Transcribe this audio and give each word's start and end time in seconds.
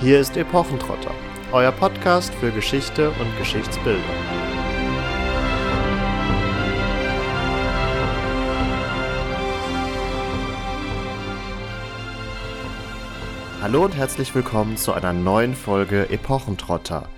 Hier 0.00 0.18
ist 0.18 0.36
Epochentrotter, 0.36 1.14
euer 1.52 1.70
Podcast 1.70 2.34
für 2.34 2.50
Geschichte 2.50 3.10
und 3.10 3.38
Geschichtsbildung. 3.38 4.02
Hallo 13.62 13.84
und 13.84 13.96
herzlich 13.96 14.34
willkommen 14.34 14.76
zu 14.76 14.92
einer 14.92 15.12
neuen 15.12 15.54
Folge 15.54 16.10
Epochentrotter. 16.10 17.08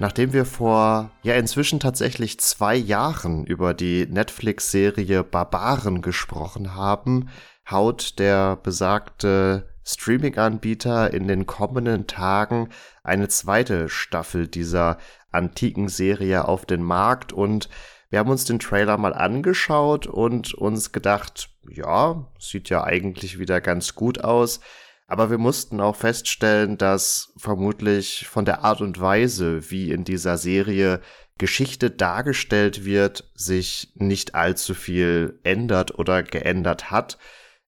Nachdem 0.00 0.32
wir 0.32 0.44
vor 0.44 1.10
ja 1.22 1.34
inzwischen 1.34 1.78
tatsächlich 1.78 2.40
zwei 2.40 2.74
Jahren 2.74 3.46
über 3.46 3.74
die 3.74 4.06
Netflix-Serie 4.06 5.22
Barbaren 5.22 6.02
gesprochen 6.02 6.74
haben, 6.74 7.30
haut 7.70 8.18
der 8.18 8.56
besagte 8.56 9.68
Streaming-Anbieter 9.88 11.12
in 11.14 11.28
den 11.28 11.46
kommenden 11.46 12.06
Tagen 12.06 12.68
eine 13.02 13.28
zweite 13.28 13.88
Staffel 13.88 14.46
dieser 14.46 14.98
antiken 15.30 15.88
Serie 15.88 16.46
auf 16.46 16.66
den 16.66 16.82
Markt 16.82 17.32
und 17.32 17.68
wir 18.10 18.18
haben 18.18 18.30
uns 18.30 18.44
den 18.44 18.58
Trailer 18.58 18.96
mal 18.96 19.12
angeschaut 19.12 20.06
und 20.06 20.54
uns 20.54 20.92
gedacht, 20.92 21.50
ja, 21.70 22.26
sieht 22.38 22.70
ja 22.70 22.84
eigentlich 22.84 23.38
wieder 23.38 23.60
ganz 23.60 23.94
gut 23.94 24.24
aus. 24.24 24.60
Aber 25.06 25.30
wir 25.30 25.38
mussten 25.38 25.80
auch 25.80 25.96
feststellen, 25.96 26.78
dass 26.78 27.32
vermutlich 27.36 28.26
von 28.28 28.44
der 28.44 28.64
Art 28.64 28.80
und 28.80 29.00
Weise, 29.00 29.70
wie 29.70 29.90
in 29.90 30.04
dieser 30.04 30.36
Serie 30.36 31.00
Geschichte 31.38 31.90
dargestellt 31.90 32.84
wird, 32.84 33.30
sich 33.34 33.92
nicht 33.94 34.34
allzu 34.34 34.74
viel 34.74 35.38
ändert 35.44 35.98
oder 35.98 36.22
geändert 36.22 36.90
hat. 36.90 37.16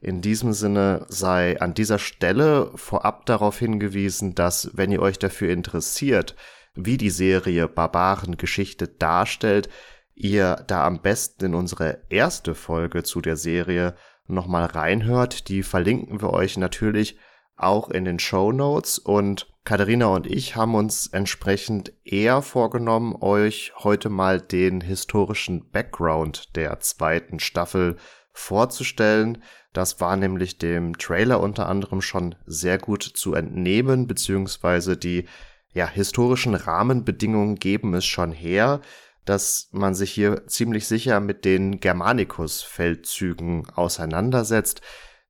In 0.00 0.22
diesem 0.22 0.54
Sinne 0.54 1.04
sei 1.08 1.60
an 1.60 1.74
dieser 1.74 1.98
Stelle 1.98 2.70
vorab 2.74 3.26
darauf 3.26 3.58
hingewiesen, 3.58 4.34
dass 4.34 4.70
wenn 4.72 4.90
ihr 4.92 5.02
euch 5.02 5.18
dafür 5.18 5.52
interessiert, 5.52 6.36
wie 6.74 6.96
die 6.96 7.10
Serie 7.10 7.68
Barbarengeschichte 7.68 8.88
darstellt, 8.88 9.68
ihr 10.14 10.64
da 10.66 10.86
am 10.86 11.02
besten 11.02 11.46
in 11.46 11.54
unsere 11.54 12.02
erste 12.08 12.54
Folge 12.54 13.02
zu 13.02 13.20
der 13.20 13.36
Serie 13.36 13.94
nochmal 14.26 14.64
reinhört. 14.66 15.48
Die 15.48 15.62
verlinken 15.62 16.22
wir 16.22 16.30
euch 16.30 16.56
natürlich 16.56 17.18
auch 17.56 17.90
in 17.90 18.06
den 18.06 18.18
Show 18.18 18.52
Notes 18.52 18.98
und 18.98 19.52
Katharina 19.64 20.06
und 20.06 20.26
ich 20.26 20.56
haben 20.56 20.74
uns 20.74 21.08
entsprechend 21.08 21.92
eher 22.04 22.40
vorgenommen, 22.40 23.14
euch 23.20 23.72
heute 23.76 24.08
mal 24.08 24.40
den 24.40 24.80
historischen 24.80 25.70
Background 25.70 26.56
der 26.56 26.80
zweiten 26.80 27.38
Staffel 27.38 27.96
vorzustellen. 28.32 29.42
Das 29.72 30.00
war 30.00 30.16
nämlich 30.16 30.58
dem 30.58 30.98
Trailer 30.98 31.40
unter 31.40 31.68
anderem 31.68 32.02
schon 32.02 32.34
sehr 32.46 32.78
gut 32.78 33.02
zu 33.02 33.34
entnehmen, 33.34 34.06
beziehungsweise 34.06 34.96
die 34.96 35.26
ja, 35.72 35.88
historischen 35.88 36.54
Rahmenbedingungen 36.54 37.56
geben 37.56 37.94
es 37.94 38.04
schon 38.04 38.32
her, 38.32 38.80
dass 39.24 39.68
man 39.70 39.94
sich 39.94 40.10
hier 40.10 40.46
ziemlich 40.48 40.88
sicher 40.88 41.20
mit 41.20 41.44
den 41.44 41.78
Germanicus-Feldzügen 41.78 43.70
auseinandersetzt. 43.70 44.80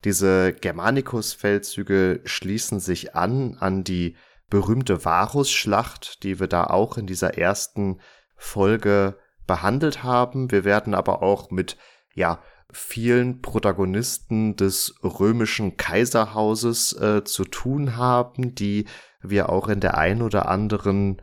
Diese 0.04 0.54
Germanicus-Feldzüge 0.54 2.22
schließen 2.24 2.80
sich 2.80 3.14
an 3.14 3.58
an 3.60 3.84
die 3.84 4.16
berühmte 4.48 5.04
Varusschlacht, 5.04 6.22
die 6.22 6.40
wir 6.40 6.46
da 6.46 6.64
auch 6.64 6.96
in 6.96 7.06
dieser 7.06 7.36
ersten 7.36 8.00
Folge 8.36 9.18
behandelt 9.46 10.02
haben. 10.02 10.50
Wir 10.50 10.64
werden 10.64 10.94
aber 10.94 11.22
auch 11.22 11.50
mit 11.50 11.76
ja 12.14 12.42
vielen 12.72 13.42
Protagonisten 13.42 14.56
des 14.56 14.94
römischen 15.02 15.76
Kaiserhauses 15.76 16.92
äh, 16.94 17.24
zu 17.24 17.44
tun 17.44 17.96
haben, 17.96 18.54
die 18.54 18.86
wir 19.22 19.48
auch 19.48 19.68
in 19.68 19.80
der 19.80 19.98
ein 19.98 20.22
oder 20.22 20.48
anderen 20.48 21.20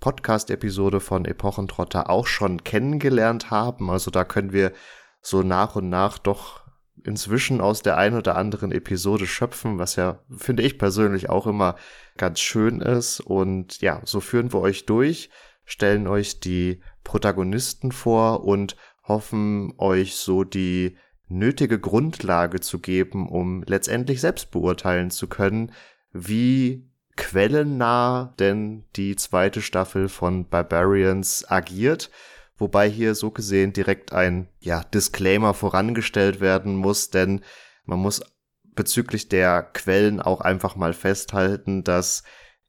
Podcast-Episode 0.00 1.00
von 1.00 1.24
Epochentrotter 1.24 2.08
auch 2.08 2.26
schon 2.26 2.62
kennengelernt 2.64 3.50
haben. 3.50 3.90
Also 3.90 4.10
da 4.10 4.24
können 4.24 4.52
wir 4.52 4.72
so 5.20 5.42
nach 5.42 5.76
und 5.76 5.88
nach 5.88 6.18
doch 6.18 6.68
inzwischen 7.04 7.60
aus 7.60 7.82
der 7.82 7.96
ein 7.96 8.14
oder 8.14 8.36
anderen 8.36 8.72
Episode 8.72 9.26
schöpfen, 9.26 9.78
was 9.78 9.96
ja, 9.96 10.20
finde 10.36 10.62
ich 10.62 10.78
persönlich 10.78 11.28
auch 11.28 11.46
immer 11.46 11.76
ganz 12.16 12.40
schön 12.40 12.80
ist. 12.80 13.20
Und 13.20 13.80
ja, 13.80 14.00
so 14.04 14.20
führen 14.20 14.52
wir 14.52 14.60
euch 14.60 14.86
durch, 14.86 15.30
stellen 15.64 16.06
euch 16.06 16.40
die 16.40 16.80
Protagonisten 17.04 17.92
vor 17.92 18.44
und 18.44 18.76
hoffen 19.08 19.72
euch 19.78 20.14
so 20.14 20.44
die 20.44 20.96
nötige 21.28 21.78
Grundlage 21.78 22.60
zu 22.60 22.78
geben, 22.78 23.28
um 23.28 23.62
letztendlich 23.64 24.20
selbst 24.20 24.50
beurteilen 24.50 25.10
zu 25.10 25.26
können, 25.26 25.72
wie 26.12 26.88
quellennah 27.16 28.34
denn 28.38 28.84
die 28.96 29.16
zweite 29.16 29.60
Staffel 29.60 30.08
von 30.08 30.48
Barbarians 30.48 31.50
agiert. 31.50 32.10
Wobei 32.56 32.88
hier 32.88 33.14
so 33.14 33.30
gesehen 33.30 33.72
direkt 33.72 34.12
ein 34.12 34.48
ja, 34.58 34.82
Disclaimer 34.82 35.54
vorangestellt 35.54 36.40
werden 36.40 36.76
muss, 36.76 37.10
denn 37.10 37.42
man 37.84 37.98
muss 37.98 38.22
bezüglich 38.74 39.28
der 39.28 39.62
Quellen 39.62 40.20
auch 40.20 40.40
einfach 40.40 40.76
mal 40.76 40.92
festhalten, 40.92 41.84
dass 41.84 42.22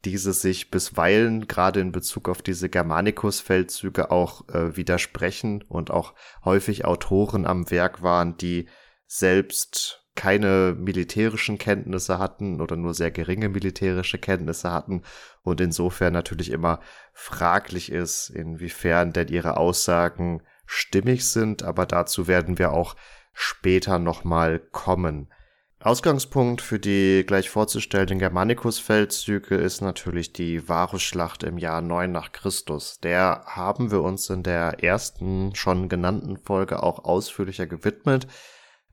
diese 0.05 0.33
sich 0.33 0.71
bisweilen 0.71 1.47
gerade 1.47 1.79
in 1.79 1.91
Bezug 1.91 2.29
auf 2.29 2.41
diese 2.41 2.69
Germanicus-Feldzüge 2.69 4.11
auch 4.11 4.47
äh, 4.49 4.75
widersprechen 4.77 5.63
und 5.67 5.91
auch 5.91 6.13
häufig 6.45 6.85
Autoren 6.85 7.45
am 7.45 7.69
Werk 7.69 8.01
waren, 8.01 8.37
die 8.37 8.67
selbst 9.07 10.05
keine 10.15 10.75
militärischen 10.77 11.57
Kenntnisse 11.57 12.19
hatten 12.19 12.59
oder 12.59 12.75
nur 12.75 12.93
sehr 12.93 13.11
geringe 13.11 13.47
militärische 13.47 14.17
Kenntnisse 14.17 14.71
hatten 14.71 15.03
und 15.43 15.61
insofern 15.61 16.13
natürlich 16.13 16.51
immer 16.51 16.81
fraglich 17.13 17.91
ist, 17.91 18.29
inwiefern 18.29 19.13
denn 19.13 19.29
ihre 19.29 19.57
Aussagen 19.57 20.41
stimmig 20.65 21.25
sind, 21.25 21.63
aber 21.63 21.85
dazu 21.85 22.27
werden 22.27 22.59
wir 22.59 22.73
auch 22.73 22.95
später 23.33 23.97
nochmal 23.97 24.59
kommen. 24.59 25.31
Ausgangspunkt 25.81 26.61
für 26.61 26.77
die 26.77 27.23
gleich 27.25 27.49
vorzustellenden 27.49 28.19
Germanicus-Feldzüge 28.19 29.55
ist 29.55 29.79
natürlich 29.79 30.33
die 30.33 30.67
Varusschlacht 30.67 31.43
im 31.43 31.57
Jahr 31.57 31.81
9 31.81 32.11
nach 32.11 32.33
Christus. 32.33 32.99
Der 32.99 33.43
haben 33.45 33.89
wir 33.89 34.01
uns 34.01 34.29
in 34.29 34.43
der 34.43 34.83
ersten 34.83 35.55
schon 35.55 35.87
genannten 35.87 36.35
Folge 36.35 36.83
auch 36.83 37.05
ausführlicher 37.05 37.65
gewidmet. 37.65 38.27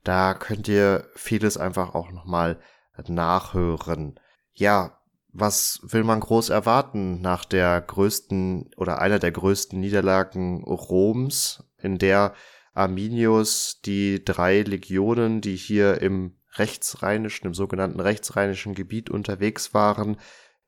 Da 0.05 0.33
könnt 0.33 0.69
ihr 0.69 1.09
vieles 1.13 1.57
einfach 1.57 1.93
auch 1.93 2.13
nochmal 2.13 2.57
nachhören. 3.05 4.17
Ja, 4.53 4.97
was 5.33 5.81
will 5.83 6.05
man 6.05 6.21
groß 6.21 6.47
erwarten 6.47 7.19
nach 7.19 7.43
der 7.43 7.81
größten 7.81 8.71
oder 8.77 9.01
einer 9.01 9.19
der 9.19 9.33
größten 9.33 9.77
Niederlagen 9.77 10.63
Roms, 10.63 11.65
in 11.77 11.97
der 11.97 12.33
Arminius 12.73 13.81
die 13.83 14.23
drei 14.23 14.61
Legionen, 14.61 15.41
die 15.41 15.57
hier 15.57 16.01
im 16.01 16.36
rechtsrheinischen, 16.59 17.47
im 17.47 17.53
sogenannten 17.53 17.99
rechtsrheinischen 17.99 18.73
Gebiet 18.75 19.09
unterwegs 19.09 19.73
waren, 19.73 20.17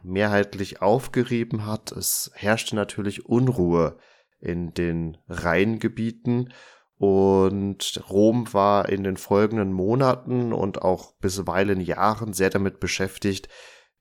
mehrheitlich 0.03 0.81
aufgerieben 0.81 1.65
hat. 1.65 1.91
Es 1.91 2.31
herrschte 2.33 2.75
natürlich 2.75 3.25
Unruhe 3.25 3.97
in 4.39 4.73
den 4.73 5.17
Rheingebieten 5.27 6.53
und 6.97 8.03
Rom 8.09 8.53
war 8.53 8.89
in 8.89 9.03
den 9.03 9.15
folgenden 9.15 9.71
Monaten 9.71 10.51
und 10.51 10.81
auch 10.81 11.13
bisweilen 11.19 11.79
Jahren 11.79 12.33
sehr 12.33 12.49
damit 12.49 12.81
beschäftigt, 12.81 13.47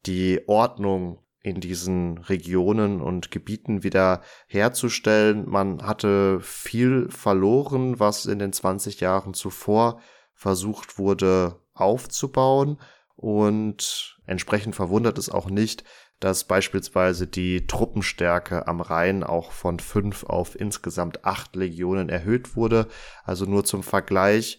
die 0.06 0.41
Ordnung 0.48 1.21
in 1.41 1.60
diesen 1.60 2.19
Regionen 2.19 3.00
und 3.00 3.31
Gebieten 3.31 3.84
wieder 3.84 4.22
herzustellen. 4.48 5.48
Man 5.48 5.87
hatte 5.87 6.41
viel 6.41 7.09
verloren, 7.09 8.00
was 8.00 8.27
in 8.27 8.41
den 8.41 8.53
20 8.53 9.00
Jahren 9.00 9.32
zuvor 9.32 10.00
versucht 10.34 10.98
wurde 10.98 11.60
aufzubauen. 11.81 12.78
Und 13.16 14.19
entsprechend 14.27 14.77
verwundert 14.77 15.19
es 15.19 15.28
auch 15.28 15.51
nicht, 15.51 15.84
dass 16.21 16.45
beispielsweise 16.45 17.27
die 17.27 17.66
Truppenstärke 17.66 18.66
am 18.66 18.80
Rhein 18.80 19.22
auch 19.22 19.53
von 19.53 19.78
fünf 19.78 20.25
auf 20.25 20.59
insgesamt 20.59 21.25
acht 21.25 21.54
Legionen 21.54 22.09
erhöht 22.09 22.57
wurde. 22.57 22.89
Also 23.25 23.45
nur 23.45 23.65
zum 23.65 23.83
Vergleich, 23.83 24.59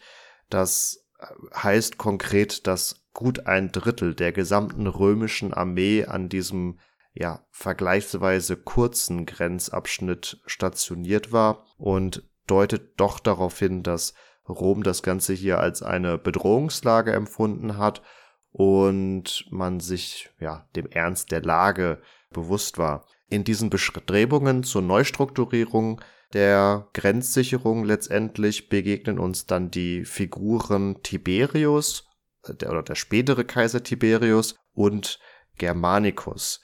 das 0.50 1.06
heißt 1.54 1.98
konkret, 1.98 2.68
dass 2.68 3.06
gut 3.14 3.48
ein 3.48 3.72
Drittel 3.72 4.16
der 4.16 4.32
gesamten 4.32 4.88
römischen 4.88 5.54
Armee 5.54 6.06
an 6.06 6.30
diesem 6.30 6.80
ja 7.14 7.46
vergleichsweise 7.52 8.56
kurzen 8.56 9.26
Grenzabschnitt 9.26 10.42
stationiert 10.46 11.32
war 11.32 11.66
und 11.78 12.24
deutet 12.48 13.00
doch 13.00 13.20
darauf 13.20 13.60
hin, 13.60 13.84
dass 13.84 14.14
Rom 14.50 14.84
das 14.84 15.04
Ganze 15.04 15.34
hier 15.34 15.60
als 15.60 15.82
eine 15.84 16.18
Bedrohungslage 16.18 17.14
empfunden 17.14 17.78
hat 17.78 18.02
und 18.52 19.46
man 19.52 19.80
sich 19.80 20.30
ja 20.40 20.68
dem 20.76 20.88
Ernst 20.88 21.32
der 21.32 21.42
Lage 21.42 22.02
bewusst 22.32 22.78
war. 22.78 23.06
In 23.30 23.44
diesen 23.44 23.70
Bestrebungen 23.70 24.64
zur 24.64 24.82
Neustrukturierung 24.82 26.02
der 26.34 26.88
Grenzsicherung 26.94 27.84
letztendlich 27.84 28.70
begegnen 28.70 29.20
uns 29.20 29.46
dann 29.46 29.72
die 29.72 30.06
Figuren 30.06 31.02
Tiberius 31.02 32.08
der, 32.48 32.70
oder 32.70 32.84
der 32.84 32.96
spätere 32.96 33.44
Kaiser 33.44 33.84
Tiberius 33.84 34.56
und 34.74 35.20
Germanicus. 35.58 36.62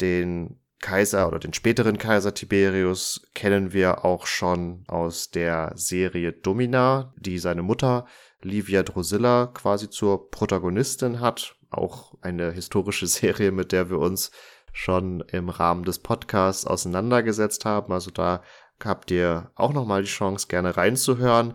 Den 0.00 0.60
Kaiser 0.80 1.26
oder 1.26 1.38
den 1.38 1.52
späteren 1.52 1.98
Kaiser 1.98 2.34
Tiberius 2.34 3.22
kennen 3.34 3.72
wir 3.72 4.04
auch 4.04 4.26
schon 4.26 4.84
aus 4.86 5.30
der 5.30 5.72
Serie 5.74 6.32
Domina, 6.32 7.12
die 7.18 7.38
seine 7.38 7.62
Mutter 7.62 8.06
Livia 8.42 8.82
Drusilla 8.84 9.46
quasi 9.46 9.90
zur 9.90 10.30
Protagonistin 10.30 11.20
hat. 11.20 11.56
Auch 11.70 12.14
eine 12.20 12.52
historische 12.52 13.06
Serie, 13.08 13.50
mit 13.50 13.72
der 13.72 13.90
wir 13.90 13.98
uns 13.98 14.30
schon 14.72 15.20
im 15.32 15.48
Rahmen 15.48 15.84
des 15.84 15.98
Podcasts 15.98 16.66
auseinandergesetzt 16.66 17.64
haben. 17.64 17.92
Also 17.92 18.10
da 18.10 18.42
habt 18.82 19.10
ihr 19.10 19.50
auch 19.56 19.72
nochmal 19.72 20.02
die 20.02 20.08
Chance, 20.08 20.46
gerne 20.48 20.76
reinzuhören. 20.76 21.54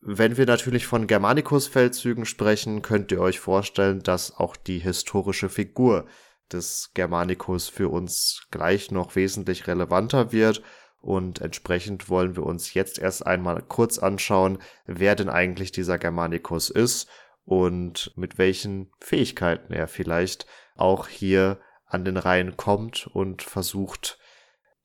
Wenn 0.00 0.36
wir 0.36 0.46
natürlich 0.46 0.86
von 0.86 1.06
Germanicus-Feldzügen 1.06 2.24
sprechen, 2.24 2.82
könnt 2.82 3.12
ihr 3.12 3.20
euch 3.20 3.40
vorstellen, 3.40 4.02
dass 4.02 4.36
auch 4.36 4.56
die 4.56 4.78
historische 4.78 5.48
Figur 5.48 6.06
des 6.52 6.90
Germanicus 6.94 7.68
für 7.68 7.88
uns 7.88 8.46
gleich 8.50 8.90
noch 8.90 9.16
wesentlich 9.16 9.66
relevanter 9.66 10.32
wird. 10.32 10.62
Und 11.00 11.40
entsprechend 11.40 12.08
wollen 12.08 12.36
wir 12.36 12.44
uns 12.44 12.74
jetzt 12.74 12.98
erst 12.98 13.26
einmal 13.26 13.62
kurz 13.62 13.98
anschauen, 13.98 14.58
wer 14.86 15.14
denn 15.14 15.28
eigentlich 15.28 15.70
dieser 15.70 15.98
Germanicus 15.98 16.70
ist 16.70 17.08
und 17.44 18.12
mit 18.16 18.36
welchen 18.36 18.90
Fähigkeiten 19.00 19.72
er 19.72 19.88
vielleicht 19.88 20.46
auch 20.76 21.08
hier 21.08 21.60
an 21.86 22.04
den 22.04 22.16
Rhein 22.16 22.56
kommt 22.56 23.06
und 23.06 23.42
versucht, 23.42 24.18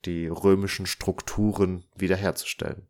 die 0.04 0.28
römischen 0.28 0.86
Strukturen 0.86 1.84
wiederherzustellen. 1.94 2.86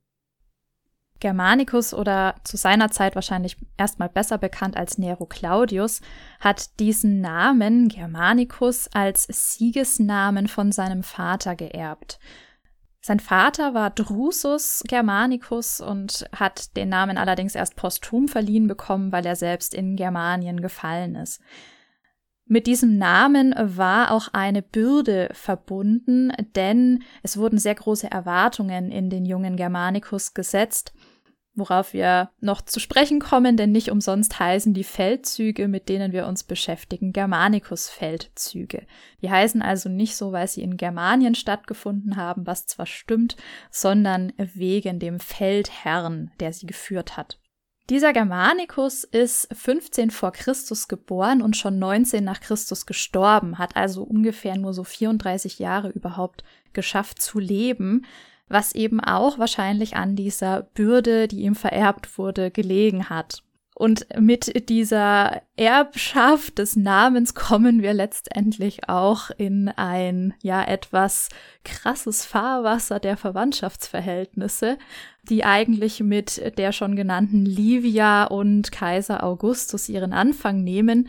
Germanicus 1.24 1.94
oder 1.94 2.34
zu 2.44 2.58
seiner 2.58 2.90
Zeit 2.90 3.14
wahrscheinlich 3.14 3.56
erstmal 3.78 4.10
besser 4.10 4.36
bekannt 4.36 4.76
als 4.76 4.98
Nero 4.98 5.24
Claudius, 5.24 6.02
hat 6.38 6.78
diesen 6.80 7.22
Namen 7.22 7.88
Germanicus 7.88 8.90
als 8.92 9.26
Siegesnamen 9.30 10.48
von 10.48 10.70
seinem 10.70 11.02
Vater 11.02 11.56
geerbt. 11.56 12.18
Sein 13.00 13.20
Vater 13.20 13.72
war 13.72 13.88
Drusus 13.88 14.82
Germanicus 14.86 15.80
und 15.80 16.26
hat 16.36 16.76
den 16.76 16.90
Namen 16.90 17.16
allerdings 17.16 17.54
erst 17.54 17.74
posthum 17.74 18.28
verliehen 18.28 18.66
bekommen, 18.66 19.10
weil 19.10 19.24
er 19.24 19.36
selbst 19.36 19.72
in 19.72 19.96
Germanien 19.96 20.60
gefallen 20.60 21.14
ist. 21.14 21.40
Mit 22.44 22.66
diesem 22.66 22.98
Namen 22.98 23.54
war 23.56 24.10
auch 24.10 24.28
eine 24.34 24.60
Bürde 24.60 25.30
verbunden, 25.32 26.34
denn 26.54 27.02
es 27.22 27.38
wurden 27.38 27.58
sehr 27.58 27.76
große 27.76 28.10
Erwartungen 28.10 28.90
in 28.90 29.08
den 29.08 29.24
jungen 29.24 29.56
Germanicus 29.56 30.34
gesetzt, 30.34 30.92
worauf 31.54 31.92
wir 31.92 32.30
noch 32.40 32.60
zu 32.62 32.80
sprechen 32.80 33.20
kommen, 33.20 33.56
denn 33.56 33.72
nicht 33.72 33.90
umsonst 33.90 34.38
heißen 34.38 34.74
die 34.74 34.84
Feldzüge, 34.84 35.68
mit 35.68 35.88
denen 35.88 36.12
wir 36.12 36.26
uns 36.26 36.42
beschäftigen, 36.42 37.12
Germanicus-Feldzüge. 37.12 38.86
Die 39.22 39.30
heißen 39.30 39.62
also 39.62 39.88
nicht 39.88 40.16
so, 40.16 40.32
weil 40.32 40.48
sie 40.48 40.62
in 40.62 40.76
Germanien 40.76 41.34
stattgefunden 41.34 42.16
haben, 42.16 42.46
was 42.46 42.66
zwar 42.66 42.86
stimmt, 42.86 43.36
sondern 43.70 44.32
wegen 44.36 44.98
dem 44.98 45.20
Feldherrn, 45.20 46.32
der 46.40 46.52
sie 46.52 46.66
geführt 46.66 47.16
hat. 47.16 47.38
Dieser 47.90 48.14
Germanicus 48.14 49.04
ist 49.04 49.46
15 49.52 50.10
vor 50.10 50.32
Christus 50.32 50.88
geboren 50.88 51.42
und 51.42 51.54
schon 51.54 51.78
19 51.78 52.24
nach 52.24 52.40
Christus 52.40 52.86
gestorben, 52.86 53.58
hat 53.58 53.76
also 53.76 54.02
ungefähr 54.02 54.56
nur 54.56 54.72
so 54.72 54.84
34 54.84 55.58
Jahre 55.58 55.90
überhaupt 55.90 56.44
geschafft 56.72 57.20
zu 57.20 57.38
leben, 57.38 58.06
was 58.48 58.74
eben 58.74 59.00
auch 59.00 59.38
wahrscheinlich 59.38 59.96
an 59.96 60.16
dieser 60.16 60.62
Bürde, 60.62 61.28
die 61.28 61.42
ihm 61.42 61.54
vererbt 61.54 62.18
wurde, 62.18 62.50
gelegen 62.50 63.08
hat. 63.08 63.42
Und 63.76 64.06
mit 64.16 64.68
dieser 64.68 65.42
Erbschaft 65.56 66.58
des 66.58 66.76
Namens 66.76 67.34
kommen 67.34 67.82
wir 67.82 67.92
letztendlich 67.92 68.88
auch 68.88 69.30
in 69.36 69.68
ein 69.68 70.32
ja 70.42 70.62
etwas 70.62 71.28
krasses 71.64 72.24
Fahrwasser 72.24 73.00
der 73.00 73.16
Verwandtschaftsverhältnisse, 73.16 74.78
die 75.24 75.44
eigentlich 75.44 75.98
mit 76.00 76.56
der 76.56 76.70
schon 76.70 76.94
genannten 76.94 77.44
Livia 77.44 78.24
und 78.24 78.70
Kaiser 78.70 79.24
Augustus 79.24 79.88
ihren 79.88 80.12
Anfang 80.12 80.62
nehmen 80.62 81.08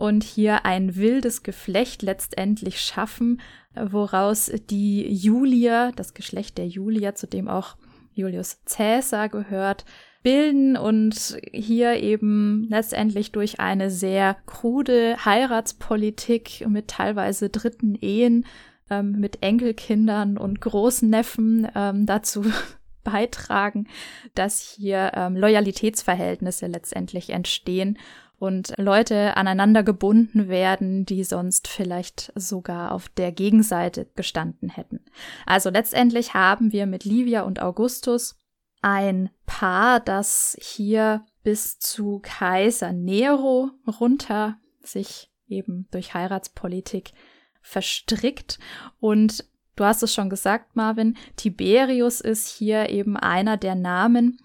und 0.00 0.24
hier 0.24 0.64
ein 0.64 0.96
wildes 0.96 1.42
Geflecht 1.42 2.00
letztendlich 2.00 2.80
schaffen, 2.80 3.40
woraus 3.74 4.50
die 4.70 5.06
Julier, 5.06 5.92
das 5.94 6.14
Geschlecht 6.14 6.56
der 6.56 6.66
Julier, 6.66 7.14
zu 7.14 7.26
dem 7.26 7.48
auch 7.48 7.76
Julius 8.14 8.62
Caesar 8.64 9.28
gehört, 9.28 9.84
bilden 10.22 10.78
und 10.78 11.38
hier 11.52 12.02
eben 12.02 12.66
letztendlich 12.70 13.30
durch 13.32 13.60
eine 13.60 13.90
sehr 13.90 14.36
krude 14.46 15.16
Heiratspolitik 15.22 16.66
mit 16.66 16.88
teilweise 16.88 17.50
dritten 17.50 17.94
Ehen 17.94 18.46
ähm, 18.88 19.12
mit 19.12 19.42
Enkelkindern 19.42 20.38
und 20.38 20.62
Großneffen 20.62 21.68
ähm, 21.74 22.06
dazu 22.06 22.44
beitragen, 23.04 23.86
dass 24.34 24.60
hier 24.60 25.12
ähm, 25.14 25.36
Loyalitätsverhältnisse 25.36 26.68
letztendlich 26.68 27.30
entstehen 27.30 27.98
und 28.40 28.72
Leute 28.78 29.36
aneinander 29.36 29.82
gebunden 29.82 30.48
werden, 30.48 31.04
die 31.04 31.24
sonst 31.24 31.68
vielleicht 31.68 32.32
sogar 32.34 32.92
auf 32.92 33.10
der 33.10 33.32
Gegenseite 33.32 34.06
gestanden 34.16 34.70
hätten. 34.70 35.04
Also 35.44 35.68
letztendlich 35.68 36.32
haben 36.32 36.72
wir 36.72 36.86
mit 36.86 37.04
Livia 37.04 37.42
und 37.42 37.60
Augustus 37.60 38.38
ein 38.80 39.28
Paar, 39.44 40.00
das 40.00 40.56
hier 40.58 41.26
bis 41.42 41.78
zu 41.78 42.20
Kaiser 42.22 42.94
Nero 42.94 43.72
runter 44.00 44.56
sich 44.82 45.30
eben 45.46 45.86
durch 45.90 46.14
Heiratspolitik 46.14 47.12
verstrickt. 47.60 48.58
Und 49.00 49.44
du 49.76 49.84
hast 49.84 50.02
es 50.02 50.14
schon 50.14 50.30
gesagt, 50.30 50.76
Marvin, 50.76 51.18
Tiberius 51.36 52.22
ist 52.22 52.48
hier 52.48 52.88
eben 52.88 53.18
einer 53.18 53.58
der 53.58 53.74
Namen, 53.74 54.38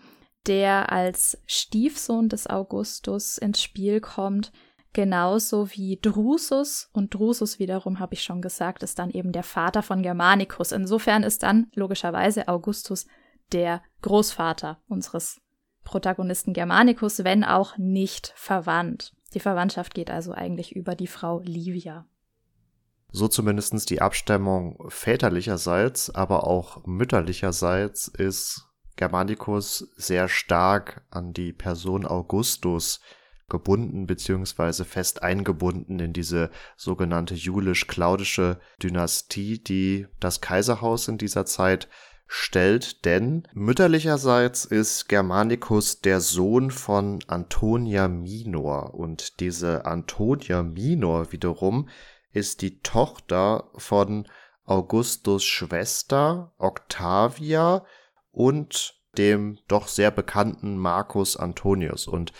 der 0.48 0.92
als 0.92 1.38
Stiefsohn 1.46 2.30
des 2.30 2.48
Augustus 2.48 3.38
ins 3.38 3.62
Spiel 3.62 4.00
kommt, 4.00 4.52
genauso 4.94 5.70
wie 5.72 6.00
Drusus. 6.02 6.90
Und 6.94 7.14
Drusus 7.14 7.60
wiederum, 7.60 8.00
habe 8.00 8.14
ich 8.14 8.24
schon 8.24 8.42
gesagt, 8.42 8.84
ist 8.84 9.00
dann 9.00 9.12
eben 9.12 9.32
der 9.32 9.44
Vater 9.44 9.84
von 9.84 10.02
Germanicus. 10.02 10.72
Insofern 10.72 11.24
ist 11.24 11.44
dann 11.44 11.68
logischerweise 11.76 12.48
Augustus 12.48 13.06
der 13.52 13.82
Großvater 14.02 14.82
unseres 14.88 15.42
Protagonisten 15.84 16.54
Germanicus, 16.54 17.24
wenn 17.24 17.44
auch 17.44 17.78
nicht 17.78 18.34
verwandt. 18.36 19.14
Die 19.34 19.40
Verwandtschaft 19.40 19.94
geht 19.94 20.10
also 20.10 20.32
eigentlich 20.32 20.76
über 20.76 20.96
die 20.96 21.08
Frau 21.08 21.42
Livia. 21.42 22.08
So 23.12 23.28
zumindest 23.28 23.90
die 23.90 24.02
Abstammung 24.02 24.78
väterlicherseits, 24.90 26.14
aber 26.14 26.48
auch 26.48 26.86
mütterlicherseits 26.86 28.08
ist 28.08 28.68
Germanicus 28.96 29.92
sehr 29.96 30.28
stark 30.28 31.02
an 31.10 31.34
die 31.34 31.54
Person 31.54 32.06
Augustus 32.06 33.02
gebunden 33.48 34.08
beziehungsweise 34.08 34.86
fest 34.86 35.22
eingebunden 35.22 36.00
in 36.00 36.14
diese 36.14 36.50
sogenannte 36.78 37.36
julisch-claudische 37.36 38.60
Dynastie, 38.82 39.64
die 39.64 40.08
das 40.20 40.42
Kaiserhaus 40.42 41.08
in 41.08 41.18
dieser 41.18 41.46
Zeit 41.46 41.88
stellt, 42.28 43.06
denn 43.06 43.48
mütterlicherseits 43.54 44.66
ist 44.66 45.08
Germanicus 45.08 46.02
der 46.02 46.22
Sohn 46.22 46.72
von 46.72 47.20
Antonia 47.28 48.08
Minor. 48.08 48.96
Und 48.96 49.40
diese 49.40 49.86
Antonia 49.86 50.64
Minor 50.64 51.32
wiederum 51.32 51.88
ist 52.32 52.62
die 52.62 52.80
Tochter 52.82 53.70
von 53.76 54.28
Augustus 54.66 55.44
Schwester 55.44 56.52
Octavia 56.58 57.86
und 58.36 58.96
dem 59.18 59.58
doch 59.68 59.88
sehr 59.88 60.12
bekannten 60.12 60.78
Marcus 60.78 61.38
Antonius. 61.38 62.06
Und 62.06 62.34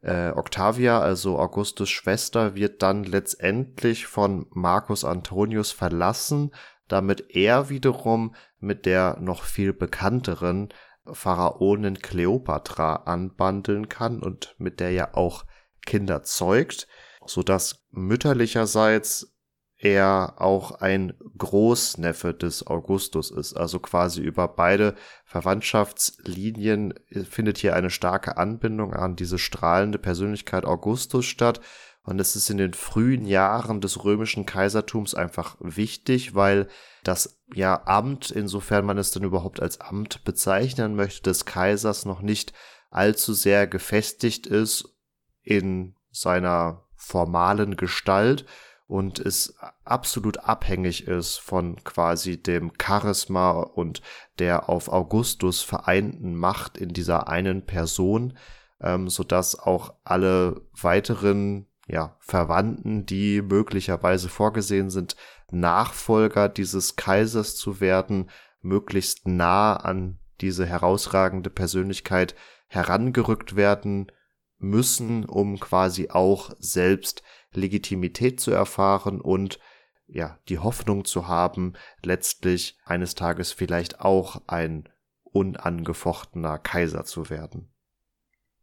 äh, 0.00 0.30
Octavia, 0.30 1.00
also 1.00 1.38
Augustus 1.38 1.90
Schwester, 1.90 2.54
wird 2.54 2.82
dann 2.82 3.04
letztendlich 3.04 4.06
von 4.06 4.46
Marcus 4.50 5.04
Antonius 5.04 5.72
verlassen, 5.72 6.52
damit 6.86 7.34
er 7.34 7.68
wiederum 7.68 8.34
mit 8.58 8.86
der 8.86 9.18
noch 9.20 9.42
viel 9.42 9.72
bekannteren 9.72 10.68
Pharaonin 11.04 11.98
Kleopatra 11.98 12.96
anbandeln 13.06 13.88
kann 13.88 14.22
und 14.22 14.54
mit 14.58 14.78
der 14.80 14.92
ja 14.92 15.14
auch 15.14 15.44
Kinder 15.84 16.22
zeugt, 16.22 16.86
so 17.26 17.42
dass 17.42 17.86
mütterlicherseits 17.90 19.34
er 19.82 20.34
auch 20.36 20.72
ein 20.72 21.14
Großneffe 21.38 22.34
des 22.34 22.66
Augustus 22.66 23.30
ist. 23.30 23.54
Also 23.56 23.78
quasi 23.78 24.20
über 24.20 24.46
beide 24.46 24.94
Verwandtschaftslinien 25.24 26.94
findet 27.28 27.56
hier 27.56 27.74
eine 27.74 27.88
starke 27.88 28.36
Anbindung 28.36 28.92
an 28.92 29.16
diese 29.16 29.38
strahlende 29.38 29.98
Persönlichkeit 29.98 30.66
Augustus 30.66 31.24
statt 31.24 31.60
und 32.02 32.18
es 32.18 32.34
ist 32.34 32.50
in 32.50 32.56
den 32.56 32.74
frühen 32.74 33.26
Jahren 33.26 33.80
des 33.80 34.04
römischen 34.04 34.46
Kaisertums 34.46 35.14
einfach 35.14 35.56
wichtig, 35.60 36.34
weil 36.34 36.68
das 37.04 37.40
ja 37.54 37.86
Amt, 37.86 38.30
insofern 38.30 38.84
man 38.84 38.98
es 38.98 39.10
denn 39.10 39.22
überhaupt 39.22 39.60
als 39.60 39.80
Amt 39.80 40.24
bezeichnen 40.24 40.94
möchte, 40.94 41.22
des 41.22 41.44
Kaisers 41.44 42.06
noch 42.06 42.22
nicht 42.22 42.52
allzu 42.90 43.34
sehr 43.34 43.66
gefestigt 43.66 44.46
ist 44.46 44.96
in 45.42 45.94
seiner 46.10 46.84
formalen 46.96 47.76
Gestalt 47.76 48.44
und 48.90 49.20
es 49.20 49.54
absolut 49.84 50.38
abhängig 50.38 51.06
ist 51.06 51.38
von 51.38 51.76
quasi 51.84 52.42
dem 52.42 52.72
Charisma 52.76 53.52
und 53.52 54.02
der 54.40 54.68
auf 54.68 54.88
Augustus 54.88 55.62
vereinten 55.62 56.34
Macht 56.34 56.76
in 56.76 56.88
dieser 56.88 57.28
einen 57.28 57.64
Person, 57.64 58.36
ähm, 58.80 59.08
sodass 59.08 59.56
auch 59.56 59.94
alle 60.02 60.62
weiteren 60.72 61.68
ja, 61.86 62.16
Verwandten, 62.18 63.06
die 63.06 63.42
möglicherweise 63.42 64.28
vorgesehen 64.28 64.90
sind, 64.90 65.14
Nachfolger 65.52 66.48
dieses 66.48 66.96
Kaisers 66.96 67.54
zu 67.54 67.80
werden, 67.80 68.28
möglichst 68.60 69.28
nah 69.28 69.76
an 69.76 70.18
diese 70.40 70.66
herausragende 70.66 71.50
Persönlichkeit 71.50 72.34
herangerückt 72.66 73.54
werden 73.54 74.10
müssen, 74.58 75.26
um 75.26 75.60
quasi 75.60 76.10
auch 76.10 76.50
selbst 76.58 77.22
Legitimität 77.52 78.40
zu 78.40 78.50
erfahren 78.50 79.20
und 79.20 79.58
ja, 80.06 80.38
die 80.48 80.58
Hoffnung 80.58 81.04
zu 81.04 81.28
haben, 81.28 81.74
letztlich 82.02 82.78
eines 82.84 83.14
Tages 83.14 83.52
vielleicht 83.52 84.00
auch 84.00 84.42
ein 84.48 84.88
unangefochtener 85.22 86.58
Kaiser 86.58 87.04
zu 87.04 87.30
werden. 87.30 87.72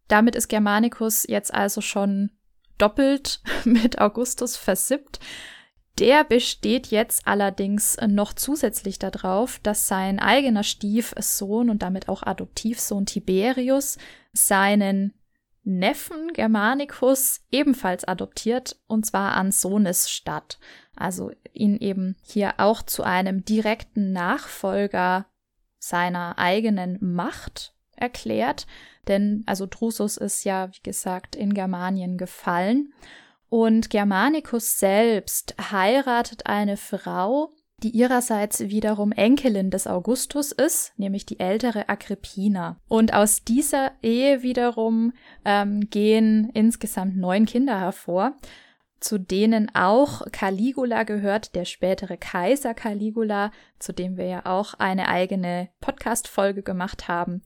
Damit 0.08 0.36
ist 0.36 0.48
Germanicus 0.48 1.25
jetzt 1.27 1.53
also 1.53 1.82
schon 1.82 2.32
doppelt 2.77 3.41
mit 3.65 4.00
Augustus 4.00 4.56
versippt. 4.56 5.20
Der 6.00 6.24
besteht 6.24 6.88
jetzt 6.88 7.25
allerdings 7.25 7.98
noch 8.08 8.34
zusätzlich 8.34 9.00
darauf, 9.00 9.60
dass 9.60 9.88
sein 9.88 10.20
eigener 10.20 10.63
Stiefsohn 10.63 11.70
und 11.70 11.82
damit 11.82 12.08
auch 12.08 12.22
Adoptivsohn 12.22 13.08
Tiberius 13.08 13.98
seinen 14.32 15.13
Neffen 15.67 16.31
Germanicus 16.31 17.41
ebenfalls 17.51 18.05
adoptiert, 18.05 18.79
und 18.88 19.05
zwar 19.05 19.33
an 19.33 19.51
Sohnesstadt. 19.51 20.59
Also 20.95 21.31
ihn 21.51 21.75
eben 21.77 22.15
hier 22.24 22.53
auch 22.57 22.81
zu 22.81 23.03
einem 23.03 23.43
direkten 23.43 24.13
Nachfolger 24.13 25.25
seiner 25.77 26.39
eigenen 26.39 26.97
Macht 27.01 27.75
erklärt. 27.97 28.65
Denn 29.09 29.43
also 29.45 29.67
Drusus 29.69 30.15
ist 30.15 30.45
ja, 30.45 30.69
wie 30.71 30.83
gesagt, 30.83 31.36
in 31.36 31.53
Germanien 31.53 32.17
gefallen. 32.17 32.93
Und 33.50 33.89
Germanicus 33.89 34.79
selbst 34.79 35.53
heiratet 35.59 36.45
eine 36.45 36.77
Frau, 36.77 37.51
die 37.84 37.91
ihrerseits 37.91 38.60
wiederum 38.62 39.12
Enkelin 39.12 39.69
des 39.69 39.86
Augustus 39.86 40.51
ist, 40.51 40.93
nämlich 40.98 41.27
die 41.27 41.39
ältere 41.39 41.89
Agrippina. 41.89 42.79
Und 42.88 43.13
aus 43.13 43.43
dieser 43.43 43.91
Ehe 44.01 44.41
wiederum 44.41 45.13
ähm, 45.46 45.89
gehen 45.91 46.50
insgesamt 46.53 47.17
neun 47.17 47.46
Kinder 47.46 47.79
hervor, 47.79 48.36
zu 49.00 49.19
denen 49.19 49.74
auch 49.75 50.24
Caligula 50.31 51.03
gehört, 51.03 51.53
der 51.53 51.65
spätere 51.65 52.17
Kaiser 52.17 52.74
Caligula, 52.74 53.51
zu 53.77 53.93
dem 53.93 54.17
wir 54.17 54.25
ja 54.25 54.46
auch 54.46 54.74
eine 54.74 55.07
eigene 55.07 55.69
Podcast-Folge 55.79 56.63
gemacht 56.63 57.07
haben. 57.07 57.43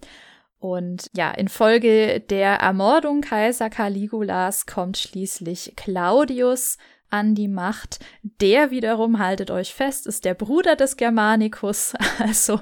Und 0.62 1.08
ja, 1.16 1.32
infolge 1.32 2.20
der 2.20 2.58
Ermordung 2.58 3.22
Kaiser 3.22 3.72
Caligulas 3.72 4.68
kommt 4.68 5.00
schließlich 5.00 5.74
Claudius 5.76 6.78
an 7.10 7.34
die 7.34 7.48
Macht. 7.48 7.98
Der 8.22 8.70
wiederum, 8.70 9.18
haltet 9.18 9.50
euch 9.50 9.74
fest, 9.74 10.06
ist 10.06 10.24
der 10.24 10.36
Bruder 10.36 10.76
des 10.76 10.98
Germanicus. 10.98 11.94
Also 12.20 12.62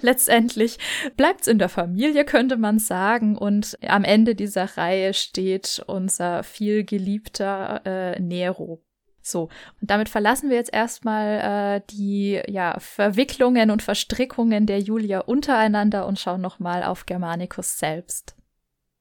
letztendlich 0.00 0.78
bleibt's 1.16 1.46
in 1.46 1.60
der 1.60 1.68
Familie, 1.68 2.24
könnte 2.24 2.56
man 2.56 2.80
sagen. 2.80 3.38
Und 3.38 3.78
am 3.86 4.02
Ende 4.02 4.34
dieser 4.34 4.76
Reihe 4.76 5.14
steht 5.14 5.84
unser 5.86 6.42
viel 6.42 6.82
geliebter 6.82 7.82
äh, 7.86 8.20
Nero. 8.20 8.82
So, 9.26 9.48
und 9.80 9.90
damit 9.90 10.08
verlassen 10.08 10.50
wir 10.50 10.56
jetzt 10.56 10.72
erstmal 10.72 11.80
äh, 11.80 11.80
die 11.90 12.40
ja, 12.46 12.78
Verwicklungen 12.78 13.70
und 13.70 13.82
Verstrickungen 13.82 14.66
der 14.66 14.80
Julier 14.80 15.24
untereinander 15.26 16.06
und 16.06 16.20
schauen 16.20 16.40
nochmal 16.40 16.84
auf 16.84 17.06
Germanicus 17.06 17.78
selbst. 17.78 18.36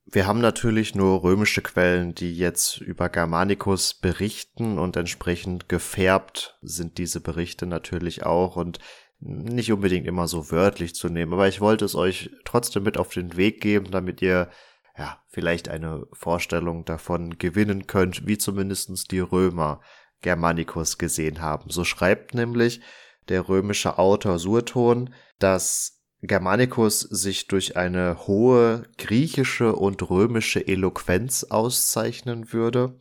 Wir 0.08 0.28
haben 0.28 0.42
natürlich 0.42 0.96
nur 0.96 1.24
römische 1.24 1.62
Quellen, 1.62 2.14
die 2.14 2.36
jetzt 2.36 2.80
über 2.80 3.10
Germanicus 3.10 3.94
berichten 3.94 4.78
und 4.78 4.96
entsprechend 4.98 5.68
gefärbt 5.68 6.58
sind 6.62 6.98
diese 6.98 7.22
Berichte 7.22 7.66
natürlich 7.66 8.24
auch 8.26 8.56
und 8.56 8.80
nicht 9.20 9.72
unbedingt 9.72 10.06
immer 10.06 10.28
so 10.28 10.52
wörtlich 10.52 10.94
zu 10.94 11.10
nehmen, 11.10 11.34
aber 11.34 11.48
ich 11.48 11.62
wollte 11.62 11.86
es 11.86 11.96
euch 11.96 12.30
trotzdem 12.46 12.84
mit 12.84 12.98
auf 12.98 13.10
den 13.10 13.38
Weg 13.38 13.62
geben, 13.62 13.90
damit 13.90 14.22
ihr 14.22 14.50
ja 14.98 15.22
vielleicht 15.28 15.70
eine 15.70 16.06
Vorstellung 16.14 16.86
davon 16.86 17.38
gewinnen 17.38 17.88
könnt, 17.88 18.28
wie 18.28 18.38
zumindestens 18.38 19.06
die 19.06 19.20
Römer 19.20 19.82
Germanicus 20.22 20.98
gesehen 20.98 21.42
haben. 21.42 21.70
So 21.70 21.84
schreibt 21.84 22.34
nämlich 22.34 22.82
der 23.30 23.48
römische 23.48 23.98
Autor 23.98 24.40
Sueton, 24.40 25.14
dass 25.40 25.96
Germanicus 26.22 27.02
sich 27.02 27.48
durch 27.48 27.78
eine 27.78 28.28
hohe 28.28 28.84
griechische 28.98 29.76
und 29.76 30.10
römische 30.10 30.66
Eloquenz 30.68 31.44
auszeichnen 31.44 32.52
würde, 32.52 32.98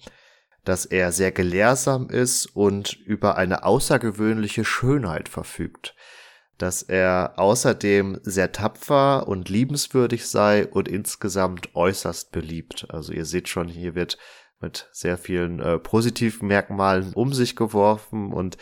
dass 0.65 0.87
er 0.87 1.13
sehr 1.13 1.33
gelehrsam 1.33 2.09
ist 2.09 2.47
und 2.47 2.93
über 2.93 3.37
eine 3.37 3.65
außergewöhnliche 3.65 4.65
Schönheit 4.65 5.29
verfügt, 5.29 5.95
dass 6.59 6.83
er 6.83 7.35
außerdem 7.37 8.21
sehr 8.23 8.53
tapfer 8.53 9.29
und 9.29 9.49
liebenswürdig 9.49 10.27
sei 10.27 10.67
und 10.67 10.89
insgesamt 10.89 11.75
äußerst 11.75 12.33
beliebt. 12.33 12.87
Also 12.89 13.13
ihr 13.13 13.27
seht 13.27 13.49
schon, 13.49 13.69
hier 13.69 13.95
wird 13.95 14.19
mit 14.65 14.89
sehr 14.93 15.19
vielen 15.19 15.61
äh, 15.61 15.79
positiven 15.79 16.49
Merkmalen 16.49 17.13
um 17.15 17.33
sich 17.33 17.55
geworfen 17.55 18.33
und 18.33 18.57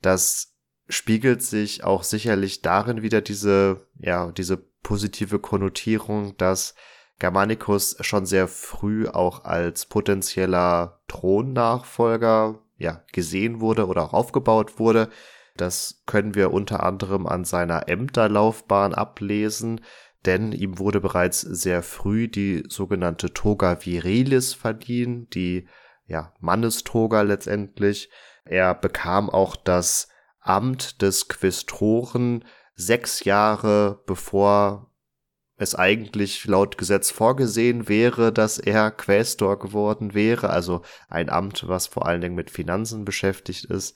das 0.00 0.56
spiegelt 0.88 1.42
sich 1.42 1.84
auch 1.84 2.02
sicherlich 2.02 2.62
darin 2.62 3.02
wieder 3.02 3.20
diese, 3.20 3.86
ja, 3.98 4.32
diese 4.32 4.56
positive 4.56 5.38
Konnotierung, 5.38 6.36
dass 6.36 6.74
Germanicus 7.18 7.96
schon 8.00 8.26
sehr 8.26 8.48
früh 8.48 9.06
auch 9.06 9.44
als 9.44 9.86
potenzieller 9.86 11.00
Thronnachfolger 11.06 12.58
ja, 12.78 13.04
gesehen 13.12 13.60
wurde 13.60 13.86
oder 13.86 14.02
auch 14.02 14.14
aufgebaut 14.14 14.78
wurde. 14.78 15.10
Das 15.56 16.02
können 16.06 16.34
wir 16.34 16.52
unter 16.52 16.82
anderem 16.82 17.26
an 17.26 17.44
seiner 17.44 17.88
Ämterlaufbahn 17.88 18.94
ablesen, 18.94 19.82
denn 20.26 20.52
ihm 20.52 20.78
wurde 20.78 21.00
bereits 21.00 21.40
sehr 21.40 21.82
früh 21.82 22.28
die 22.28 22.64
sogenannte 22.68 23.32
Toga 23.32 23.84
virilis 23.84 24.54
verliehen, 24.54 25.28
die 25.30 25.66
ja, 26.06 26.34
Mannestoga 26.40 27.22
letztendlich. 27.22 28.10
Er 28.44 28.74
bekam 28.74 29.30
auch 29.30 29.56
das 29.56 30.08
Amt 30.40 31.02
des 31.02 31.28
Quästoren 31.28 32.44
sechs 32.74 33.24
Jahre 33.24 34.02
bevor 34.06 34.90
es 35.60 35.74
eigentlich 35.74 36.46
laut 36.46 36.78
Gesetz 36.78 37.10
vorgesehen 37.10 37.86
wäre, 37.88 38.32
dass 38.32 38.58
er 38.58 38.90
Quästor 38.90 39.58
geworden 39.58 40.14
wäre, 40.14 40.48
also 40.48 40.82
ein 41.08 41.28
Amt, 41.28 41.68
was 41.68 41.86
vor 41.86 42.06
allen 42.06 42.22
Dingen 42.22 42.34
mit 42.34 42.50
Finanzen 42.50 43.04
beschäftigt 43.04 43.66
ist, 43.66 43.94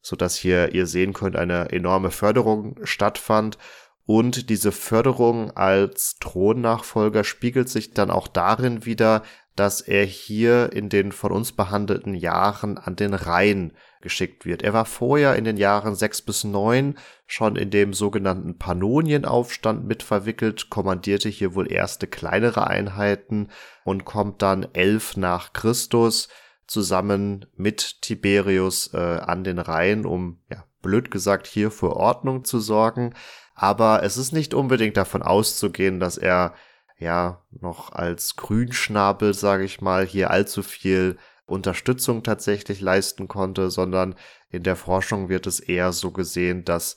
so 0.00 0.14
dass 0.14 0.36
hier 0.36 0.72
ihr 0.74 0.86
sehen 0.86 1.12
könnt, 1.12 1.34
eine 1.34 1.70
enorme 1.70 2.12
Förderung 2.12 2.76
stattfand. 2.84 3.58
Und 4.04 4.50
diese 4.50 4.72
Förderung 4.72 5.52
als 5.52 6.16
Thronnachfolger 6.18 7.24
spiegelt 7.24 7.68
sich 7.68 7.92
dann 7.92 8.10
auch 8.10 8.26
darin 8.26 8.84
wieder, 8.84 9.22
dass 9.54 9.80
er 9.80 10.04
hier 10.04 10.72
in 10.72 10.88
den 10.88 11.12
von 11.12 11.30
uns 11.30 11.52
behandelten 11.52 12.14
Jahren 12.14 12.78
an 12.78 12.96
den 12.96 13.14
Rhein 13.14 13.72
geschickt 14.00 14.44
wird. 14.44 14.62
Er 14.62 14.72
war 14.72 14.86
vorher 14.86 15.36
in 15.36 15.44
den 15.44 15.56
Jahren 15.56 15.94
sechs 15.94 16.22
bis 16.22 16.42
neun 16.42 16.96
schon 17.26 17.56
in 17.56 17.70
dem 17.70 17.92
sogenannten 17.92 18.58
Pannonienaufstand 18.58 19.86
mit 19.86 20.02
verwickelt, 20.02 20.70
kommandierte 20.70 21.28
hier 21.28 21.54
wohl 21.54 21.70
erste 21.70 22.06
kleinere 22.06 22.66
Einheiten 22.66 23.48
und 23.84 24.04
kommt 24.04 24.42
dann 24.42 24.66
elf 24.72 25.16
nach 25.16 25.52
Christus 25.52 26.28
zusammen 26.66 27.46
mit 27.54 28.00
Tiberius 28.02 28.92
äh, 28.94 28.96
an 28.96 29.44
den 29.44 29.58
Rhein, 29.58 30.06
um, 30.06 30.40
ja, 30.50 30.64
blöd 30.80 31.10
gesagt, 31.10 31.46
hier 31.46 31.70
für 31.70 31.96
Ordnung 31.96 32.44
zu 32.44 32.58
sorgen. 32.58 33.14
Aber 33.62 34.02
es 34.02 34.16
ist 34.16 34.32
nicht 34.32 34.54
unbedingt 34.54 34.96
davon 34.96 35.22
auszugehen, 35.22 36.00
dass 36.00 36.18
er 36.18 36.52
ja 36.98 37.44
noch 37.52 37.92
als 37.92 38.34
Grünschnabel, 38.34 39.34
sage 39.34 39.62
ich 39.62 39.80
mal, 39.80 40.04
hier 40.04 40.32
allzu 40.32 40.64
viel 40.64 41.16
Unterstützung 41.46 42.24
tatsächlich 42.24 42.80
leisten 42.80 43.28
konnte, 43.28 43.70
sondern 43.70 44.16
in 44.50 44.64
der 44.64 44.74
Forschung 44.74 45.28
wird 45.28 45.46
es 45.46 45.60
eher 45.60 45.92
so 45.92 46.10
gesehen, 46.10 46.64
dass 46.64 46.96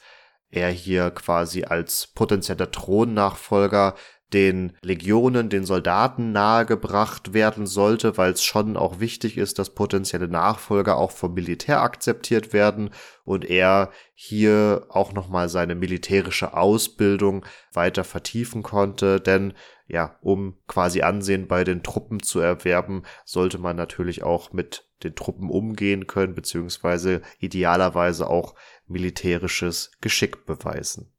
er 0.50 0.72
hier 0.72 1.12
quasi 1.12 1.66
als 1.66 2.08
potenzieller 2.08 2.72
Thronnachfolger 2.72 3.94
den 4.36 4.74
Legionen, 4.82 5.48
den 5.48 5.64
Soldaten 5.64 6.34
nahegebracht 6.34 7.34
werden 7.34 7.66
sollte, 7.66 8.18
weil 8.18 8.34
es 8.34 8.44
schon 8.44 8.76
auch 8.76 9.00
wichtig 9.00 9.38
ist, 9.38 9.60
dass 9.60 9.74
potenzielle 9.74 10.28
Nachfolger 10.28 10.98
auch 10.98 11.12
vom 11.12 11.34
Militär 11.34 11.82
akzeptiert 11.82 12.52
werden 12.52 12.90
und 13.24 13.46
er 13.46 13.92
hier 14.14 14.88
auch 14.90 15.14
nochmal 15.14 15.48
seine 15.48 15.74
militärische 15.74 16.54
Ausbildung 16.54 17.46
weiter 17.72 18.04
vertiefen 18.04 18.62
konnte, 18.62 19.22
denn 19.22 19.54
ja, 19.88 20.18
um 20.20 20.58
quasi 20.68 21.02
Ansehen 21.02 21.48
bei 21.48 21.64
den 21.64 21.82
Truppen 21.82 22.22
zu 22.22 22.42
erwerben, 22.42 23.04
sollte 23.24 23.58
man 23.58 23.78
natürlich 23.78 24.24
auch 24.24 24.52
mit 24.52 24.90
den 25.04 25.16
Truppen 25.16 25.50
umgehen 25.50 26.08
können, 26.08 26.36
beziehungsweise 26.36 27.22
idealerweise 27.40 28.30
auch 28.30 28.56
militärisches 28.86 29.92
Geschick 30.02 30.46
beweisen. 30.46 31.15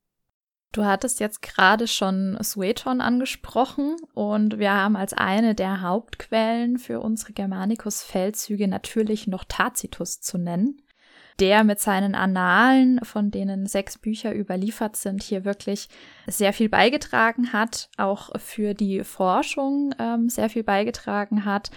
Du 0.73 0.85
hattest 0.85 1.21
jetzt 1.21 1.41
gerade 1.41 1.89
schon 1.89 2.37
Sueton 2.43 3.01
angesprochen 3.01 3.97
und 4.13 4.59
wir 4.59 4.73
haben 4.73 4.97
als 4.97 5.15
eine 5.15 5.55
der 5.55 5.81
Hauptquellen 5.81 6.79
für 6.79 7.01
unsere 7.01 7.33
Germanicus-Feldzüge 7.33 8.69
natürlich 8.69 9.27
noch 9.27 9.45
Tacitus 9.45 10.21
zu 10.21 10.37
nennen, 10.37 10.83
der 11.41 11.65
mit 11.65 11.81
seinen 11.81 12.15
Annalen, 12.15 13.01
von 13.03 13.31
denen 13.31 13.67
sechs 13.67 13.97
Bücher 13.97 14.35
überliefert 14.35 14.97
sind, 14.97 15.23
hier 15.23 15.45
wirklich 15.45 15.89
sehr 16.27 16.53
viel 16.53 16.69
beigetragen 16.69 17.53
hat, 17.53 17.89
auch 17.97 18.39
für 18.39 18.75
die 18.75 19.03
Forschung 19.03 19.95
ähm, 19.99 20.29
sehr 20.29 20.51
viel 20.51 20.65
beigetragen 20.65 21.45
hat, 21.45 21.71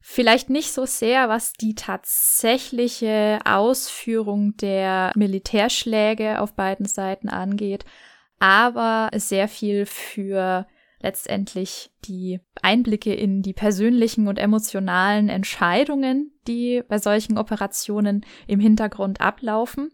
Vielleicht 0.00 0.48
nicht 0.48 0.72
so 0.72 0.86
sehr, 0.86 1.28
was 1.28 1.52
die 1.52 1.74
tatsächliche 1.74 3.40
Ausführung 3.44 4.56
der 4.56 5.12
Militärschläge 5.16 6.40
auf 6.40 6.54
beiden 6.54 6.86
Seiten 6.86 7.28
angeht, 7.28 7.84
aber 8.38 9.10
sehr 9.14 9.48
viel 9.48 9.86
für 9.86 10.66
letztendlich 11.00 11.90
die 12.04 12.40
Einblicke 12.62 13.14
in 13.14 13.42
die 13.42 13.52
persönlichen 13.52 14.28
und 14.28 14.38
emotionalen 14.38 15.28
Entscheidungen, 15.28 16.32
die 16.46 16.82
bei 16.88 16.98
solchen 16.98 17.38
Operationen 17.38 18.24
im 18.46 18.60
Hintergrund 18.60 19.20
ablaufen. 19.20 19.90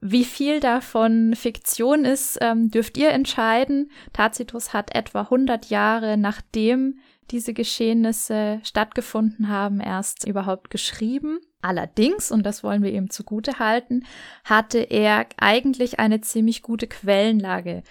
Wie 0.00 0.24
viel 0.24 0.60
davon 0.60 1.34
Fiktion 1.34 2.04
ist, 2.04 2.38
ähm, 2.40 2.70
dürft 2.70 2.96
ihr 2.96 3.10
entscheiden. 3.10 3.90
Tacitus 4.12 4.72
hat 4.72 4.94
etwa 4.94 5.22
100 5.22 5.70
Jahre 5.70 6.16
nachdem 6.16 7.00
diese 7.30 7.54
Geschehnisse 7.54 8.60
stattgefunden 8.62 9.48
haben, 9.48 9.80
erst 9.80 10.26
überhaupt 10.26 10.70
geschrieben. 10.70 11.38
Allerdings, 11.60 12.30
und 12.30 12.44
das 12.44 12.62
wollen 12.62 12.82
wir 12.82 12.92
ihm 12.92 13.10
zugute 13.10 13.58
halten, 13.58 14.04
hatte 14.44 14.78
er 14.78 15.26
eigentlich 15.36 15.98
eine 15.98 16.20
ziemlich 16.20 16.62
gute 16.62 16.86
Quellenlage. 16.86 17.82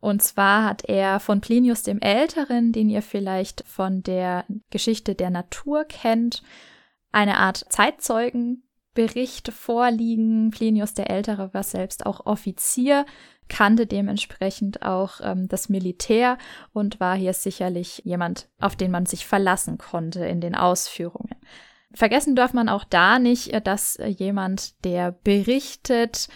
Und 0.00 0.22
zwar 0.22 0.64
hat 0.64 0.84
er 0.88 1.20
von 1.20 1.40
Plinius 1.40 1.84
dem 1.84 2.00
Älteren, 2.00 2.72
den 2.72 2.90
ihr 2.90 3.02
vielleicht 3.02 3.62
von 3.66 4.02
der 4.02 4.44
Geschichte 4.70 5.14
der 5.14 5.30
Natur 5.30 5.84
kennt, 5.84 6.42
eine 7.12 7.36
Art 7.36 7.64
Zeitzeugenbericht 8.94 9.52
vorliegen. 9.52 10.50
Plinius 10.50 10.94
der 10.94 11.10
Ältere 11.10 11.52
war 11.52 11.62
selbst 11.62 12.06
auch 12.06 12.26
Offizier 12.26 13.04
kannte 13.48 13.86
dementsprechend 13.86 14.80
auch 14.80 15.20
ähm, 15.22 15.46
das 15.46 15.68
Militär 15.68 16.38
und 16.72 17.00
war 17.00 17.16
hier 17.16 17.34
sicherlich 17.34 18.00
jemand, 18.04 18.48
auf 18.60 18.76
den 18.76 18.90
man 18.90 19.04
sich 19.04 19.26
verlassen 19.26 19.76
konnte 19.76 20.24
in 20.24 20.40
den 20.40 20.54
Ausführungen. 20.54 21.34
Vergessen 21.92 22.34
darf 22.34 22.54
man 22.54 22.70
auch 22.70 22.84
da 22.84 23.18
nicht, 23.18 23.52
äh, 23.52 23.60
dass 23.60 23.96
äh, 23.96 24.06
jemand, 24.06 24.82
der 24.84 25.12
berichtet, 25.12 26.28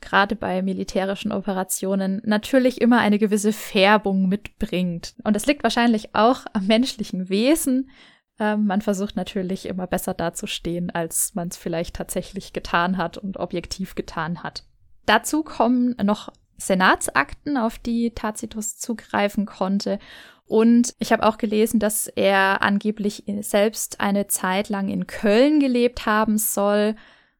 gerade 0.00 0.34
bei 0.34 0.62
militärischen 0.62 1.30
Operationen 1.30 2.22
natürlich 2.24 2.80
immer 2.80 3.00
eine 3.00 3.18
gewisse 3.18 3.52
Färbung 3.52 4.28
mitbringt. 4.28 5.14
Und 5.24 5.36
das 5.36 5.44
liegt 5.44 5.62
wahrscheinlich 5.62 6.14
auch 6.14 6.46
am 6.54 6.66
menschlichen 6.66 7.28
Wesen. 7.28 7.90
Ähm, 8.38 8.66
man 8.66 8.82
versucht 8.82 9.16
natürlich 9.16 9.66
immer 9.66 9.86
besser 9.86 10.14
dazustehen, 10.14 10.90
als 10.90 11.34
man 11.34 11.48
es 11.48 11.56
vielleicht 11.56 11.96
tatsächlich 11.96 12.52
getan 12.52 12.96
hat 12.96 13.18
und 13.18 13.38
objektiv 13.38 13.94
getan 13.94 14.42
hat. 14.42 14.64
Dazu 15.06 15.42
kommen 15.42 15.96
noch 16.02 16.32
Senatsakten, 16.58 17.56
auf 17.56 17.78
die 17.78 18.12
Tacitus 18.12 18.78
zugreifen 18.78 19.46
konnte. 19.46 19.98
Und 20.46 20.94
ich 20.98 21.12
habe 21.12 21.26
auch 21.26 21.38
gelesen, 21.38 21.80
dass 21.80 22.06
er 22.06 22.62
angeblich 22.62 23.24
selbst 23.40 24.00
eine 24.00 24.26
Zeit 24.26 24.68
lang 24.68 24.88
in 24.88 25.06
Köln 25.06 25.60
gelebt 25.60 26.06
haben 26.06 26.38
soll. 26.38 26.94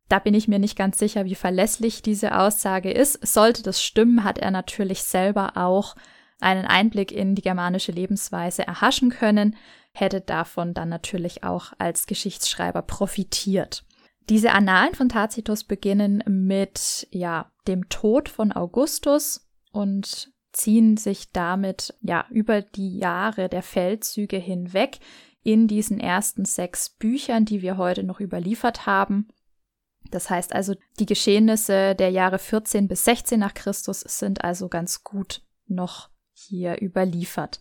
Da 0.09 0.19
bin 0.19 0.35
ich 0.35 0.49
mir 0.49 0.59
nicht 0.59 0.77
ganz 0.77 0.99
sicher, 0.99 1.25
wie 1.25 1.35
verlässlich 1.35 2.03
diese 2.03 2.39
Aussage 2.39 2.91
ist. 2.91 3.25
Sollte 3.27 3.63
das 3.63 3.83
stimmen, 3.83 4.25
hat 4.25 4.39
er 4.39 4.51
natürlich 4.51 5.03
selber 5.03 5.57
auch 5.57 5.95
einen 6.41 6.67
Einblick 6.67 7.13
in 7.13 7.35
die 7.35 7.43
germanische 7.43 7.93
Lebensweise 7.93 8.67
erhaschen 8.67 9.11
können, 9.11 9.57
hätte 9.93 10.21
davon 10.21 10.75
dann 10.75 10.89
natürlich 10.89 11.45
auch 11.45 11.73
als 11.79 12.07
Geschichtsschreiber 12.07 12.83
profitiert. 12.83 13.85
Diese 14.29 14.53
Annalen 14.53 14.95
von 14.95 15.09
Tacitus 15.09 15.65
beginnen 15.65 16.23
mit, 16.27 17.07
ja, 17.11 17.51
dem 17.69 17.89
Tod 17.89 18.29
von 18.29 18.53
Augustus 18.53 19.49
und 19.73 20.33
ziehen 20.53 20.97
sich 20.97 21.33
damit, 21.33 21.95
ja, 22.01 22.27
über 22.31 22.63
die 22.63 22.99
Jahre 22.99 23.49
der 23.49 23.63
Feldzüge 23.63 24.37
hinweg 24.37 24.99
in 25.43 25.69
diesen 25.69 26.01
ersten 26.01 26.45
sechs 26.45 26.91
Büchern, 26.91 27.45
die 27.45 27.63
wir 27.63 27.77
heute 27.77 28.03
noch 28.03 28.21
überliefert 28.21 28.85
haben. 28.85 29.29
Das 30.11 30.29
heißt 30.29 30.53
also, 30.53 30.75
die 30.99 31.07
Geschehnisse 31.07 31.95
der 31.95 32.11
Jahre 32.11 32.39
14 32.39 32.89
bis 32.89 33.05
16 33.05 33.39
nach 33.39 33.55
Christus 33.55 34.01
sind 34.01 34.43
also 34.45 34.69
ganz 34.69 35.05
gut 35.05 35.43
noch 35.67 36.11
hier 36.37 36.81
überliefert. 36.81 37.59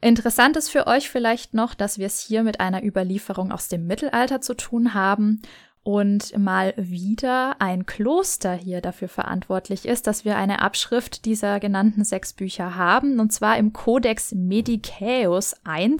Interessant 0.00 0.56
ist 0.56 0.68
für 0.70 0.86
euch 0.86 1.08
vielleicht 1.08 1.54
noch, 1.54 1.74
dass 1.74 1.98
wir 1.98 2.06
es 2.06 2.20
hier 2.20 2.42
mit 2.42 2.60
einer 2.60 2.84
Überlieferung 2.84 3.50
aus 3.52 3.68
dem 3.68 3.86
Mittelalter 3.86 4.40
zu 4.40 4.54
tun 4.54 4.94
haben 4.94 5.40
und 5.82 6.36
mal 6.36 6.74
wieder 6.76 7.60
ein 7.60 7.86
Kloster 7.86 8.54
hier 8.54 8.80
dafür 8.80 9.08
verantwortlich 9.08 9.86
ist, 9.86 10.06
dass 10.06 10.24
wir 10.24 10.36
eine 10.36 10.60
Abschrift 10.60 11.24
dieser 11.24 11.60
genannten 11.60 12.04
sechs 12.04 12.32
Bücher 12.32 12.74
haben, 12.74 13.20
und 13.20 13.32
zwar 13.32 13.56
im 13.56 13.72
Codex 13.72 14.32
Medicaeus 14.32 15.54
I 15.66 15.96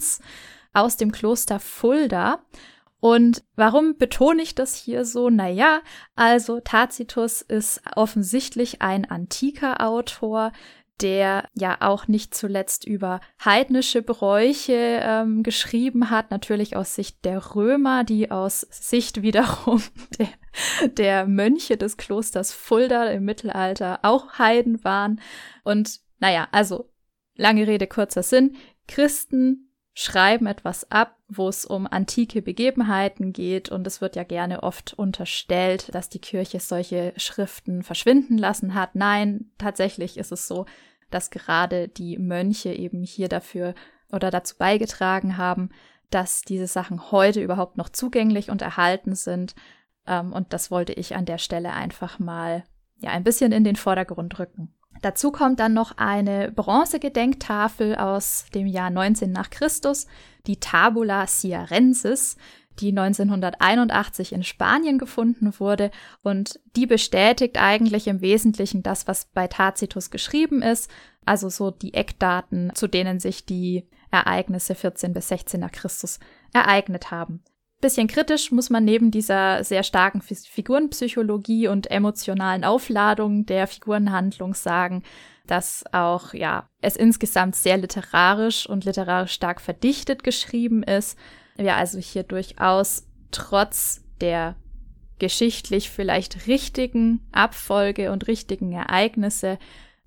aus 0.73 0.97
dem 0.97 1.11
Kloster 1.11 1.59
Fulda. 1.59 2.39
Und 2.99 3.43
warum 3.55 3.97
betone 3.97 4.41
ich 4.41 4.55
das 4.55 4.75
hier 4.75 5.05
so? 5.05 5.29
Naja, 5.29 5.79
also 6.15 6.59
Tacitus 6.59 7.41
ist 7.41 7.81
offensichtlich 7.95 8.81
ein 8.81 9.09
antiker 9.09 9.87
Autor, 9.87 10.51
der 11.01 11.47
ja 11.53 11.77
auch 11.81 12.07
nicht 12.07 12.33
zuletzt 12.33 12.85
über 12.85 13.19
heidnische 13.43 14.01
Bräuche 14.01 14.99
ähm, 15.01 15.43
geschrieben 15.43 16.09
hat, 16.09 16.31
natürlich 16.31 16.75
aus 16.75 16.95
Sicht 16.95 17.23
der 17.25 17.55
Römer, 17.55 18.03
die 18.03 18.31
aus 18.31 18.61
Sicht 18.69 19.21
wiederum 19.21 19.81
der, 20.19 20.89
der 20.89 21.27
Mönche 21.27 21.77
des 21.77 21.97
Klosters 21.97 22.51
Fulda 22.53 23.05
im 23.09 23.25
Mittelalter 23.25 23.99
auch 24.03 24.39
Heiden 24.39 24.83
waren. 24.83 25.21
Und 25.63 25.99
naja, 26.19 26.47
also 26.51 26.89
lange 27.35 27.67
Rede, 27.67 27.87
kurzer 27.87 28.23
Sinn. 28.23 28.55
Christen 28.87 29.66
schreiben 29.99 30.45
etwas 30.45 30.91
ab, 30.91 31.17
wo 31.27 31.49
es 31.49 31.65
um 31.65 31.87
antike 31.87 32.43
Begebenheiten 32.43 33.33
geht 33.33 33.69
und 33.69 33.87
es 33.87 33.99
wird 33.99 34.15
ja 34.15 34.23
gerne 34.23 34.61
oft 34.61 34.93
unterstellt, 34.93 35.93
dass 35.95 36.07
die 36.07 36.19
Kirche 36.19 36.59
solche 36.59 37.13
Schriften 37.17 37.81
verschwinden 37.81 38.37
lassen 38.37 38.75
hat. 38.75 38.93
Nein, 38.93 39.49
tatsächlich 39.57 40.19
ist 40.19 40.31
es 40.31 40.47
so, 40.47 40.67
dass 41.09 41.31
gerade 41.31 41.87
die 41.87 42.19
Mönche 42.19 42.71
eben 42.73 43.01
hier 43.01 43.27
dafür 43.27 43.73
oder 44.11 44.29
dazu 44.29 44.55
beigetragen 44.59 45.37
haben, 45.37 45.71
dass 46.11 46.43
diese 46.43 46.67
Sachen 46.67 47.11
heute 47.11 47.41
überhaupt 47.41 47.77
noch 47.77 47.89
zugänglich 47.89 48.51
und 48.51 48.61
erhalten 48.61 49.15
sind. 49.15 49.55
Ähm, 50.05 50.31
und 50.31 50.53
das 50.53 50.69
wollte 50.69 50.93
ich 50.93 51.15
an 51.15 51.25
der 51.25 51.39
Stelle 51.39 51.73
einfach 51.73 52.19
mal 52.19 52.65
ja 52.97 53.09
ein 53.09 53.23
bisschen 53.23 53.51
in 53.51 53.63
den 53.63 53.75
Vordergrund 53.75 54.37
rücken. 54.37 54.76
Dazu 55.01 55.31
kommt 55.31 55.59
dann 55.59 55.73
noch 55.73 55.97
eine 55.97 56.51
Bronzegedenktafel 56.51 57.95
aus 57.95 58.45
dem 58.53 58.67
Jahr 58.67 58.89
19 58.89 59.31
nach 59.31 59.49
Christus, 59.49 60.07
die 60.47 60.59
Tabula 60.59 61.27
Ciarensis, 61.27 62.37
die 62.79 62.89
1981 62.89 64.33
in 64.33 64.43
Spanien 64.43 64.97
gefunden 64.97 65.59
wurde 65.59 65.91
und 66.21 66.59
die 66.75 66.85
bestätigt 66.85 67.57
eigentlich 67.57 68.07
im 68.07 68.21
Wesentlichen 68.21 68.83
das, 68.83 69.07
was 69.07 69.25
bei 69.33 69.47
Tacitus 69.47 70.11
geschrieben 70.11 70.61
ist, 70.61 70.89
also 71.25 71.49
so 71.49 71.71
die 71.71 71.93
Eckdaten, 71.93 72.71
zu 72.75 72.87
denen 72.87 73.19
sich 73.19 73.45
die 73.45 73.87
Ereignisse 74.11 74.75
14 74.75 75.13
bis 75.13 75.27
16 75.29 75.59
nach 75.59 75.71
Christus 75.71 76.19
ereignet 76.53 77.11
haben. 77.11 77.43
Bisschen 77.79 78.07
kritisch 78.07 78.51
muss 78.51 78.71
man 78.71 78.85
neben 78.85 79.11
dieser 79.11 79.63
sehr 79.63 79.83
starken 79.83 80.21
Figurenpsychologie 80.21 81.67
und 81.67 81.91
emotionalen 81.91 82.63
Aufladung 82.63 83.45
der 83.45 83.67
Figurenhandlung 83.67 84.55
sagen, 84.55 85.03
dass 85.45 85.85
auch, 85.91 86.33
ja, 86.33 86.67
es 86.81 86.95
insgesamt 86.95 87.55
sehr 87.55 87.77
literarisch 87.77 88.67
und 88.67 88.83
literarisch 88.83 89.31
stark 89.31 89.61
verdichtet 89.61 90.23
geschrieben 90.23 90.81
ist. 90.81 91.17
Wir 91.55 91.75
also 91.75 91.99
hier 91.99 92.23
durchaus 92.23 93.07
trotz 93.31 94.03
der 94.21 94.55
geschichtlich 95.19 95.89
vielleicht 95.89 96.47
richtigen 96.47 97.27
Abfolge 97.31 98.11
und 98.11 98.27
richtigen 98.27 98.71
Ereignisse 98.71 99.59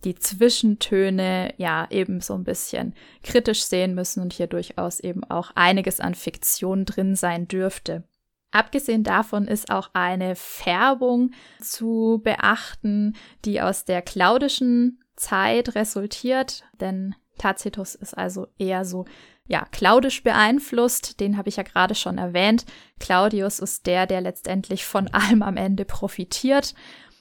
die 0.04 0.14
Zwischentöne 0.14 1.54
ja 1.56 1.86
eben 1.90 2.20
so 2.20 2.34
ein 2.34 2.44
bisschen 2.44 2.94
kritisch 3.22 3.64
sehen 3.64 3.94
müssen 3.94 4.22
und 4.22 4.32
hier 4.32 4.46
durchaus 4.46 5.00
eben 5.00 5.24
auch 5.24 5.50
einiges 5.54 6.00
an 6.00 6.14
Fiktion 6.14 6.84
drin 6.84 7.16
sein 7.16 7.48
dürfte. 7.48 8.04
Abgesehen 8.52 9.04
davon 9.04 9.46
ist 9.46 9.70
auch 9.70 9.90
eine 9.92 10.34
Färbung 10.34 11.30
zu 11.60 12.20
beachten, 12.24 13.14
die 13.44 13.60
aus 13.60 13.84
der 13.84 14.02
claudischen 14.02 15.00
Zeit 15.16 15.74
resultiert, 15.74 16.64
denn 16.80 17.14
Tacitus 17.38 17.94
ist 17.94 18.16
also 18.16 18.48
eher 18.58 18.84
so 18.84 19.04
ja, 19.46 19.66
claudisch 19.72 20.22
beeinflusst, 20.22 21.18
den 21.20 21.36
habe 21.36 21.48
ich 21.48 21.56
ja 21.56 21.64
gerade 21.64 21.94
schon 21.94 22.18
erwähnt. 22.18 22.64
Claudius 23.00 23.58
ist 23.58 23.86
der, 23.86 24.06
der 24.06 24.20
letztendlich 24.20 24.84
von 24.84 25.08
allem 25.12 25.42
am 25.42 25.56
Ende 25.56 25.84
profitiert, 25.84 26.74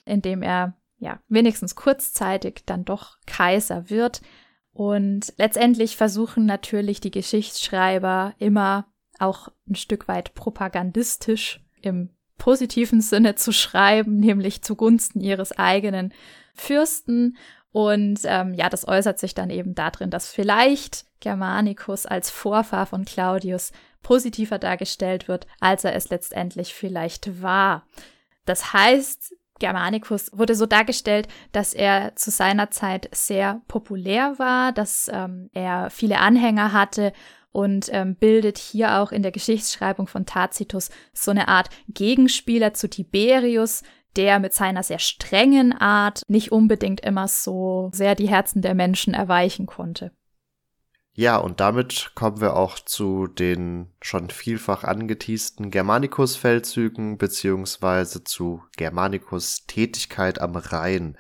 indem 0.06 0.42
er 0.42 0.76
ja 1.00 1.20
wenigstens 1.28 1.76
kurzzeitig 1.76 2.64
dann 2.66 2.86
doch 2.86 3.18
Kaiser 3.26 3.90
wird. 3.90 4.22
Und 4.72 5.34
letztendlich 5.38 5.98
versuchen 5.98 6.46
natürlich 6.46 7.02
die 7.02 7.12
Geschichtsschreiber 7.12 8.34
immer 8.38 8.88
auch 9.18 9.50
ein 9.70 9.76
Stück 9.76 10.08
weit 10.08 10.34
propagandistisch 10.34 11.62
im 11.82 12.10
positiven 12.38 13.02
Sinne 13.02 13.36
zu 13.36 13.52
schreiben, 13.52 14.18
nämlich 14.18 14.62
zugunsten 14.62 15.20
ihres 15.20 15.52
eigenen 15.52 16.14
Fürsten. 16.54 17.38
Und 17.72 18.22
ähm, 18.24 18.54
ja, 18.54 18.70
das 18.70 18.88
äußert 18.88 19.20
sich 19.20 19.36
dann 19.36 19.50
eben 19.50 19.76
darin, 19.76 20.10
dass 20.10 20.32
vielleicht 20.32 21.06
Germanicus 21.20 22.06
als 22.06 22.32
Vorfahr 22.32 22.86
von 22.86 23.06
Claudius 23.06 23.72
positiver 24.02 24.58
dargestellt 24.58 25.28
wird, 25.28 25.46
als 25.60 25.84
er 25.84 25.94
es 25.94 26.10
letztendlich 26.10 26.74
vielleicht 26.74 27.42
war. 27.42 27.86
Das 28.46 28.74
heißt, 28.74 29.36
Germanicus 29.60 30.32
wurde 30.34 30.56
so 30.56 30.66
dargestellt, 30.66 31.28
dass 31.52 31.74
er 31.74 32.16
zu 32.16 32.32
seiner 32.32 32.72
Zeit 32.72 33.10
sehr 33.14 33.62
populär 33.68 34.36
war, 34.38 34.72
dass 34.72 35.10
ähm, 35.14 35.50
er 35.54 35.90
viele 35.90 36.20
Anhänger 36.20 36.74
hatte 36.74 37.14
und 37.52 37.90
ähm, 37.92 38.16
bildet 38.16 38.58
hier 38.58 39.00
auch 39.00 39.12
in 39.12 39.24
der 39.24 39.32
Geschichtsschreibung 39.32 40.08
von 40.08 40.26
Tacitus 40.26 40.90
so 41.14 41.32
eine 41.32 41.48
Art 41.48 41.70
Gegenspieler 41.88 42.74
zu 42.74 42.90
Tiberius, 42.90 43.84
der 44.16 44.40
mit 44.40 44.54
seiner 44.54 44.84
sehr 44.84 45.00
strengen 45.00 45.74
Art 45.74 46.24
nicht 46.28 46.52
unbedingt 46.52 47.02
immer 47.02 47.28
so 47.28 47.90
sehr 47.94 48.16
die 48.16 48.28
Herzen 48.28 48.62
der 48.62 48.76
Menschen 48.76 49.14
erweichen 49.14 49.66
konnte. 49.66 50.12
Ja, 51.20 51.36
und 51.36 51.60
damit 51.60 52.12
kommen 52.16 52.40
wir 52.40 52.56
auch 52.56 52.80
zu 52.80 53.28
den 53.28 53.92
schon 54.02 54.30
vielfach 54.30 54.86
angeteasten 54.86 55.70
Germanicus-Feldzügen 55.70 57.18
beziehungsweise 57.18 58.24
zu 58.24 58.64
Germanicus 58.78 59.66
Tätigkeit 59.68 60.40
am 60.40 60.56
Rhein. 60.56 61.18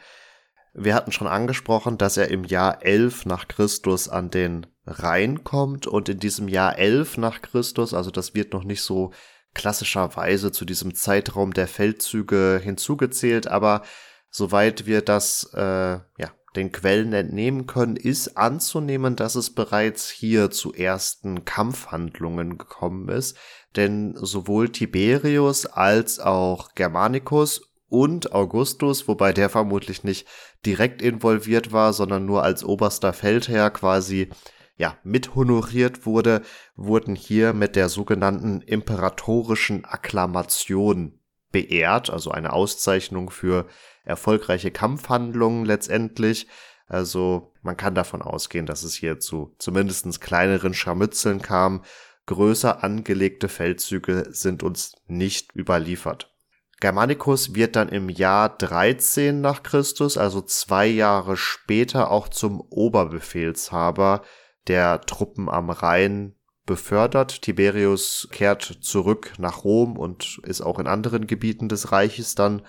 Wir 0.74 0.96
hatten 0.96 1.12
schon 1.12 1.28
angesprochen, 1.28 1.98
dass 1.98 2.16
er 2.16 2.30
im 2.30 2.46
Jahr 2.46 2.82
11 2.82 3.26
nach 3.26 3.50
Christus 3.50 4.08
an 4.08 4.30
den 4.30 4.68
Rhein 4.86 5.44
kommt 5.44 5.86
und 5.86 6.08
in 6.08 6.20
diesem 6.20 6.48
Jahr 6.48 6.78
11 6.78 7.18
nach 7.18 7.42
Christus, 7.42 7.94
also 7.94 8.10
das 8.10 8.34
wird 8.34 8.54
noch 8.54 8.64
nicht 8.64 8.84
so 8.84 9.12
klassischerweise 9.54 10.54
zu 10.54 10.64
diesem 10.64 10.96
Zeitraum 10.96 11.52
der 11.52 11.68
Feldzüge 11.68 12.62
hinzugezählt, 12.64 13.50
aber 13.50 13.84
soweit 14.30 14.86
wir 14.86 15.02
das 15.02 15.52
äh, 15.54 16.00
ja, 16.18 16.32
den 16.56 16.72
Quellen 16.72 17.14
entnehmen 17.14 17.68
können, 17.68 17.96
ist 17.96 18.38
anzunehmen, 18.38 19.16
dass 19.16 19.36
es 19.36 19.54
bereits 19.54 20.10
hier 20.10 20.52
zu 20.52 20.74
ersten 20.74 21.46
Kampfhandlungen 21.46 22.58
gekommen 22.58 23.10
ist, 23.10 23.38
denn 23.76 24.16
sowohl 24.16 24.70
Tiberius 24.70 25.66
als 25.66 26.20
auch 26.20 26.74
Germanicus 26.74 27.62
und 27.88 28.34
Augustus, 28.34 29.08
wobei 29.08 29.34
der 29.34 29.50
vermutlich 29.50 30.04
nicht 30.04 30.28
direkt 30.66 31.02
involviert 31.02 31.72
war, 31.72 31.94
sondern 31.94 32.26
nur 32.26 32.44
als 32.44 32.64
oberster 32.64 33.14
Feldherr 33.14 33.72
quasi 33.72 34.30
ja, 34.78 34.98
mit 35.04 35.36
honoriert 35.36 36.06
wurde, 36.06 36.42
wurden 36.76 37.14
hier 37.14 37.54
mit 37.54 37.76
der 37.76 37.90
sogenannten 37.90 38.62
imperatorischen 38.62 39.84
Akklamation 39.84 41.20
beehrt, 41.52 42.10
also 42.10 42.32
eine 42.32 42.54
Auszeichnung 42.54 43.30
für 43.30 43.68
erfolgreiche 44.10 44.72
Kampfhandlungen 44.72 45.66
letztendlich. 45.66 46.48
Also 46.88 47.54
man 47.62 47.78
kann 47.78 47.96
davon 47.96 48.22
ausgehen, 48.22 48.66
dass 48.66 48.84
es 48.84 48.96
hier 48.96 49.20
zu 49.20 49.56
zumindest 49.60 50.20
kleineren 50.20 50.74
Scharmützeln 50.74 51.42
kam. 51.42 51.84
Größer 52.26 52.84
angelegte 52.84 53.48
Feldzüge 53.48 54.28
sind 54.32 54.64
uns 54.64 54.96
nicht 55.08 55.56
überliefert. 55.56 56.36
Germanicus 56.80 57.56
wird 57.56 57.76
dann 57.76 57.90
im 57.90 58.10
Jahr 58.10 58.50
13 58.58 59.42
nach 59.42 59.64
Christus, 59.64 60.18
also 60.18 60.42
zwei 60.42 60.88
Jahre 60.88 61.36
später, 61.36 62.10
auch 62.10 62.30
zum 62.30 62.62
Oberbefehlshaber 62.62 64.24
der 64.68 65.02
Truppen 65.02 65.50
am 65.50 65.70
Rhein 65.70 66.36
befördert. 66.66 67.42
Tiberius 67.42 68.30
kehrt 68.32 68.64
zurück 68.82 69.34
nach 69.38 69.64
Rom 69.64 69.98
und 69.98 70.40
ist 70.44 70.62
auch 70.62 70.80
in 70.80 70.88
anderen 70.88 71.28
Gebieten 71.28 71.68
des 71.68 71.92
Reiches 71.92 72.36
dann 72.36 72.62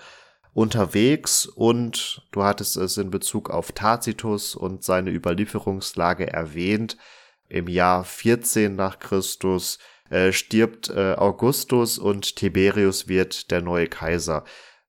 unterwegs 0.53 1.45
und 1.45 2.27
du 2.31 2.43
hattest 2.43 2.77
es 2.77 2.97
in 2.97 3.09
Bezug 3.09 3.49
auf 3.49 3.71
Tacitus 3.71 4.55
und 4.55 4.83
seine 4.83 5.11
Überlieferungslage 5.11 6.31
erwähnt. 6.31 6.97
Im 7.47 7.67
Jahr 7.67 8.03
14 8.03 8.75
nach 8.75 8.99
Christus 8.99 9.79
äh, 10.09 10.31
stirbt 10.31 10.89
äh, 10.89 11.13
Augustus 11.13 11.97
und 11.97 12.35
Tiberius 12.35 13.07
wird 13.07 13.51
der 13.51 13.61
neue 13.61 13.87
Kaiser. 13.87 14.43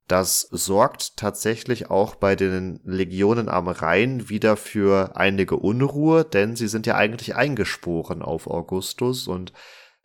Das 0.09 0.41
sorgt 0.51 1.17
tatsächlich 1.17 1.91
auch 1.91 2.17
bei 2.17 2.37
den 2.37 2.81
Legionen 2.85 3.49
am 3.49 3.69
Rhein 3.69 4.29
wieder 4.29 4.57
für 4.57 5.17
einige 5.17 5.57
Unruhe, 5.57 6.25
denn 6.25 6.57
sie 6.57 6.69
sind 6.69 6.87
ja 6.87 6.97
eigentlich 6.97 7.35
eingesporen 7.37 8.21
auf 8.21 8.47
Augustus 8.47 9.29
und 9.29 9.53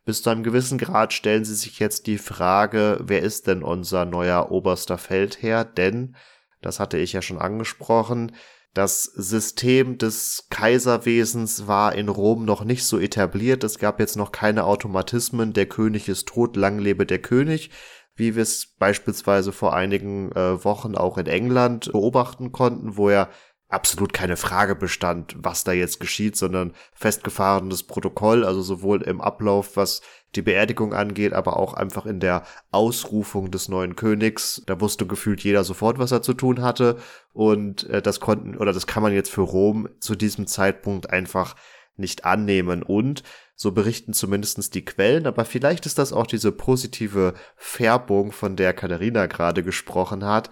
bis 0.08 0.24
zu 0.24 0.30
einem 0.30 0.44
gewissen 0.44 0.78
Grad 0.78 1.12
stellen 1.12 1.44
sie 1.44 1.54
sich 1.54 1.80
jetzt 1.80 2.08
die 2.08 2.18
Frage, 2.18 2.98
wer 3.04 3.22
ist 3.22 3.46
denn 3.46 3.62
unser 3.62 4.06
neuer 4.06 4.52
oberster 4.52 4.98
Feldherr? 4.98 5.66
Denn, 5.66 6.16
das 6.62 6.80
hatte 6.80 6.98
ich 6.98 7.12
ja 7.12 7.22
schon 7.22 7.38
angesprochen, 7.38 8.32
das 8.74 9.04
System 9.04 9.98
des 9.98 10.48
Kaiserwesens 10.50 11.68
war 11.68 11.94
in 11.94 12.08
Rom 12.08 12.46
noch 12.46 12.64
nicht 12.64 12.86
so 12.86 12.98
etabliert. 12.98 13.66
Es 13.66 13.80
gab 13.80 14.00
jetzt 14.00 14.16
noch 14.16 14.32
keine 14.32 14.64
Automatismen. 14.64 15.52
Der 15.52 15.66
König 15.66 16.08
ist 16.08 16.30
tot, 16.30 16.56
lang 16.56 16.80
lebe 16.80 17.06
der 17.06 17.20
König 17.20 17.70
wie 18.18 18.36
wir 18.36 18.44
es 18.44 18.66
beispielsweise 18.66 19.52
vor 19.54 19.76
einigen 19.76 20.32
äh, 20.32 20.64
Wochen 20.66 20.96
auch 20.96 21.18
in 21.18 21.28
England 21.28 21.92
beobachten 21.92 22.52
konnten, 22.52 22.98
wo 22.98 23.10
ja 23.10 23.30
absolut 23.70 24.14
keine 24.14 24.38
Frage 24.38 24.76
bestand, 24.76 25.36
was 25.38 25.64
da 25.64 25.74
jetzt 25.74 26.00
geschieht, 26.00 26.38
sondern 26.38 26.74
festgefahrenes 26.94 27.84
Protokoll, 27.84 28.46
also 28.46 28.62
sowohl 28.62 29.02
im 29.02 29.20
Ablauf, 29.20 29.76
was 29.76 30.02
die 30.36 30.42
Beerdigung 30.42 30.94
angeht, 30.94 31.34
aber 31.34 31.58
auch 31.58 31.74
einfach 31.74 32.06
in 32.06 32.20
der 32.20 32.44
Ausrufung 32.72 33.52
des 33.52 33.68
neuen 33.68 33.96
Königs. 33.96 34.62
Da 34.66 34.80
wusste 34.80 35.06
gefühlt 35.06 35.44
jeder 35.44 35.64
sofort, 35.64 36.00
was 36.00 36.12
er 36.12 36.22
zu 36.22 36.34
tun 36.34 36.62
hatte. 36.62 36.98
Und 37.34 37.90
äh, 37.90 38.02
das 38.02 38.20
konnten, 38.20 38.56
oder 38.56 38.74
das 38.74 38.88
kann 38.88 39.04
man 39.04 39.14
jetzt 39.14 39.32
für 39.32 39.42
Rom 39.42 39.90
zu 40.00 40.16
diesem 40.16 40.48
Zeitpunkt 40.48 41.10
einfach 41.10 41.56
nicht 41.98 42.26
annehmen. 42.26 42.84
Und 42.84 43.24
so 43.56 43.72
berichten 43.72 44.14
zumindestens 44.14 44.70
die 44.70 44.86
Quellen, 44.86 45.26
aber 45.26 45.44
vielleicht 45.44 45.86
ist 45.88 45.98
das 45.98 46.14
auch 46.14 46.28
diese 46.28 46.52
positive 46.52 47.34
Färbung, 47.56 48.32
von 48.32 48.56
der 48.56 48.74
Katharina 48.74 49.26
gerade 49.26 49.64
gesprochen 49.64 50.24
hat, 50.24 50.52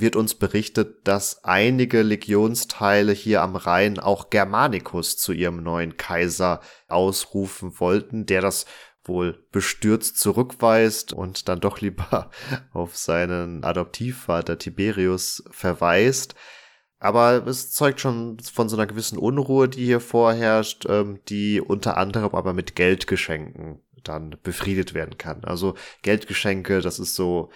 wird 0.00 0.16
uns 0.16 0.34
berichtet, 0.34 1.06
dass 1.06 1.44
einige 1.44 2.02
Legionsteile 2.02 3.12
hier 3.12 3.42
am 3.42 3.56
Rhein 3.56 3.98
auch 3.98 4.30
Germanicus 4.30 5.16
zu 5.16 5.32
ihrem 5.32 5.62
neuen 5.62 5.96
Kaiser 5.96 6.60
ausrufen 6.88 7.78
wollten, 7.80 8.26
der 8.26 8.40
das 8.40 8.66
wohl 9.04 9.46
bestürzt 9.52 10.18
zurückweist 10.18 11.12
und 11.12 11.48
dann 11.48 11.60
doch 11.60 11.80
lieber 11.80 12.30
auf 12.72 12.96
seinen 12.96 13.64
Adoptivvater 13.64 14.58
Tiberius 14.58 15.44
verweist. 15.50 16.34
Aber 16.98 17.46
es 17.46 17.70
zeugt 17.72 18.00
schon 18.00 18.38
von 18.40 18.68
so 18.68 18.76
einer 18.76 18.86
gewissen 18.86 19.18
Unruhe, 19.18 19.68
die 19.68 19.84
hier 19.84 20.00
vorherrscht, 20.00 20.86
ähm, 20.88 21.20
die 21.28 21.60
unter 21.60 21.98
anderem 21.98 22.34
aber 22.34 22.52
mit 22.52 22.74
Geldgeschenken 22.74 23.80
dann 24.02 24.36
befriedet 24.42 24.94
werden 24.94 25.18
kann. 25.18 25.44
Also 25.44 25.74
Geldgeschenke, 26.02 26.80
das 26.80 26.98
ist 26.98 27.14
so 27.14 27.50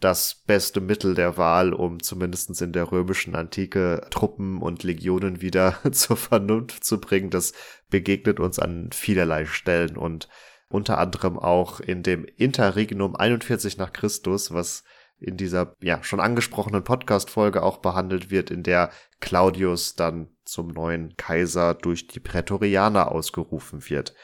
das 0.00 0.42
beste 0.46 0.80
Mittel 0.80 1.14
der 1.14 1.36
Wahl, 1.36 1.72
um 1.72 2.02
zumindestens 2.02 2.60
in 2.60 2.72
der 2.72 2.90
römischen 2.90 3.34
Antike 3.36 4.06
Truppen 4.10 4.60
und 4.60 4.82
Legionen 4.82 5.40
wieder 5.40 5.78
zur 5.92 6.16
Vernunft 6.16 6.84
zu 6.84 7.00
bringen. 7.00 7.30
Das 7.30 7.52
begegnet 7.88 8.40
uns 8.40 8.58
an 8.58 8.90
vielerlei 8.92 9.46
Stellen 9.46 9.96
und 9.96 10.28
unter 10.68 10.98
anderem 10.98 11.38
auch 11.38 11.80
in 11.80 12.02
dem 12.02 12.24
Interregnum 12.24 13.14
41 13.14 13.76
nach 13.76 13.92
Christus, 13.92 14.52
was 14.52 14.84
in 15.18 15.36
dieser 15.36 15.76
ja 15.80 16.02
schon 16.02 16.18
angesprochenen 16.18 16.82
Podcast-Folge 16.82 17.62
auch 17.62 17.78
behandelt 17.78 18.30
wird, 18.30 18.50
in 18.50 18.64
der 18.64 18.90
Claudius 19.20 19.94
dann 19.94 20.30
zum 20.44 20.68
neuen 20.68 21.16
Kaiser 21.16 21.74
durch 21.74 22.08
die 22.08 22.18
Prätorianer 22.18 23.12
ausgerufen 23.12 23.88
wird. 23.88 24.14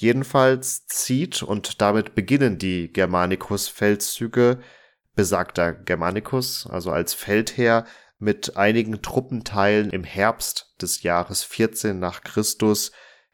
Jedenfalls 0.00 0.86
zieht 0.86 1.42
und 1.42 1.82
damit 1.82 2.14
beginnen 2.14 2.56
die 2.56 2.90
Germanicus-Feldzüge 2.90 4.60
besagter 5.14 5.74
Germanicus, 5.74 6.66
also 6.66 6.90
als 6.90 7.12
Feldherr, 7.12 7.84
mit 8.18 8.56
einigen 8.56 9.02
Truppenteilen 9.02 9.90
im 9.90 10.02
Herbst 10.02 10.74
des 10.80 11.02
Jahres 11.02 11.44
14 11.44 11.98
nach 11.98 12.22
Christus 12.22 12.92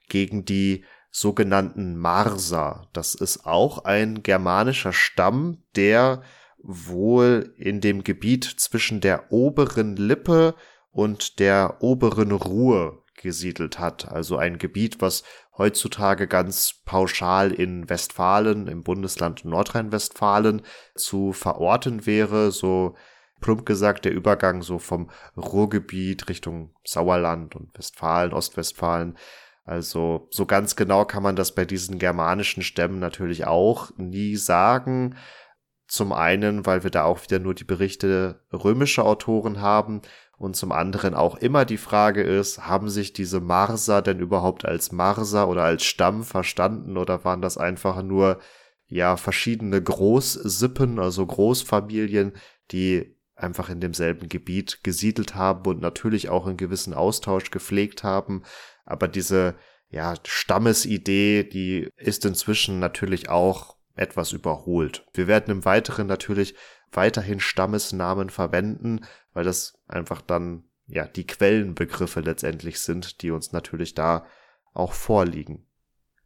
gegen 0.08 0.44
die 0.44 0.84
sogenannten 1.12 1.96
Marser. 1.96 2.88
Das 2.92 3.14
ist 3.14 3.46
auch 3.46 3.84
ein 3.84 4.24
germanischer 4.24 4.92
Stamm, 4.92 5.62
der 5.76 6.24
wohl 6.58 7.54
in 7.58 7.80
dem 7.80 8.02
Gebiet 8.02 8.42
zwischen 8.42 9.00
der 9.00 9.30
oberen 9.30 9.94
Lippe 9.94 10.56
und 10.90 11.38
der 11.38 11.76
oberen 11.80 12.32
Ruhr 12.32 13.04
gesiedelt 13.16 13.78
hat. 13.78 14.08
Also 14.10 14.36
ein 14.36 14.58
Gebiet, 14.58 15.00
was 15.00 15.24
heutzutage 15.58 16.26
ganz 16.26 16.82
pauschal 16.84 17.52
in 17.52 17.88
Westfalen, 17.88 18.66
im 18.66 18.82
Bundesland 18.82 19.44
Nordrhein-Westfalen 19.44 20.62
zu 20.94 21.32
verorten 21.32 22.06
wäre, 22.06 22.52
so 22.52 22.94
plump 23.40 23.66
gesagt 23.66 24.04
der 24.04 24.12
Übergang 24.12 24.62
so 24.62 24.78
vom 24.78 25.10
Ruhrgebiet 25.36 26.28
Richtung 26.28 26.74
Sauerland 26.84 27.54
und 27.54 27.76
Westfalen, 27.76 28.32
Ostwestfalen. 28.32 29.16
Also 29.64 30.28
so 30.30 30.46
ganz 30.46 30.76
genau 30.76 31.04
kann 31.04 31.22
man 31.22 31.36
das 31.36 31.54
bei 31.54 31.64
diesen 31.64 31.98
germanischen 31.98 32.62
Stämmen 32.62 32.98
natürlich 32.98 33.46
auch 33.46 33.90
nie 33.96 34.36
sagen. 34.36 35.16
Zum 35.88 36.12
einen, 36.12 36.66
weil 36.66 36.82
wir 36.82 36.90
da 36.90 37.04
auch 37.04 37.22
wieder 37.22 37.38
nur 37.38 37.54
die 37.54 37.64
Berichte 37.64 38.44
römischer 38.52 39.04
Autoren 39.04 39.60
haben 39.60 40.02
und 40.38 40.54
zum 40.54 40.72
anderen 40.72 41.14
auch 41.14 41.36
immer 41.36 41.64
die 41.64 41.78
Frage 41.78 42.22
ist, 42.22 42.66
haben 42.66 42.88
sich 42.88 43.12
diese 43.12 43.40
Marser 43.40 44.02
denn 44.02 44.20
überhaupt 44.20 44.64
als 44.64 44.92
Marser 44.92 45.48
oder 45.48 45.64
als 45.64 45.84
Stamm 45.84 46.24
verstanden 46.24 46.98
oder 46.98 47.24
waren 47.24 47.40
das 47.40 47.56
einfach 47.56 48.02
nur 48.02 48.38
ja 48.86 49.16
verschiedene 49.16 49.82
Großsippen, 49.82 50.98
also 50.98 51.24
Großfamilien, 51.26 52.32
die 52.70 53.16
einfach 53.34 53.68
in 53.68 53.80
demselben 53.80 54.28
Gebiet 54.28 54.82
gesiedelt 54.82 55.34
haben 55.34 55.66
und 55.66 55.80
natürlich 55.80 56.28
auch 56.28 56.46
einen 56.46 56.56
gewissen 56.56 56.94
Austausch 56.94 57.50
gepflegt 57.50 58.02
haben, 58.02 58.42
aber 58.84 59.08
diese 59.08 59.56
ja, 59.88 60.14
Stammesidee, 60.24 61.44
die 61.44 61.88
ist 61.96 62.24
inzwischen 62.24 62.78
natürlich 62.78 63.28
auch 63.28 63.76
etwas 63.94 64.32
überholt. 64.32 65.06
Wir 65.14 65.26
werden 65.26 65.50
im 65.50 65.64
Weiteren 65.64 66.06
natürlich 66.06 66.54
weiterhin 66.92 67.40
Stammesnamen 67.40 68.30
verwenden, 68.30 69.00
weil 69.32 69.44
das 69.44 69.78
einfach 69.88 70.20
dann 70.20 70.64
ja 70.86 71.06
die 71.06 71.26
Quellenbegriffe 71.26 72.20
letztendlich 72.20 72.80
sind, 72.80 73.22
die 73.22 73.30
uns 73.30 73.52
natürlich 73.52 73.94
da 73.94 74.24
auch 74.72 74.92
vorliegen. 74.92 75.66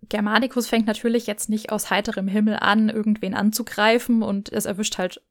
Germanicus 0.08 0.66
fängt 0.66 0.86
natürlich 0.86 1.26
jetzt 1.26 1.48
nicht 1.48 1.72
aus 1.72 1.90
heiterem 1.90 2.26
Himmel 2.26 2.56
an, 2.56 2.88
irgendwen 2.88 3.34
anzugreifen 3.34 4.22
und 4.22 4.50
es 4.50 4.64
erwischt 4.64 4.98
halt 4.98 5.22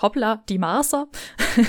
hoppla, 0.00 0.42
die 0.48 0.58
Marser, 0.58 1.06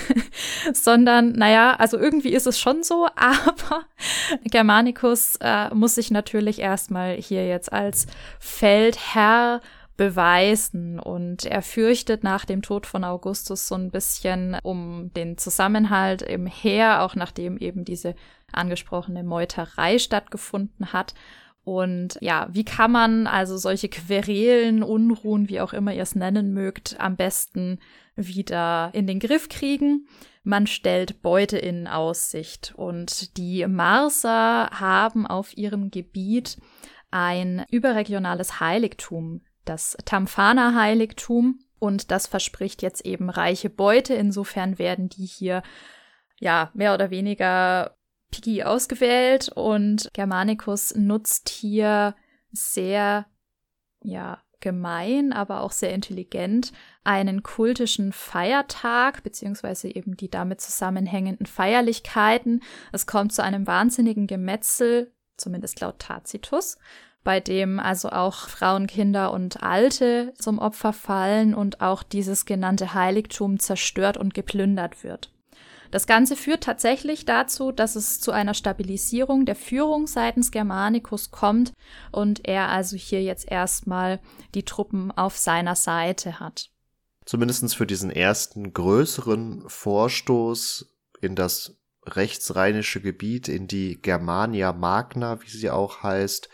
sondern 0.74 1.34
naja, 1.34 1.76
also 1.76 1.98
irgendwie 1.98 2.34
ist 2.34 2.48
es 2.48 2.60
schon 2.60 2.82
so, 2.84 3.08
aber 3.15 3.86
Germanicus 4.44 5.38
äh, 5.41 5.74
muss 5.74 5.96
sich 5.96 6.12
natürlich 6.12 6.60
erstmal 6.60 7.15
hier 7.15 7.48
jetzt 7.48 7.72
als 7.72 8.08
Feldherr 8.39 9.62
beweisen 9.97 10.99
und 10.99 11.45
er 11.45 11.62
fürchtet 11.62 12.23
nach 12.23 12.45
dem 12.45 12.62
Tod 12.62 12.86
von 12.86 13.03
Augustus 13.03 13.67
so 13.67 13.75
ein 13.75 13.91
bisschen 13.91 14.58
um 14.63 15.12
den 15.13 15.38
Zusammenhalt 15.38 16.21
im 16.21 16.47
Heer, 16.47 17.01
auch 17.01 17.15
nachdem 17.15 17.58
eben 17.58 17.86
diese 17.86 18.15
angesprochene 18.51 19.23
Meuterei 19.23 19.97
stattgefunden 19.99 20.91
hat. 20.91 21.13
Und 21.63 22.17
ja, 22.21 22.47
wie 22.51 22.65
kann 22.65 22.91
man 22.91 23.25
also 23.25 23.58
solche 23.58 23.89
Querelen, 23.89 24.84
Unruhen, 24.84 25.49
wie 25.49 25.62
auch 25.62 25.73
immer 25.73 25.93
ihr 25.93 26.03
es 26.03 26.13
nennen 26.13 26.53
mögt, 26.53 26.99
am 26.99 27.15
besten 27.15 27.79
wieder 28.15 28.91
in 28.93 29.08
den 29.08 29.19
Griff 29.19 29.49
kriegen. 29.49 30.08
Man 30.43 30.67
stellt 30.67 31.23
Beute 31.23 31.58
in 31.58 31.88
Aussicht 31.88 32.73
und 32.77 33.36
die 33.38 33.65
Marser 33.65 34.69
haben 34.71 35.25
auf 35.25 35.58
ihrem 35.58 35.89
Gebiet 35.89 36.58
ein 37.10 37.65
überregionales 37.71 38.60
Heiligtum, 38.60 39.41
das 39.65 39.97
Tamfana-Heiligtum, 40.06 41.60
und 41.80 42.12
das 42.12 42.28
verspricht 42.28 42.82
jetzt 42.82 43.06
eben 43.06 43.30
reiche 43.30 43.69
Beute. 43.69 44.13
Insofern 44.13 44.80
werden 44.80 45.10
die 45.10 45.25
hier 45.25 45.62
ja 46.39 46.71
mehr 46.73 46.93
oder 46.93 47.10
weniger 47.10 47.95
picky 48.32 48.63
ausgewählt 48.63 49.49
und 49.49 50.10
Germanicus 50.13 50.95
nutzt 50.95 51.49
hier 51.49 52.15
sehr 52.51 53.25
ja 54.01 54.41
gemein, 54.62 55.32
aber 55.32 55.62
auch 55.62 55.71
sehr 55.71 55.93
intelligent 55.93 56.71
einen 57.04 57.43
kultischen 57.43 58.12
Feiertag 58.12 59.21
beziehungsweise 59.21 59.93
eben 59.93 60.17
die 60.17 60.30
damit 60.30 60.62
zusammenhängenden 60.62 61.45
Feierlichkeiten. 61.45 62.63
Es 62.91 63.06
kommt 63.06 63.32
zu 63.32 63.43
einem 63.43 63.67
wahnsinnigen 63.67 64.25
Gemetzel, 64.25 65.13
zumindest 65.38 65.82
laut 65.82 65.99
Tacitus, 65.99 66.78
bei 67.26 67.42
dem 67.42 67.80
also 67.80 68.10
auch 68.10 68.48
Frauen, 68.48 68.88
Kinder 68.88 69.34
und 69.34 69.64
Alte 69.64 70.34
zum 70.38 70.60
Opfer 70.60 70.94
fallen 70.94 71.54
und 71.54 71.82
auch 71.82 72.04
dieses 72.04 72.46
genannte 72.46 72.94
Heiligtum 72.94 73.60
zerstört 73.60 74.16
und 74.16 74.34
geplündert 74.34 75.04
wird. 75.04 75.34
Das 75.92 76.08
Ganze 76.08 76.36
führt 76.36 76.64
tatsächlich 76.64 77.26
dazu, 77.26 77.72
dass 77.72 77.96
es 77.96 78.22
zu 78.22 78.32
einer 78.32 78.54
Stabilisierung 78.54 79.46
der 79.46 79.56
Führung 79.56 80.08
seitens 80.08 80.52
Germanicus 80.52 81.32
kommt 81.32 81.74
und 82.12 82.48
er 82.48 82.70
also 82.70 82.96
hier 82.96 83.24
jetzt 83.24 83.52
erstmal 83.52 84.20
die 84.54 84.64
Truppen 84.64 85.12
auf 85.12 85.38
seiner 85.38 85.76
Seite 85.76 86.40
hat. 86.40 86.70
Zumindest 87.26 87.76
für 87.76 87.88
diesen 87.88 88.12
ersten 88.12 88.72
größeren 88.72 89.64
Vorstoß 89.68 90.94
in 91.22 91.36
das 91.36 91.78
rechtsrheinische 92.06 93.02
Gebiet, 93.02 93.48
in 93.48 93.68
die 93.68 94.00
Germania 94.00 94.74
Magna, 94.74 95.42
wie 95.42 95.50
sie 95.50 95.72
auch 95.72 96.04
heißt, 96.04 96.50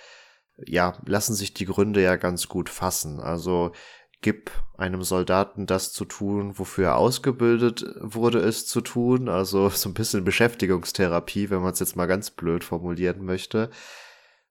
ja, 0.67 0.97
lassen 1.05 1.33
sich 1.33 1.53
die 1.53 1.65
Gründe 1.65 2.01
ja 2.01 2.15
ganz 2.15 2.47
gut 2.47 2.69
fassen. 2.69 3.19
Also 3.19 3.71
gib 4.21 4.51
einem 4.77 5.03
Soldaten 5.03 5.65
das 5.65 5.93
zu 5.93 6.05
tun, 6.05 6.57
wofür 6.57 6.89
er 6.89 6.97
ausgebildet 6.97 7.85
wurde, 7.99 8.39
es 8.39 8.67
zu 8.67 8.81
tun. 8.81 9.29
Also 9.29 9.69
so 9.73 9.89
ein 9.89 9.93
bisschen 9.93 10.23
Beschäftigungstherapie, 10.23 11.49
wenn 11.49 11.61
man 11.61 11.73
es 11.73 11.79
jetzt 11.79 11.95
mal 11.95 12.07
ganz 12.07 12.31
blöd 12.31 12.63
formulieren 12.63 13.25
möchte. 13.25 13.69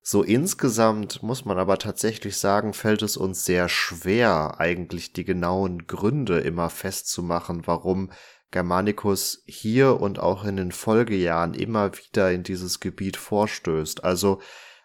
So 0.03 0.23
insgesamt 0.23 1.23
muss 1.23 1.45
man 1.45 1.59
aber 1.59 1.77
tatsächlich 1.79 2.39
sagen, 2.39 2.73
fällt 2.73 3.03
es 3.03 3.17
uns 3.17 3.45
sehr 3.45 3.69
schwer, 3.69 4.59
eigentlich 4.59 5.13
die 5.13 5.25
genauen 5.25 5.87
Gründe 5.87 6.41
immer 6.41 6.71
festzumachen, 6.71 7.67
warum 7.67 8.11
Germanicus 8.51 9.43
hier 9.47 10.01
und 10.01 10.19
auch 10.19 10.45
in 10.45 10.57
den 10.57 10.73
Folgejahren 10.73 11.55
immer 11.55 11.93
wieder 11.97 12.33
in 12.33 12.43
dieses 12.43 12.81
Gebiet 12.81 13.17
vorstößt. 13.17 14.03
Also 14.03 14.41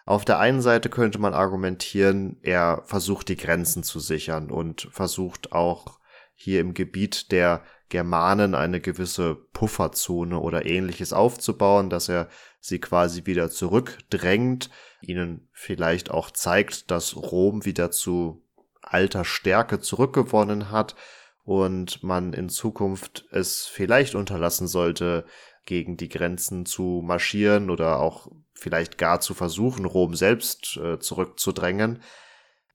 auf 0.05 0.23
der 0.23 0.39
einen 0.39 0.61
Seite 0.61 0.89
könnte 0.89 1.19
man 1.19 1.33
argumentieren, 1.33 2.37
er 2.43 2.83
versucht 2.85 3.27
die 3.27 3.37
Grenzen 3.37 3.81
zu 3.81 3.99
sichern 3.99 4.51
und 4.51 4.87
versucht 4.91 5.51
auch 5.51 5.99
hier 6.35 6.61
im 6.61 6.73
Gebiet 6.75 7.31
der 7.31 7.63
Germanen 7.89 8.55
eine 8.55 8.81
gewisse 8.81 9.35
Pufferzone 9.35 10.39
oder 10.39 10.65
ähnliches 10.65 11.11
aufzubauen, 11.11 11.89
dass 11.89 12.09
er 12.09 12.29
sie 12.59 12.79
quasi 12.79 13.25
wieder 13.25 13.49
zurückdrängt, 13.49 14.69
ihnen 15.01 15.47
vielleicht 15.53 16.11
auch 16.11 16.29
zeigt, 16.31 16.91
dass 16.91 17.15
Rom 17.15 17.65
wieder 17.65 17.89
zu 17.89 18.43
alter 18.81 19.25
Stärke 19.25 19.79
zurückgewonnen 19.79 20.71
hat 20.71 20.95
und 21.43 22.03
man 22.03 22.33
in 22.33 22.49
Zukunft 22.49 23.25
es 23.31 23.65
vielleicht 23.65 24.15
unterlassen 24.15 24.67
sollte, 24.67 25.25
gegen 25.65 25.97
die 25.97 26.09
Grenzen 26.09 26.65
zu 26.65 27.01
marschieren 27.03 27.69
oder 27.69 27.99
auch 27.99 28.27
vielleicht 28.53 28.97
gar 28.97 29.19
zu 29.19 29.33
versuchen, 29.33 29.85
Rom 29.85 30.15
selbst 30.15 30.77
äh, 30.77 30.99
zurückzudrängen. 30.99 32.01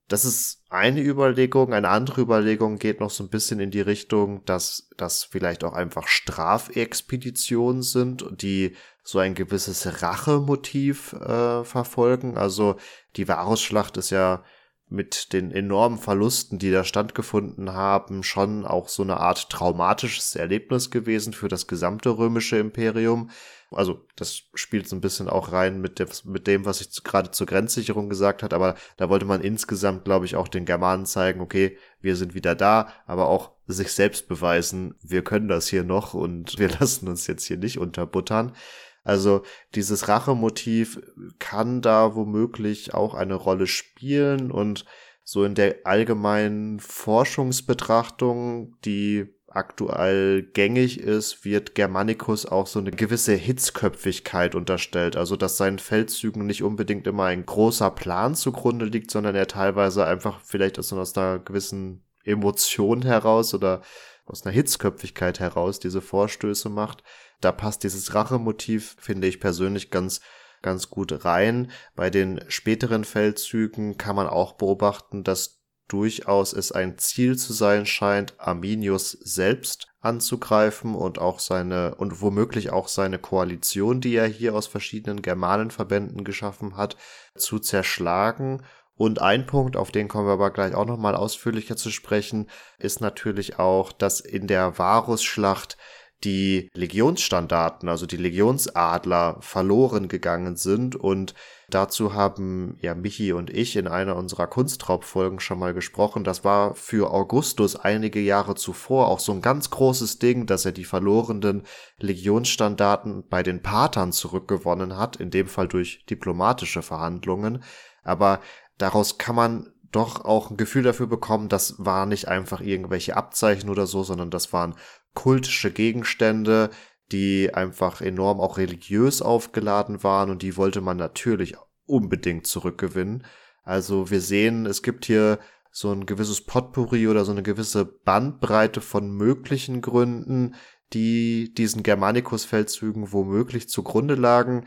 Das 0.09 0.25
ist 0.25 0.65
eine 0.71 1.03
Überlegung. 1.03 1.73
Eine 1.73 1.89
andere 1.89 2.23
Überlegung 2.23 2.79
geht 2.79 2.99
noch 2.99 3.11
so 3.11 3.23
ein 3.23 3.31
bisschen 3.31 3.61
in 3.61 3.71
die 3.71 3.81
Richtung, 3.81 4.45
dass 4.45 4.89
das 4.97 5.23
vielleicht 5.23 5.63
auch 5.63 5.73
einfach 5.73 6.09
Strafexpeditionen 6.09 7.83
sind, 7.83 8.27
die 8.43 8.75
so 9.05 9.21
ein 9.21 9.37
gewisses 9.37 10.03
Rachemotiv 10.03 11.13
äh, 11.13 11.63
verfolgen. 11.65 12.37
Also 12.37 12.77
die 13.17 13.29
Varusschlacht 13.29 13.97
ist 13.99 14.11
ja 14.11 14.43
mit 14.91 15.33
den 15.33 15.53
enormen 15.53 15.99
Verlusten, 15.99 16.59
die 16.59 16.71
da 16.71 16.85
stattgefunden 16.85 17.73
haben, 17.73 18.23
schon 18.23 18.67
auch 18.67 18.89
so 18.89 19.03
eine 19.03 19.19
Art 19.19 19.49
traumatisches 19.49 20.35
Erlebnis 20.35 20.91
gewesen 20.91 21.33
für 21.33 21.49
das 21.49 21.67
gesamte 21.67 22.11
römische 22.11 22.59
Imperium. 22.59 23.31
Also 23.71 24.05
das 24.17 24.43
spielt 24.55 24.89
so 24.89 24.97
ein 24.97 25.01
bisschen 25.01 25.29
auch 25.29 25.53
rein 25.53 25.81
mit, 25.81 26.01
dem, 26.01 26.09
mit 26.25 26.49
dem 26.49 26.65
was 26.65 26.81
ich 26.81 27.05
gerade 27.05 27.31
zur 27.31 27.47
Grenzsicherung 27.47 28.09
gesagt 28.09 28.43
hat, 28.43 28.53
aber 28.53 28.75
da 28.97 29.09
wollte 29.09 29.27
man 29.27 29.43
insgesamt, 29.43 30.05
glaube 30.05 30.27
ich, 30.27 30.35
auch 30.35 30.49
den 30.49 30.65
Germanen 30.65 31.07
zeigen, 31.07 31.41
okay, 31.41 31.79
wir 32.01 32.17
sind 32.17 32.35
wieder 32.35 32.57
da, 32.57 32.89
aber 33.07 33.29
auch 33.29 33.53
sich 33.69 33.93
selbst 33.93 34.27
beweisen, 34.27 34.97
wir 35.03 35.23
können 35.23 35.47
das 35.47 35.69
hier 35.69 35.85
noch 35.85 36.15
und 36.15 36.59
wir 36.59 36.69
lassen 36.69 37.07
uns 37.07 37.29
jetzt 37.29 37.45
hier 37.45 37.59
nicht 37.59 37.79
unterbuttern. 37.79 38.57
Also 39.03 39.43
dieses 39.75 40.09
Rachemotiv 40.09 41.01
kann 41.39 41.83
da 41.83 42.15
womöglich 42.15 42.95
auch 42.95 43.15
eine 43.15 43.35
Rolle 43.35 43.67
spielen 43.67 44.51
und 44.51 44.85
so 45.25 45.45
in 45.45 45.55
der 45.55 45.79
allgemeinen 45.85 46.81
Forschungsbetrachtung, 46.81 48.77
die 48.85 49.35
aktuell 49.51 50.43
gängig 50.43 51.01
ist, 51.01 51.45
wird 51.45 51.75
Germanicus 51.75 52.47
auch 52.47 52.67
so 52.67 52.79
eine 52.79 52.93
gewisse 52.93 53.35
Hitzköpfigkeit 53.35 54.55
unterstellt. 54.55 55.17
Also, 55.17 55.37
dass 55.37 55.57
seinen 55.57 55.79
Feldzügen 55.79 56.47
nicht 56.47 56.63
unbedingt 56.63 57.07
immer 57.07 57.25
ein 57.25 57.45
großer 57.45 57.91
Plan 57.91 58.35
zugrunde 58.35 58.87
liegt, 58.87 59.11
sondern 59.11 59.35
er 59.35 59.49
teilweise 59.49 60.05
einfach 60.07 60.41
vielleicht 60.43 60.79
aus, 60.79 60.93
einer 60.93 61.39
gewissen 61.41 62.05
Emotion 62.25 63.03
heraus 63.03 63.55
oder 63.55 63.83
aus 64.31 64.47
einer 64.47 64.55
Hitzköpfigkeit 64.55 65.41
heraus 65.41 65.81
diese 65.81 66.01
Vorstöße 66.01 66.69
macht. 66.69 67.03
Da 67.41 67.53
passt 67.53 67.85
dieses 67.85 68.15
Rachemotiv, 68.15 68.97
finde 68.99 69.27
ich 69.27 69.41
persönlich 69.41 69.91
ganz 69.91 70.21
ganz 70.63 70.91
gut 70.91 71.25
rein. 71.25 71.71
Bei 71.95 72.11
den 72.11 72.45
späteren 72.49 73.05
Feldzügen 73.05 73.97
kann 73.97 74.17
man 74.17 74.27
auch 74.27 74.55
beobachten, 74.55 75.25
dass 75.25 75.61
durchaus 75.89 76.53
es 76.53 76.71
ein 76.71 76.99
Ziel 76.99 77.37
zu 77.37 77.53
sein 77.53 77.85
scheint, 77.85 78.35
Arminius 78.39 79.11
selbst 79.11 79.89
anzugreifen 80.01 80.95
und 80.95 81.19
auch 81.19 81.41
seine 81.41 81.97
und 81.97 82.23
womöglich 82.23 82.71
auch 82.71 82.89
seine 82.89 83.19
Koalition, 83.19 84.01
die 84.01 84.15
er 84.15 84.27
hier 84.27 84.55
aus 84.55 84.67
verschiedenen 84.67 85.21
Germanenverbänden 85.21 86.25
geschaffen 86.25 86.77
hat, 86.77 86.97
zu 87.37 87.59
zerschlagen. 87.59 88.63
Und 89.01 89.23
ein 89.23 89.47
Punkt, 89.47 89.79
auf 89.79 89.93
den 89.93 90.09
kommen 90.09 90.27
wir 90.27 90.35
aber 90.35 90.51
gleich 90.51 90.75
auch 90.75 90.85
nochmal 90.85 91.15
ausführlicher 91.15 91.75
zu 91.75 91.91
sprechen, 91.91 92.51
ist 92.79 93.01
natürlich 93.01 93.59
auch, 93.59 93.93
dass 93.93 94.21
in 94.21 94.47
der 94.47 94.77
Varusschlacht 94.79 95.79
die 96.23 96.69
Legionsstandarten, 96.75 97.89
also 97.89 98.05
die 98.05 98.19
Legionsadler 98.19 99.39
verloren 99.41 100.09
gegangen 100.09 100.57
sind 100.57 100.97
und 100.97 101.33
dazu 101.71 102.13
haben 102.13 102.77
ja 102.83 102.95
Michi 102.95 103.33
und 103.33 103.49
ich 103.49 103.77
in 103.77 103.89
einer 103.89 104.17
unserer 104.17 104.47
Kunstraubfolgen 104.47 105.41
schon 105.41 105.59
mal 105.59 105.73
gesprochen. 105.73 106.23
Das 106.23 106.45
war 106.45 106.75
für 106.75 107.11
Augustus 107.11 107.77
einige 107.77 108.21
Jahre 108.21 108.55
zuvor 108.55 109.09
auch 109.09 109.21
so 109.21 109.33
ein 109.33 109.41
ganz 109.41 109.71
großes 109.71 110.19
Ding, 110.19 110.45
dass 110.45 110.67
er 110.67 110.73
die 110.73 110.85
verlorenen 110.85 111.63
Legionsstandarten 112.01 113.27
bei 113.31 113.43
den 113.43 113.63
Patern 113.63 114.13
zurückgewonnen 114.13 114.99
hat, 114.99 115.17
in 115.17 115.31
dem 115.31 115.47
Fall 115.47 115.69
durch 115.69 116.05
diplomatische 116.05 116.83
Verhandlungen. 116.83 117.65
Aber 118.03 118.41
daraus 118.81 119.19
kann 119.19 119.37
man 119.37 119.73
doch 119.93 120.25
auch 120.25 120.51
ein 120.51 120.57
Gefühl 120.57 120.83
dafür 120.83 121.07
bekommen, 121.07 121.49
das 121.49 121.75
war 121.79 122.07
nicht 122.07 122.29
einfach 122.29 122.61
irgendwelche 122.61 123.17
Abzeichen 123.17 123.71
oder 123.71 123.87
so, 123.87 124.03
sondern 124.03 124.31
das 124.31 124.53
waren 124.53 124.75
kultische 125.15 125.73
Gegenstände, 125.73 126.71
die 127.11 127.53
einfach 127.53 128.01
enorm 128.01 128.41
auch 128.41 128.57
religiös 128.57 129.21
aufgeladen 129.21 130.05
waren 130.05 130.31
und 130.31 130.43
die 130.43 130.57
wollte 130.57 130.81
man 130.81 130.97
natürlich 130.97 131.57
unbedingt 131.87 132.47
zurückgewinnen. 132.47 133.25
Also 133.65 134.11
wir 134.11 134.21
sehen, 134.21 134.67
es 134.67 134.83
gibt 134.83 135.05
hier 135.07 135.41
so 135.73 135.93
ein 135.93 136.07
gewisses 136.07 136.41
Potpourri 136.45 137.09
oder 137.09 137.25
so 137.25 137.33
eine 137.33 137.43
gewisse 137.43 137.85
Bandbreite 137.85 138.81
von 138.81 139.11
möglichen 139.11 139.81
Gründen, 139.81 140.55
die 140.93 141.53
diesen 141.55 141.83
Germanicus-Feldzügen 141.83 143.13
womöglich 143.13 143.69
zugrunde 143.69 144.15
lagen. 144.15 144.67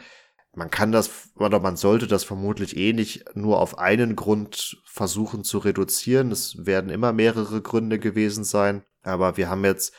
Man 0.55 0.69
kann 0.69 0.91
das 0.91 1.31
oder 1.35 1.59
man 1.59 1.77
sollte 1.77 2.05
das 2.05 2.23
vermutlich 2.23 2.77
eh 2.77 2.93
nicht 2.93 3.35
nur 3.35 3.59
auf 3.59 3.79
einen 3.79 4.15
Grund 4.15 4.77
versuchen 4.85 5.43
zu 5.43 5.57
reduzieren. 5.57 6.31
Es 6.31 6.65
werden 6.65 6.91
immer 6.91 7.11
mehrere 7.11 7.61
Gründe 7.61 7.97
gewesen 7.97 8.43
sein. 8.43 8.83
Aber 9.01 9.35
wir 9.35 9.49
haben 9.49 9.65
jetzt 9.65 9.93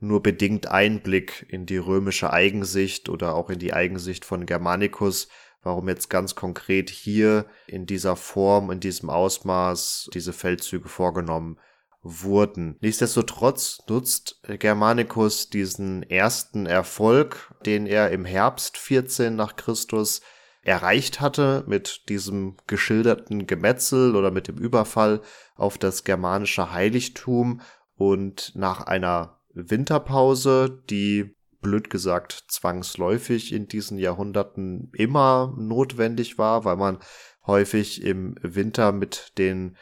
nur 0.00 0.22
bedingt 0.22 0.68
Einblick 0.68 1.46
in 1.48 1.66
die 1.66 1.76
römische 1.76 2.32
Eigensicht 2.32 3.08
oder 3.08 3.34
auch 3.34 3.50
in 3.50 3.58
die 3.58 3.74
Eigensicht 3.74 4.24
von 4.24 4.46
Germanicus, 4.46 5.28
warum 5.62 5.88
jetzt 5.88 6.08
ganz 6.08 6.34
konkret 6.34 6.88
hier 6.88 7.46
in 7.66 7.84
dieser 7.84 8.16
Form, 8.16 8.70
in 8.70 8.80
diesem 8.80 9.10
Ausmaß 9.10 10.08
diese 10.14 10.32
Feldzüge 10.32 10.88
vorgenommen 10.88 11.58
wurden. 12.02 12.76
Nichtsdestotrotz 12.80 13.80
nutzt 13.88 14.40
Germanicus 14.58 15.50
diesen 15.50 16.02
ersten 16.02 16.66
Erfolg, 16.66 17.52
den 17.66 17.86
er 17.86 18.10
im 18.10 18.24
Herbst 18.24 18.78
14 18.78 19.34
nach 19.34 19.56
Christus 19.56 20.20
erreicht 20.62 21.20
hatte 21.20 21.64
mit 21.66 22.08
diesem 22.08 22.56
geschilderten 22.66 23.46
Gemetzel 23.46 24.14
oder 24.16 24.30
mit 24.30 24.48
dem 24.48 24.58
Überfall 24.58 25.22
auf 25.56 25.78
das 25.78 26.04
germanische 26.04 26.72
Heiligtum 26.72 27.60
und 27.96 28.52
nach 28.54 28.82
einer 28.82 29.40
Winterpause, 29.54 30.82
die 30.90 31.34
blöd 31.60 31.90
gesagt 31.90 32.44
zwangsläufig 32.48 33.52
in 33.52 33.66
diesen 33.66 33.98
Jahrhunderten 33.98 34.90
immer 34.94 35.54
notwendig 35.56 36.38
war, 36.38 36.64
weil 36.64 36.76
man 36.76 36.98
häufig 37.46 38.02
im 38.02 38.36
Winter 38.42 38.92
mit 38.92 39.32
den 39.38 39.76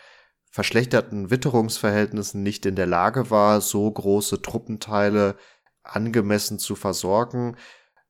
verschlechterten 0.57 1.29
Witterungsverhältnissen 1.29 2.43
nicht 2.43 2.65
in 2.65 2.77
der 2.77 2.87
Lage 2.87 3.31
war, 3.31 3.61
so 3.61 3.91
große 3.91 4.41
Truppenteile 4.41 5.37
angemessen 5.83 6.59
zu 6.59 6.77
versorgen, 6.77 7.59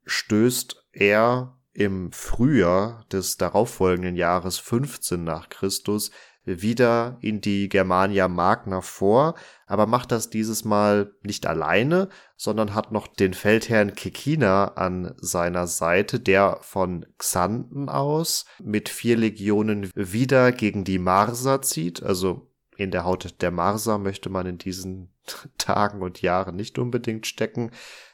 stößt 0.04 0.86
er 0.92 1.58
im 1.72 2.12
Frühjahr 2.12 3.04
des 3.10 3.36
darauffolgenden 3.36 4.14
Jahres 4.14 4.58
15 4.58 5.24
nach 5.24 5.48
Christus 5.48 6.12
wieder 6.46 7.18
in 7.20 7.40
die 7.40 7.68
Germania 7.68 8.28
Magna 8.28 8.80
vor, 8.80 9.34
aber 9.66 9.86
macht 9.86 10.12
das 10.12 10.30
dieses 10.30 10.64
Mal 10.64 11.12
nicht 11.22 11.46
alleine, 11.46 12.08
sondern 12.36 12.74
hat 12.74 12.92
noch 12.92 13.08
den 13.08 13.34
Feldherrn 13.34 13.94
Kekina 13.94 14.68
an 14.76 15.14
seiner 15.18 15.66
Seite, 15.66 16.20
der 16.20 16.58
von 16.62 17.04
Xanten 17.18 17.88
aus 17.88 18.46
mit 18.62 18.88
vier 18.88 19.16
Legionen 19.16 19.90
wieder 19.94 20.52
gegen 20.52 20.84
die 20.84 21.00
Marser 21.00 21.62
zieht. 21.62 22.02
Also 22.02 22.52
in 22.76 22.90
der 22.90 23.04
Haut 23.04 23.40
der 23.40 23.50
Marser 23.50 23.98
möchte 23.98 24.30
man 24.30 24.46
in 24.46 24.58
diesen 24.58 25.12
Tagen 25.58 26.02
und 26.02 26.22
Jahren 26.22 26.56
nicht 26.56 26.78
unbedingt 26.78 27.26
stecken. 27.26 27.72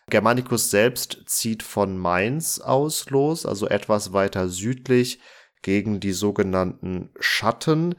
Germanicus 0.08 0.70
selbst 0.70 1.24
zieht 1.26 1.62
von 1.62 1.98
Mainz 1.98 2.60
aus 2.60 3.10
los, 3.10 3.46
also 3.46 3.68
etwas 3.68 4.12
weiter 4.12 4.48
südlich 4.48 5.20
gegen 5.62 6.00
die 6.00 6.12
sogenannten 6.12 7.10
Schatten, 7.20 7.94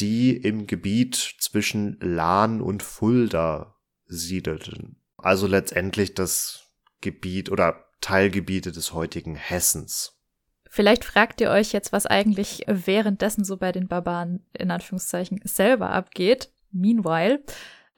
die 0.00 0.36
im 0.36 0.66
Gebiet 0.66 1.14
zwischen 1.38 1.98
Lahn 2.00 2.60
und 2.60 2.82
Fulda 2.82 3.76
siedelten. 4.06 5.00
Also 5.16 5.46
letztendlich 5.46 6.14
das 6.14 6.66
Gebiet 7.00 7.50
oder 7.50 7.84
Teilgebiete 8.00 8.72
des 8.72 8.92
heutigen 8.92 9.36
Hessens. 9.36 10.12
Vielleicht 10.68 11.04
fragt 11.04 11.40
ihr 11.40 11.50
euch 11.50 11.72
jetzt, 11.72 11.92
was 11.92 12.06
eigentlich 12.06 12.64
währenddessen 12.66 13.44
so 13.44 13.56
bei 13.56 13.72
den 13.72 13.88
Barbaren 13.88 14.44
in 14.52 14.70
Anführungszeichen 14.70 15.40
selber 15.44 15.90
abgeht. 15.90 16.50
Meanwhile, 16.70 17.42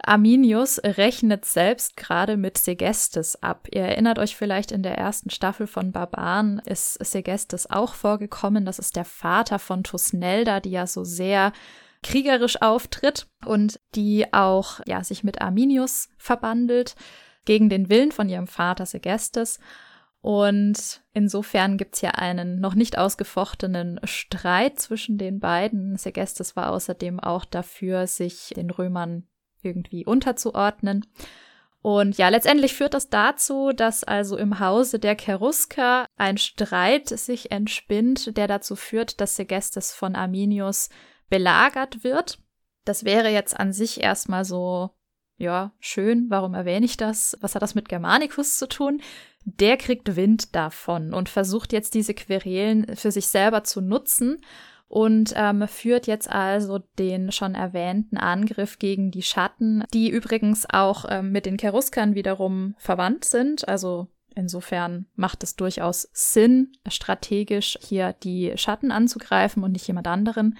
Arminius 0.00 0.80
rechnet 0.84 1.44
selbst 1.44 1.96
gerade 1.96 2.36
mit 2.36 2.56
Segestes 2.56 3.42
ab. 3.42 3.66
Ihr 3.72 3.82
erinnert 3.82 4.20
euch 4.20 4.36
vielleicht, 4.36 4.70
in 4.70 4.84
der 4.84 4.96
ersten 4.96 5.30
Staffel 5.30 5.66
von 5.66 5.90
Barbaren 5.90 6.60
ist 6.64 7.04
Segestes 7.04 7.68
auch 7.68 7.94
vorgekommen. 7.94 8.64
Das 8.64 8.78
ist 8.78 8.94
der 8.94 9.04
Vater 9.04 9.58
von 9.58 9.82
Tusnelda, 9.82 10.60
die 10.60 10.70
ja 10.70 10.86
so 10.86 11.02
sehr 11.02 11.52
kriegerisch 12.02 12.60
auftritt 12.62 13.26
und 13.44 13.80
die 13.94 14.32
auch 14.32 14.80
ja, 14.86 15.02
sich 15.02 15.24
mit 15.24 15.40
Arminius 15.40 16.08
verbandelt 16.16 16.94
gegen 17.44 17.68
den 17.68 17.88
Willen 17.88 18.12
von 18.12 18.28
ihrem 18.28 18.46
Vater 18.46 18.86
Segestes. 18.86 19.58
Und 20.20 21.02
insofern 21.12 21.76
gibt 21.76 21.94
es 21.94 22.00
ja 22.00 22.10
einen 22.10 22.60
noch 22.60 22.74
nicht 22.74 22.98
ausgefochtenen 22.98 24.00
Streit 24.04 24.80
zwischen 24.80 25.16
den 25.16 25.38
beiden. 25.38 25.96
Segestes 25.96 26.56
war 26.56 26.70
außerdem 26.72 27.20
auch 27.20 27.44
dafür, 27.44 28.06
sich 28.06 28.52
den 28.56 28.70
Römern 28.70 29.26
irgendwie 29.62 30.04
unterzuordnen. 30.04 31.06
Und 31.80 32.18
ja, 32.18 32.28
letztendlich 32.28 32.74
führt 32.74 32.94
das 32.94 33.08
dazu, 33.08 33.70
dass 33.72 34.02
also 34.02 34.36
im 34.36 34.58
Hause 34.58 34.98
der 34.98 35.16
Cherusker 35.16 36.06
ein 36.16 36.36
Streit 36.36 37.08
sich 37.08 37.52
entspinnt, 37.52 38.36
der 38.36 38.48
dazu 38.48 38.74
führt, 38.74 39.20
dass 39.20 39.36
Segestes 39.36 39.94
von 39.94 40.16
Arminius 40.16 40.90
belagert 41.28 42.04
wird. 42.04 42.38
Das 42.84 43.04
wäre 43.04 43.28
jetzt 43.28 43.58
an 43.58 43.72
sich 43.72 44.00
erstmal 44.00 44.44
so, 44.44 44.90
ja, 45.36 45.72
schön. 45.78 46.26
Warum 46.28 46.54
erwähne 46.54 46.86
ich 46.86 46.96
das? 46.96 47.36
Was 47.40 47.54
hat 47.54 47.62
das 47.62 47.74
mit 47.74 47.88
Germanicus 47.88 48.58
zu 48.58 48.68
tun? 48.68 49.00
Der 49.44 49.76
kriegt 49.76 50.16
Wind 50.16 50.54
davon 50.54 51.14
und 51.14 51.28
versucht 51.28 51.72
jetzt 51.72 51.94
diese 51.94 52.14
Querelen 52.14 52.96
für 52.96 53.10
sich 53.10 53.28
selber 53.28 53.64
zu 53.64 53.80
nutzen 53.80 54.42
und 54.88 55.34
ähm, 55.36 55.68
führt 55.68 56.06
jetzt 56.06 56.30
also 56.30 56.80
den 56.98 57.30
schon 57.30 57.54
erwähnten 57.54 58.16
Angriff 58.16 58.78
gegen 58.78 59.10
die 59.10 59.22
Schatten, 59.22 59.84
die 59.92 60.10
übrigens 60.10 60.66
auch 60.68 61.04
ähm, 61.08 61.30
mit 61.30 61.46
den 61.46 61.58
Cheruskern 61.58 62.14
wiederum 62.14 62.74
verwandt 62.78 63.24
sind. 63.24 63.68
Also 63.68 64.08
insofern 64.34 65.06
macht 65.14 65.42
es 65.42 65.56
durchaus 65.56 66.08
Sinn, 66.12 66.72
strategisch 66.88 67.78
hier 67.82 68.14
die 68.14 68.52
Schatten 68.56 68.90
anzugreifen 68.90 69.62
und 69.62 69.72
nicht 69.72 69.86
jemand 69.86 70.08
anderen. 70.08 70.58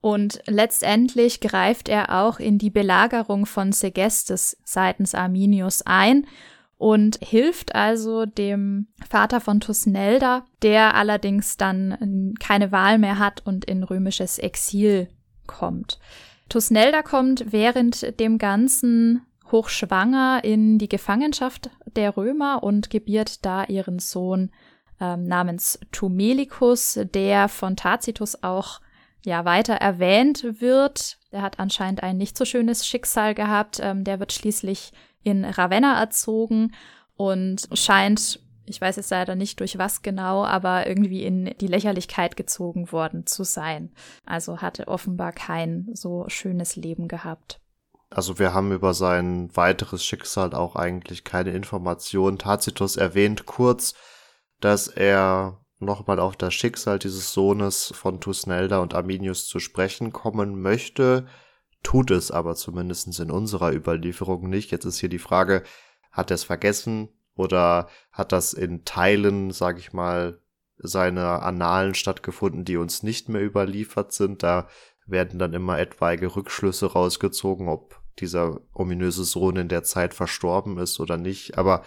Und 0.00 0.40
letztendlich 0.46 1.40
greift 1.40 1.88
er 1.88 2.22
auch 2.22 2.38
in 2.38 2.58
die 2.58 2.70
Belagerung 2.70 3.46
von 3.46 3.72
Segestes 3.72 4.56
seitens 4.64 5.14
Arminius 5.14 5.82
ein 5.82 6.26
und 6.76 7.18
hilft 7.20 7.74
also 7.74 8.24
dem 8.24 8.86
Vater 9.08 9.40
von 9.40 9.58
Tusnelda, 9.58 10.44
der 10.62 10.94
allerdings 10.94 11.56
dann 11.56 12.34
keine 12.38 12.70
Wahl 12.70 12.98
mehr 12.98 13.18
hat 13.18 13.44
und 13.44 13.64
in 13.64 13.82
römisches 13.82 14.38
Exil 14.38 15.08
kommt. 15.48 15.98
Tusnelda 16.48 17.02
kommt 17.02 17.52
während 17.52 18.20
dem 18.20 18.38
ganzen 18.38 19.22
hochschwanger 19.50 20.42
in 20.44 20.78
die 20.78 20.88
Gefangenschaft 20.88 21.70
der 21.96 22.16
Römer 22.16 22.62
und 22.62 22.90
gebiert 22.90 23.44
da 23.44 23.64
ihren 23.64 23.98
Sohn 23.98 24.50
ähm, 25.00 25.24
namens 25.24 25.80
Tumelikus, 25.90 26.98
der 27.14 27.48
von 27.48 27.76
Tacitus 27.76 28.42
auch 28.42 28.80
ja 29.24 29.44
weiter 29.44 29.74
erwähnt 29.74 30.44
wird. 30.60 31.18
Der 31.32 31.42
hat 31.42 31.58
anscheinend 31.58 32.02
ein 32.02 32.16
nicht 32.16 32.36
so 32.36 32.44
schönes 32.44 32.86
Schicksal 32.86 33.34
gehabt. 33.34 33.80
Ähm, 33.82 34.04
der 34.04 34.20
wird 34.20 34.32
schließlich 34.32 34.92
in 35.22 35.44
Ravenna 35.44 35.98
erzogen 36.00 36.72
und 37.16 37.68
scheint, 37.72 38.40
ich 38.64 38.80
weiß 38.80 38.96
jetzt 38.96 39.10
leider 39.10 39.34
nicht 39.34 39.60
durch 39.60 39.78
was 39.78 40.02
genau, 40.02 40.44
aber 40.44 40.86
irgendwie 40.86 41.24
in 41.24 41.54
die 41.60 41.66
Lächerlichkeit 41.66 42.36
gezogen 42.36 42.92
worden 42.92 43.26
zu 43.26 43.44
sein. 43.44 43.92
Also 44.24 44.58
hatte 44.58 44.88
offenbar 44.88 45.32
kein 45.32 45.88
so 45.92 46.24
schönes 46.28 46.76
Leben 46.76 47.08
gehabt. 47.08 47.60
Also 48.10 48.38
wir 48.38 48.54
haben 48.54 48.72
über 48.72 48.94
sein 48.94 49.54
weiteres 49.54 50.04
Schicksal 50.04 50.54
auch 50.54 50.76
eigentlich 50.76 51.24
keine 51.24 51.50
Informationen. 51.50 52.38
Tacitus 52.38 52.96
erwähnt 52.96 53.44
kurz, 53.44 53.94
dass 54.60 54.88
er 54.88 55.60
nochmal 55.78 56.18
auf 56.18 56.36
das 56.36 56.54
Schicksal 56.54 56.98
dieses 56.98 57.32
Sohnes 57.32 57.92
von 57.94 58.20
Tusnelda 58.20 58.78
und 58.78 58.94
Arminius 58.94 59.46
zu 59.46 59.60
sprechen 59.60 60.12
kommen 60.12 60.60
möchte, 60.60 61.26
tut 61.82 62.10
es 62.10 62.30
aber 62.30 62.54
zumindest 62.54 63.18
in 63.20 63.30
unserer 63.30 63.72
Überlieferung 63.72 64.48
nicht. 64.48 64.70
Jetzt 64.70 64.84
ist 64.84 64.98
hier 64.98 65.08
die 65.08 65.18
Frage, 65.18 65.62
hat 66.10 66.30
er 66.30 66.34
es 66.34 66.44
vergessen 66.44 67.08
oder 67.36 67.88
hat 68.10 68.32
das 68.32 68.52
in 68.52 68.84
Teilen, 68.84 69.52
sag 69.52 69.78
ich 69.78 69.92
mal, 69.92 70.40
seine 70.78 71.42
Annalen 71.42 71.94
stattgefunden, 71.94 72.64
die 72.64 72.76
uns 72.76 73.02
nicht 73.02 73.28
mehr 73.28 73.42
überliefert 73.44 74.12
sind. 74.12 74.42
Da 74.42 74.68
werden 75.06 75.38
dann 75.38 75.54
immer 75.54 75.78
etwaige 75.78 76.34
Rückschlüsse 76.34 76.92
rausgezogen, 76.92 77.68
ob 77.68 78.00
dieser 78.18 78.60
ominöse 78.72 79.24
Sohn 79.24 79.56
in 79.56 79.68
der 79.68 79.84
Zeit 79.84 80.14
verstorben 80.14 80.78
ist 80.78 81.00
oder 81.00 81.16
nicht. 81.16 81.58
Aber 81.58 81.82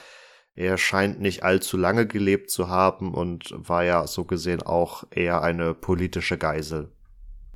er 0.55 0.77
scheint 0.77 1.19
nicht 1.19 1.43
allzu 1.43 1.77
lange 1.77 2.05
gelebt 2.05 2.49
zu 2.49 2.67
haben 2.67 3.13
und 3.13 3.53
war 3.55 3.83
ja 3.83 4.05
so 4.07 4.25
gesehen 4.25 4.61
auch 4.61 5.03
eher 5.11 5.41
eine 5.41 5.73
politische 5.73 6.37
Geisel. 6.37 6.91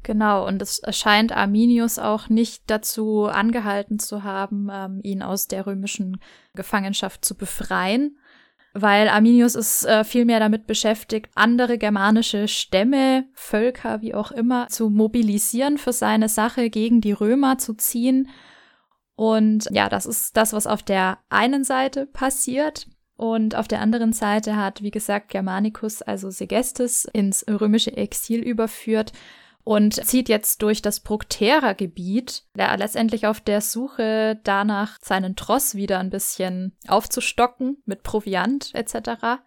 Genau, 0.04 0.48
und 0.48 0.62
es 0.62 0.82
scheint 0.91 1.36
Arminius 1.36 1.98
auch 1.98 2.30
nicht 2.30 2.64
dazu 2.68 3.26
angehalten 3.26 3.98
zu 3.98 4.24
haben, 4.24 4.70
ähm, 4.72 5.00
ihn 5.02 5.24
aus 5.24 5.48
der 5.48 5.66
römischen 5.66 6.20
Gefangenschaft 6.54 7.26
zu 7.26 7.36
befreien, 7.36 8.16
weil 8.74 9.08
Arminius 9.10 9.56
ist 9.56 9.84
äh, 9.86 10.04
vielmehr 10.04 10.39
damit 10.39 10.68
beschäftigt, 10.68 11.32
andere 11.34 11.80
germanische 11.80 12.48
Stämme, 12.48 13.26
Völker, 13.34 14.02
wie 14.02 14.14
auch 14.14 14.32
immer, 14.32 14.68
zu 14.68 14.91
mobilisieren 14.91 15.80
für 15.80 15.93
seine 15.93 16.30
Sache 16.30 16.70
gegen 16.70 17.02
die 17.02 17.14
Römer 17.14 17.58
zu 17.58 17.74
ziehen 17.74 18.30
und 19.16 19.68
ja, 19.72 19.89
das 19.89 20.05
ist 20.05 20.36
das, 20.38 20.53
was 20.53 20.68
auf 20.68 20.84
der 20.84 21.20
einen 21.30 21.63
Seite 21.63 22.05
passiert. 22.05 22.88
Und 23.18 23.55
auf 23.55 23.70
der 23.70 23.80
anderen 23.80 24.11
Seite 24.11 24.57
hat, 24.57 24.82
wie 24.82 24.91
gesagt, 24.91 25.30
Germanicus, 25.30 26.01
also 26.01 26.30
Segestes, 26.30 27.05
ins 27.05 27.45
römische 27.47 27.95
Exil 27.95 28.41
überführt 28.41 29.13
und 29.63 29.93
zieht 30.05 30.28
jetzt 30.28 30.61
durch 30.61 30.82
das 30.82 30.99
Bructera-Gebiet, 30.99 32.43
letztendlich 32.53 33.26
auf 33.26 33.39
der 33.39 33.61
Suche 33.61 34.39
danach, 34.43 34.97
seinen 35.01 35.38
Tross 35.38 35.76
wieder 35.76 35.99
ein 35.99 36.09
bisschen 36.09 36.78
aufzustocken 36.88 37.82
mit 37.86 38.03
Proviant 38.03 38.76
etc. 38.76 39.41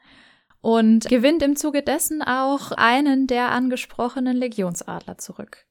Und 0.61 1.05
gewinnt 1.09 1.43
im 1.43 1.55
Zuge 1.55 1.83
dessen 1.83 2.23
auch 2.23 2.73
einen 2.73 3.27
der 3.27 3.51
angesprochenen 3.51 4.37
Legionsadler 4.37 5.19
zurück. 5.19 5.68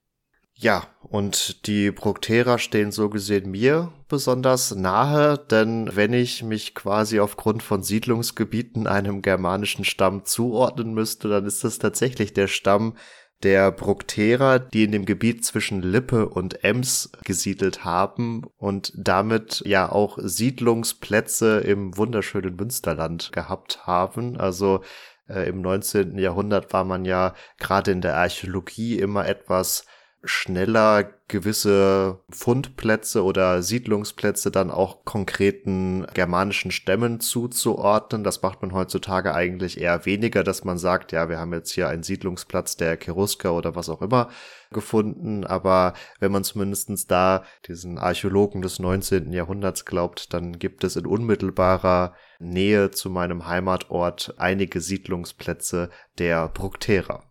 Ja, 0.59 0.87
und 1.03 1.67
die 1.67 1.91
Bructera 1.91 2.57
stehen 2.57 2.91
so 2.91 3.09
gesehen 3.09 3.51
mir 3.51 3.93
besonders 4.09 4.73
nahe, 4.73 5.37
denn 5.37 5.91
wenn 5.93 6.13
ich 6.13 6.41
mich 6.41 6.73
quasi 6.73 7.19
aufgrund 7.19 7.61
von 7.61 7.83
Siedlungsgebieten 7.83 8.87
einem 8.87 9.21
germanischen 9.21 9.85
Stamm 9.85 10.25
zuordnen 10.25 10.95
müsste, 10.95 11.29
dann 11.29 11.45
ist 11.45 11.63
das 11.63 11.77
tatsächlich 11.77 12.33
der 12.33 12.47
Stamm 12.47 12.95
der 13.43 13.71
Bructera, 13.71 14.57
die 14.57 14.85
in 14.85 14.91
dem 14.91 15.05
Gebiet 15.05 15.45
zwischen 15.45 15.83
Lippe 15.83 16.27
und 16.27 16.63
Ems 16.63 17.11
gesiedelt 17.23 17.85
haben 17.85 18.45
und 18.57 18.91
damit 18.95 19.61
ja 19.63 19.91
auch 19.91 20.17
Siedlungsplätze 20.19 21.59
im 21.59 21.95
wunderschönen 21.97 22.55
Münsterland 22.55 23.31
gehabt 23.31 23.85
haben. 23.85 24.37
Also 24.37 24.81
äh, 25.29 25.47
im 25.47 25.61
19. 25.61 26.17
Jahrhundert 26.17 26.73
war 26.73 26.83
man 26.83 27.05
ja 27.05 27.35
gerade 27.59 27.91
in 27.91 28.01
der 28.01 28.17
Archäologie 28.17 28.97
immer 28.97 29.27
etwas 29.27 29.85
schneller 30.23 31.13
gewisse 31.27 32.19
Fundplätze 32.29 33.23
oder 33.23 33.61
Siedlungsplätze 33.61 34.49
dann 34.49 34.71
auch 34.71 35.03
konkreten 35.05 36.07
germanischen 36.13 36.71
Stämmen 36.71 37.19
zuzuordnen. 37.19 38.23
Das 38.23 38.41
macht 38.41 38.61
man 38.61 38.73
heutzutage 38.73 39.33
eigentlich 39.33 39.79
eher 39.79 40.05
weniger, 40.05 40.43
dass 40.43 40.63
man 40.63 40.77
sagt, 40.77 41.11
ja, 41.11 41.29
wir 41.29 41.39
haben 41.39 41.53
jetzt 41.53 41.71
hier 41.71 41.89
einen 41.89 42.03
Siedlungsplatz 42.03 42.77
der 42.77 42.97
Cherusker 42.97 43.53
oder 43.53 43.75
was 43.75 43.89
auch 43.89 44.01
immer 44.01 44.29
gefunden. 44.71 45.43
Aber 45.43 45.93
wenn 46.19 46.31
man 46.31 46.43
zumindestens 46.43 47.07
da 47.07 47.43
diesen 47.67 47.97
Archäologen 47.97 48.61
des 48.61 48.79
19. 48.79 49.33
Jahrhunderts 49.33 49.85
glaubt, 49.85 50.33
dann 50.33 50.59
gibt 50.59 50.83
es 50.83 50.95
in 50.95 51.05
unmittelbarer 51.05 52.13
Nähe 52.39 52.91
zu 52.91 53.09
meinem 53.09 53.47
Heimatort 53.47 54.33
einige 54.37 54.81
Siedlungsplätze 54.81 55.89
der 56.17 56.47
Bructera. 56.47 57.23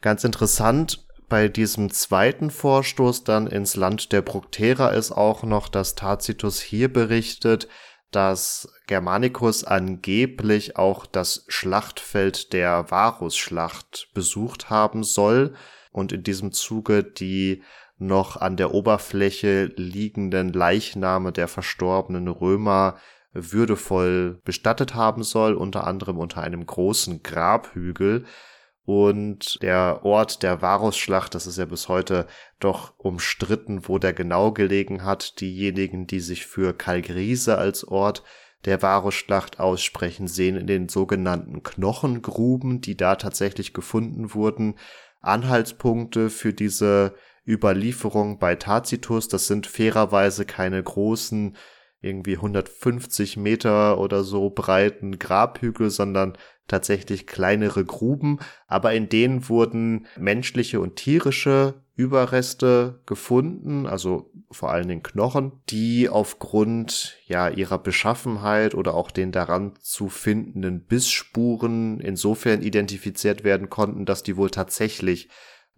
Ganz 0.00 0.24
interessant 0.24 1.06
bei 1.30 1.48
diesem 1.48 1.90
zweiten 1.90 2.50
Vorstoß 2.50 3.24
dann 3.24 3.46
ins 3.46 3.76
Land 3.76 4.12
der 4.12 4.20
Bructera 4.20 4.88
ist 4.88 5.12
auch 5.12 5.44
noch, 5.44 5.68
dass 5.68 5.94
Tacitus 5.94 6.60
hier 6.60 6.92
berichtet, 6.92 7.68
dass 8.10 8.68
Germanicus 8.88 9.62
angeblich 9.64 10.76
auch 10.76 11.06
das 11.06 11.44
Schlachtfeld 11.48 12.52
der 12.52 12.90
Varusschlacht 12.90 14.08
besucht 14.12 14.68
haben 14.68 15.04
soll 15.04 15.54
und 15.92 16.12
in 16.12 16.24
diesem 16.24 16.52
Zuge 16.52 17.04
die 17.04 17.62
noch 17.96 18.36
an 18.36 18.56
der 18.56 18.74
Oberfläche 18.74 19.66
liegenden 19.76 20.52
Leichname 20.52 21.32
der 21.32 21.46
verstorbenen 21.46 22.26
Römer 22.26 22.96
würdevoll 23.32 24.40
bestattet 24.44 24.96
haben 24.96 25.22
soll, 25.22 25.54
unter 25.54 25.86
anderem 25.86 26.18
unter 26.18 26.42
einem 26.42 26.66
großen 26.66 27.22
Grabhügel, 27.22 28.24
und 28.90 29.62
der 29.62 30.00
Ort 30.02 30.42
der 30.42 30.62
Varusschlacht, 30.62 31.36
das 31.36 31.46
ist 31.46 31.58
ja 31.58 31.64
bis 31.64 31.86
heute 31.88 32.26
doch 32.58 32.92
umstritten, 32.98 33.86
wo 33.86 34.00
der 34.00 34.12
genau 34.12 34.50
gelegen 34.50 35.04
hat. 35.04 35.40
Diejenigen, 35.40 36.08
die 36.08 36.18
sich 36.18 36.44
für 36.44 36.72
Kalgrise 36.72 37.56
als 37.56 37.86
Ort 37.86 38.24
der 38.64 38.82
Varusschlacht 38.82 39.60
aussprechen, 39.60 40.26
sehen 40.26 40.56
in 40.56 40.66
den 40.66 40.88
sogenannten 40.88 41.62
Knochengruben, 41.62 42.80
die 42.80 42.96
da 42.96 43.14
tatsächlich 43.14 43.74
gefunden 43.74 44.34
wurden, 44.34 44.74
Anhaltspunkte 45.20 46.28
für 46.28 46.52
diese 46.52 47.14
Überlieferung 47.46 48.40
bei 48.40 48.56
Tacitus. 48.56 49.28
Das 49.28 49.46
sind 49.46 49.68
fairerweise 49.68 50.46
keine 50.46 50.82
großen 50.82 51.56
irgendwie 52.00 52.36
150 52.36 53.36
Meter 53.36 53.98
oder 53.98 54.24
so 54.24 54.50
breiten 54.50 55.20
Grabhügel, 55.20 55.90
sondern 55.90 56.36
tatsächlich 56.70 57.26
kleinere 57.26 57.84
Gruben, 57.84 58.38
aber 58.66 58.92
in 58.94 59.08
denen 59.08 59.48
wurden 59.48 60.06
menschliche 60.16 60.80
und 60.80 60.96
tierische 60.96 61.74
Überreste 61.96 63.00
gefunden, 63.04 63.86
also 63.86 64.30
vor 64.50 64.70
allen 64.70 64.88
Dingen 64.88 65.02
Knochen, 65.02 65.52
die 65.68 66.08
aufgrund 66.08 67.18
ja 67.26 67.48
ihrer 67.48 67.78
Beschaffenheit 67.78 68.74
oder 68.74 68.94
auch 68.94 69.10
den 69.10 69.32
daran 69.32 69.74
zu 69.80 70.08
findenden 70.08 70.86
Bissspuren 70.86 72.00
insofern 72.00 72.62
identifiziert 72.62 73.44
werden 73.44 73.68
konnten, 73.68 74.06
dass 74.06 74.22
die 74.22 74.38
wohl 74.38 74.50
tatsächlich 74.50 75.28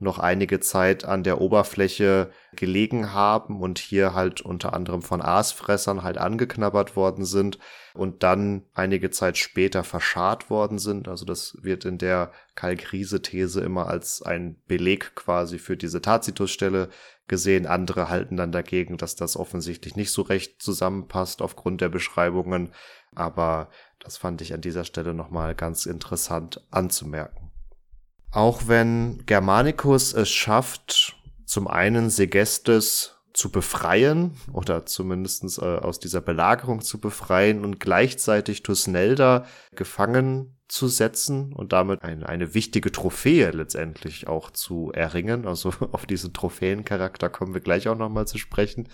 noch 0.03 0.19
einige 0.19 0.61
Zeit 0.61 1.05
an 1.05 1.23
der 1.23 1.41
Oberfläche 1.41 2.31
gelegen 2.55 3.13
haben 3.13 3.61
und 3.61 3.79
hier 3.79 4.15
halt 4.15 4.41
unter 4.41 4.75
anderem 4.75 5.01
von 5.01 5.23
Aasfressern 5.23 6.03
halt 6.03 6.19
angeknabbert 6.19 6.97
worden 6.97 7.25
sind 7.25 7.59
und 7.95 8.23
dann 8.23 8.65
einige 8.75 9.11
Zeit 9.11 9.39
später 9.39 9.85
verscharrt 9.85 10.51
worden 10.51 10.79
sind. 10.79 11.09
Also 11.09 11.25
das 11.25 11.57
wird 11.63 11.85
in 11.85 11.99
der 11.99 12.33
Kalkrise-These 12.57 13.61
immer 13.61 13.87
als 13.87 14.23
ein 14.23 14.61
Beleg 14.67 15.15
quasi 15.15 15.59
für 15.59 15.77
diese 15.77 16.03
Tacitus-Stelle 16.03 16.89
gesehen. 17.29 17.67
Andere 17.67 18.09
halten 18.09 18.37
dann 18.37 18.53
dagegen, 18.53 18.97
dass 18.97 19.15
das 19.15 19.37
offensichtlich 19.37 19.97
nicht 19.97 20.11
so 20.11 20.23
recht 20.23 20.61
zusammenpasst 20.61 21.41
aufgrund 21.41 21.81
der 21.81 21.89
Beschreibungen. 21.89 22.73
Aber 23.15 23.71
das 24.01 24.17
fand 24.17 24.41
ich 24.41 24.53
an 24.53 24.61
dieser 24.61 24.85
Stelle 24.85 25.15
nochmal 25.15 25.55
ganz 25.55 25.87
interessant 25.87 26.61
anzumerken. 26.71 27.52
Auch 28.33 28.63
wenn 28.67 29.25
Germanicus 29.27 30.13
es 30.13 30.31
schafft, 30.31 31.17
zum 31.45 31.69
einen 31.69 32.11
Segestes 32.11 33.19
zu 33.35 33.51
befreien 33.51 34.37
oder 34.53 34.85
zumindest 34.85 35.59
äh, 35.59 35.63
aus 35.63 36.01
dieser 36.01 36.21
Belagerung 36.21 36.81
zu 36.81 36.99
befreien 37.01 37.65
und 37.65 37.81
gleichzeitig 37.81 38.63
Tusnelda 38.63 39.47
gefangen 39.75 40.59
zu 40.69 40.89
setzen 40.89 41.53
und 41.53 41.73
damit 41.73 42.03
ein, 42.03 42.25
eine 42.25 42.55
wichtige 42.55 42.93
Trophäe 42.93 43.51
letztendlich 43.51 44.27
auch 44.27 44.51
zu 44.51 44.91
erringen. 44.93 45.47
Also 45.47 45.73
auf 45.93 46.07
diesen 46.07 46.33
Trophäencharakter 46.33 47.31
kommen 47.31 47.55
wir 47.55 47.61
gleich 47.61 47.89
auch 47.89 47.97
nochmal 47.97 48.27
zu 48.27 48.39
sprechen 48.39 48.89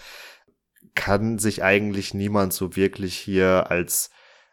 kann 0.99 1.39
sich 1.39 1.63
eigentlich 1.63 2.13
niemand 2.13 2.53
so 2.53 2.75
wirklich 2.75 3.17
hier 3.17 3.71
als 3.71 4.11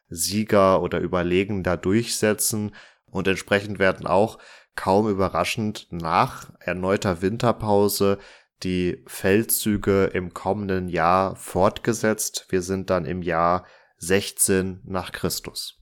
Sieger 0.10 0.82
oder 0.84 1.02
Überlegender 1.02 1.76
durchsetzen 1.76 2.76
und 3.10 3.28
entsprechend 3.28 3.80
werden 3.80 4.06
auch 4.06 4.38
kaum 4.76 5.10
überraschend 5.10 5.88
nach 5.92 6.52
erneuter 6.60 7.22
Winterpause 7.22 8.18
die 8.64 9.04
Feldzüge 9.08 10.06
im 10.06 10.34
kommenden 10.34 10.88
Jahr 10.88 11.36
fortgesetzt. 11.36 12.46
Wir 12.50 12.62
sind 12.62 12.90
dann 12.90 13.06
im 13.06 13.22
Jahr 13.22 13.66
16 13.98 14.82
nach 14.86 15.12
Christus. 15.12 15.82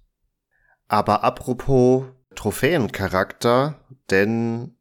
Aber 0.87 1.23
apropos 1.23 2.05
Trophäencharakter, 2.35 3.79
denn 4.09 4.77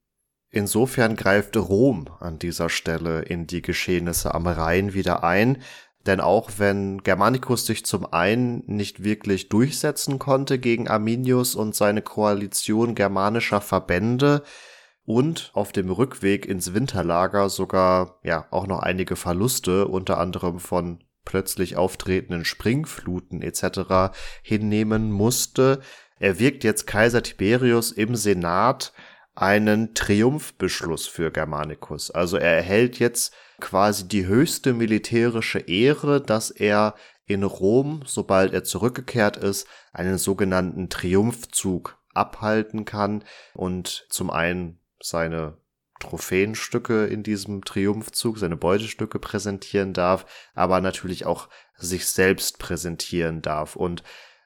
insofern 0.51 1.17
greift 1.17 1.57
Rom 1.57 2.09
an 2.21 2.39
dieser 2.39 2.69
Stelle 2.69 3.23
in 3.23 3.47
die 3.47 3.63
Geschehnisse 3.63 4.35
am 4.35 4.47
Rhein 4.47 4.95
wieder 4.95 5.23
ein, 5.25 5.63
denn 6.07 6.21
auch 6.21 6.51
wenn 6.59 7.03
Germanicus 7.03 7.67
sich 7.67 7.85
zum 7.85 8.13
einen 8.13 8.65
nicht 8.67 9.05
wirklich 9.05 9.49
durchsetzen 9.49 10.19
konnte 10.19 10.59
gegen 10.59 10.89
Arminius 10.89 11.55
und 11.55 11.75
seine 11.75 12.03
Koalition 12.03 12.95
germanischer 12.95 13.61
Verbände 13.61 14.43
und 15.05 15.51
auf 15.55 15.73
dem 15.73 15.91
Rückweg 15.91 16.47
ins 16.47 16.75
Winterlager 16.75 17.49
sogar 17.49 18.19
ja 18.23 18.47
auch 18.51 18.67
noch 18.67 18.81
einige 18.81 19.17
Verluste, 19.17 19.89
unter 19.89 20.19
anderem 20.19 20.59
von 20.59 21.05
plötzlich 21.25 21.77
auftretenden 21.77 22.45
Springfluten 22.45 23.43
etc. 23.43 24.13
hinnehmen 24.43 25.13
musste, 25.13 25.81
erwirkt 26.19 26.65
jetzt 26.65 26.87
Kaiser 26.87 27.23
Tiberius 27.23 27.93
im 27.93 28.17
Senat 28.17 28.93
einen 29.35 29.95
Triumphbeschluss 29.95 31.07
für 31.07 31.31
Germanicus. 31.31 32.11
Also 32.11 32.37
er 32.37 32.57
erhält 32.57 32.99
jetzt 32.99 33.33
quasi 33.63 34.07
die 34.09 34.27
höchste 34.27 34.75
militärische 34.75 35.61
Ehre, 35.61 36.21
dass 36.21 36.51
er 36.51 36.95
in 37.25 37.45
Rom, 37.45 38.03
sobald 38.05 38.53
er 38.53 38.65
zurückgekehrt 38.65 39.37
ist, 39.39 39.67
einen 39.93 40.19
sogenannten 40.19 40.91
Triumphzug 40.91 41.97
abhalten 42.13 42.85
kann 42.85 43.25
und 43.55 44.07
zum 44.11 44.31
einen 44.31 44.81
seine 45.01 45.57
Trophäenstücke 46.01 47.07
in 47.07 47.23
diesem 47.23 47.65
Triumphzug, 47.65 48.39
seine 48.39 48.57
Beutestücke 48.57 49.21
präsentieren 49.21 49.93
darf, 49.93 50.27
aber 50.55 50.81
natürlich 50.81 51.25
auch 51.25 51.49
sich 51.77 52.07
selbst 52.07 52.59
präsentieren 52.59 53.41
darf. 53.43 53.77
Und 53.77 54.03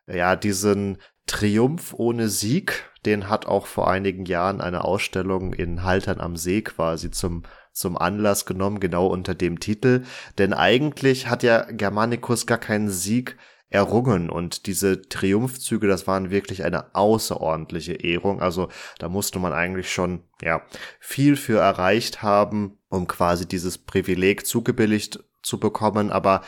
ja, 0.07 0.37
diesen 0.37 0.99
Triumph 1.27 1.95
ohne 1.95 2.29
Sieg, 2.29 2.85
den 3.07 3.31
hat 3.31 3.47
auch 3.47 3.67
vor 3.67 3.91
einigen 3.91 4.27
Jahren 4.27 4.61
eine 4.61 4.85
Ausstellung 4.85 5.55
in 5.55 5.83
Haltern 5.83 6.21
am 6.21 6.37
See 6.37 6.61
quasi 6.61 7.11
zum 7.11 7.45
zum 7.77 7.99
Anlass 7.99 8.47
genommen, 8.47 8.81
genau 8.81 9.07
unter 9.07 9.35
dem 9.35 9.61
Titel. 9.61 10.03
Denn 10.39 10.55
eigentlich 10.55 11.29
hat 11.29 11.43
ja 11.43 11.66
Germanicus 11.70 12.47
gar 12.47 12.59
keinen 12.59 12.89
Sieg 12.89 13.37
errungen 13.68 14.31
und 14.31 14.66
diese 14.66 15.03
Triumphzüge, 15.09 15.87
das 15.87 16.07
waren 16.07 16.31
wirklich 16.31 16.64
eine 16.64 16.95
außerordentliche 16.95 17.95
Ehrung. 17.95 18.41
Also 18.41 18.68
da 18.99 19.09
musste 19.09 19.39
man 19.39 19.53
eigentlich 19.53 19.93
schon, 19.93 20.22
ja, 20.41 20.62
viel 21.01 21.37
für 21.37 21.59
erreicht 21.59 22.22
haben, 22.22 22.79
um 22.89 23.07
quasi 23.07 23.47
dieses 23.47 23.77
Privileg 23.77 24.47
zugebilligt 24.47 25.22
zu 25.43 25.61
bekommen. 25.61 26.11
Aber 26.11 26.43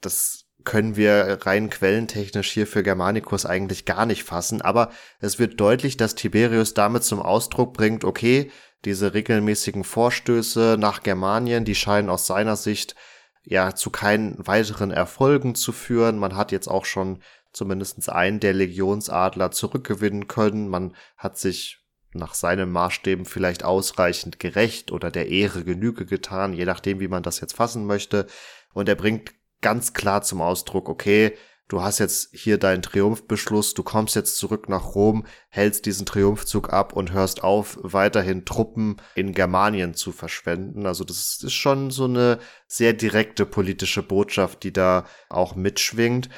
das 0.00 0.43
können 0.64 0.96
wir 0.96 1.38
rein 1.42 1.70
quellentechnisch 1.70 2.50
hier 2.50 2.66
für 2.66 2.82
Germanicus 2.82 3.46
eigentlich 3.46 3.84
gar 3.84 4.06
nicht 4.06 4.24
fassen. 4.24 4.62
Aber 4.62 4.90
es 5.20 5.38
wird 5.38 5.60
deutlich, 5.60 5.96
dass 5.96 6.14
Tiberius 6.14 6.74
damit 6.74 7.04
zum 7.04 7.20
Ausdruck 7.20 7.74
bringt, 7.74 8.04
okay, 8.04 8.50
diese 8.84 9.14
regelmäßigen 9.14 9.84
Vorstöße 9.84 10.76
nach 10.78 11.02
Germanien, 11.02 11.64
die 11.64 11.74
scheinen 11.74 12.10
aus 12.10 12.26
seiner 12.26 12.56
Sicht 12.56 12.94
ja 13.42 13.74
zu 13.74 13.90
keinen 13.90 14.46
weiteren 14.46 14.90
Erfolgen 14.90 15.54
zu 15.54 15.72
führen. 15.72 16.18
Man 16.18 16.36
hat 16.36 16.52
jetzt 16.52 16.68
auch 16.68 16.84
schon 16.84 17.22
zumindest 17.52 18.08
einen 18.08 18.40
der 18.40 18.52
Legionsadler 18.52 19.50
zurückgewinnen 19.50 20.28
können. 20.28 20.68
Man 20.68 20.94
hat 21.16 21.38
sich 21.38 21.78
nach 22.12 22.34
seinen 22.34 22.70
Maßstäben 22.70 23.24
vielleicht 23.24 23.64
ausreichend 23.64 24.38
gerecht 24.38 24.92
oder 24.92 25.10
der 25.10 25.28
Ehre 25.28 25.64
Genüge 25.64 26.06
getan, 26.06 26.52
je 26.52 26.64
nachdem, 26.64 27.00
wie 27.00 27.08
man 27.08 27.22
das 27.22 27.40
jetzt 27.40 27.56
fassen 27.56 27.86
möchte. 27.86 28.26
Und 28.72 28.88
er 28.88 28.94
bringt 28.94 29.32
ganz 29.64 29.94
klar 29.94 30.20
zum 30.20 30.42
Ausdruck, 30.42 30.90
okay, 30.90 31.32
du 31.68 31.80
hast 31.80 31.98
jetzt 31.98 32.28
hier 32.34 32.58
deinen 32.58 32.82
Triumphbeschluss, 32.82 33.72
du 33.72 33.82
kommst 33.82 34.14
jetzt 34.14 34.36
zurück 34.36 34.68
nach 34.68 34.94
Rom, 34.94 35.24
hältst 35.48 35.86
diesen 35.86 36.04
Triumphzug 36.04 36.70
ab 36.70 36.92
und 36.92 37.12
hörst 37.12 37.42
auf, 37.42 37.78
weiterhin 37.80 38.44
Truppen 38.44 39.00
in 39.14 39.32
Germanien 39.32 39.94
zu 39.94 40.12
verschwenden. 40.12 40.84
Also 40.84 41.02
das 41.02 41.42
ist 41.42 41.54
schon 41.54 41.90
so 41.90 42.04
eine 42.04 42.40
sehr 42.66 42.92
direkte 42.92 43.46
politische 43.46 44.02
Botschaft, 44.02 44.64
die 44.64 44.72
da 44.74 45.06
auch 45.30 45.54
mitschwingt. 45.54 46.28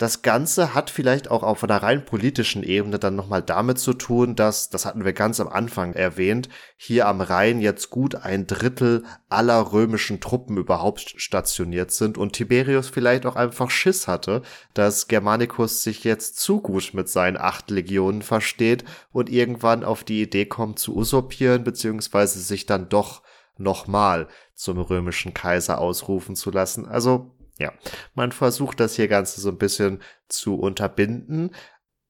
Das 0.00 0.22
Ganze 0.22 0.72
hat 0.72 0.88
vielleicht 0.88 1.30
auch 1.30 1.42
auf 1.42 1.62
einer 1.62 1.82
rein 1.82 2.06
politischen 2.06 2.62
Ebene 2.62 2.98
dann 2.98 3.16
nochmal 3.16 3.42
damit 3.42 3.78
zu 3.78 3.92
tun, 3.92 4.34
dass, 4.34 4.70
das 4.70 4.86
hatten 4.86 5.04
wir 5.04 5.12
ganz 5.12 5.40
am 5.40 5.48
Anfang 5.48 5.92
erwähnt, 5.92 6.48
hier 6.78 7.06
am 7.06 7.20
Rhein 7.20 7.60
jetzt 7.60 7.90
gut 7.90 8.14
ein 8.14 8.46
Drittel 8.46 9.04
aller 9.28 9.74
römischen 9.74 10.18
Truppen 10.18 10.56
überhaupt 10.56 11.20
stationiert 11.20 11.90
sind 11.90 12.16
und 12.16 12.32
Tiberius 12.32 12.88
vielleicht 12.88 13.26
auch 13.26 13.36
einfach 13.36 13.68
Schiss 13.68 14.08
hatte, 14.08 14.40
dass 14.72 15.06
Germanicus 15.06 15.82
sich 15.82 16.02
jetzt 16.02 16.38
zu 16.38 16.62
gut 16.62 16.94
mit 16.94 17.10
seinen 17.10 17.36
acht 17.36 17.70
Legionen 17.70 18.22
versteht 18.22 18.84
und 19.12 19.28
irgendwann 19.28 19.84
auf 19.84 20.02
die 20.02 20.22
Idee 20.22 20.46
kommt 20.46 20.78
zu 20.78 20.96
usurpieren, 20.96 21.62
beziehungsweise 21.62 22.40
sich 22.40 22.64
dann 22.64 22.88
doch 22.88 23.20
nochmal 23.58 24.28
zum 24.54 24.78
römischen 24.78 25.34
Kaiser 25.34 25.78
ausrufen 25.78 26.36
zu 26.36 26.50
lassen. 26.50 26.86
Also 26.86 27.32
ja, 27.60 27.72
man 28.14 28.32
versucht 28.32 28.80
das 28.80 28.96
hier 28.96 29.06
Ganze 29.06 29.40
so 29.40 29.50
ein 29.50 29.58
bisschen 29.58 30.00
zu 30.28 30.56
unterbinden. 30.56 31.50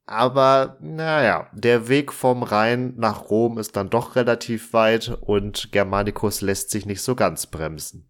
Aber 0.06 0.78
naja, 0.80 1.50
der 1.52 1.88
Weg 1.88 2.12
vom 2.12 2.42
Rhein 2.42 2.94
nach 2.96 3.30
Rom 3.30 3.58
ist 3.58 3.76
dann 3.76 3.90
doch 3.90 4.16
relativ 4.16 4.72
weit 4.72 5.08
und 5.20 5.70
Germanicus 5.72 6.40
lässt 6.40 6.70
sich 6.70 6.86
nicht 6.86 7.02
so 7.02 7.14
ganz 7.14 7.46
bremsen. 7.46 8.08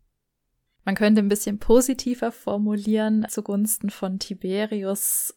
Man 0.85 0.95
könnte 0.95 1.21
ein 1.21 1.29
bisschen 1.29 1.59
positiver 1.59 2.33
formulieren 2.33 3.27
zugunsten 3.29 3.91
von 3.91 4.19
Tiberius 4.19 5.35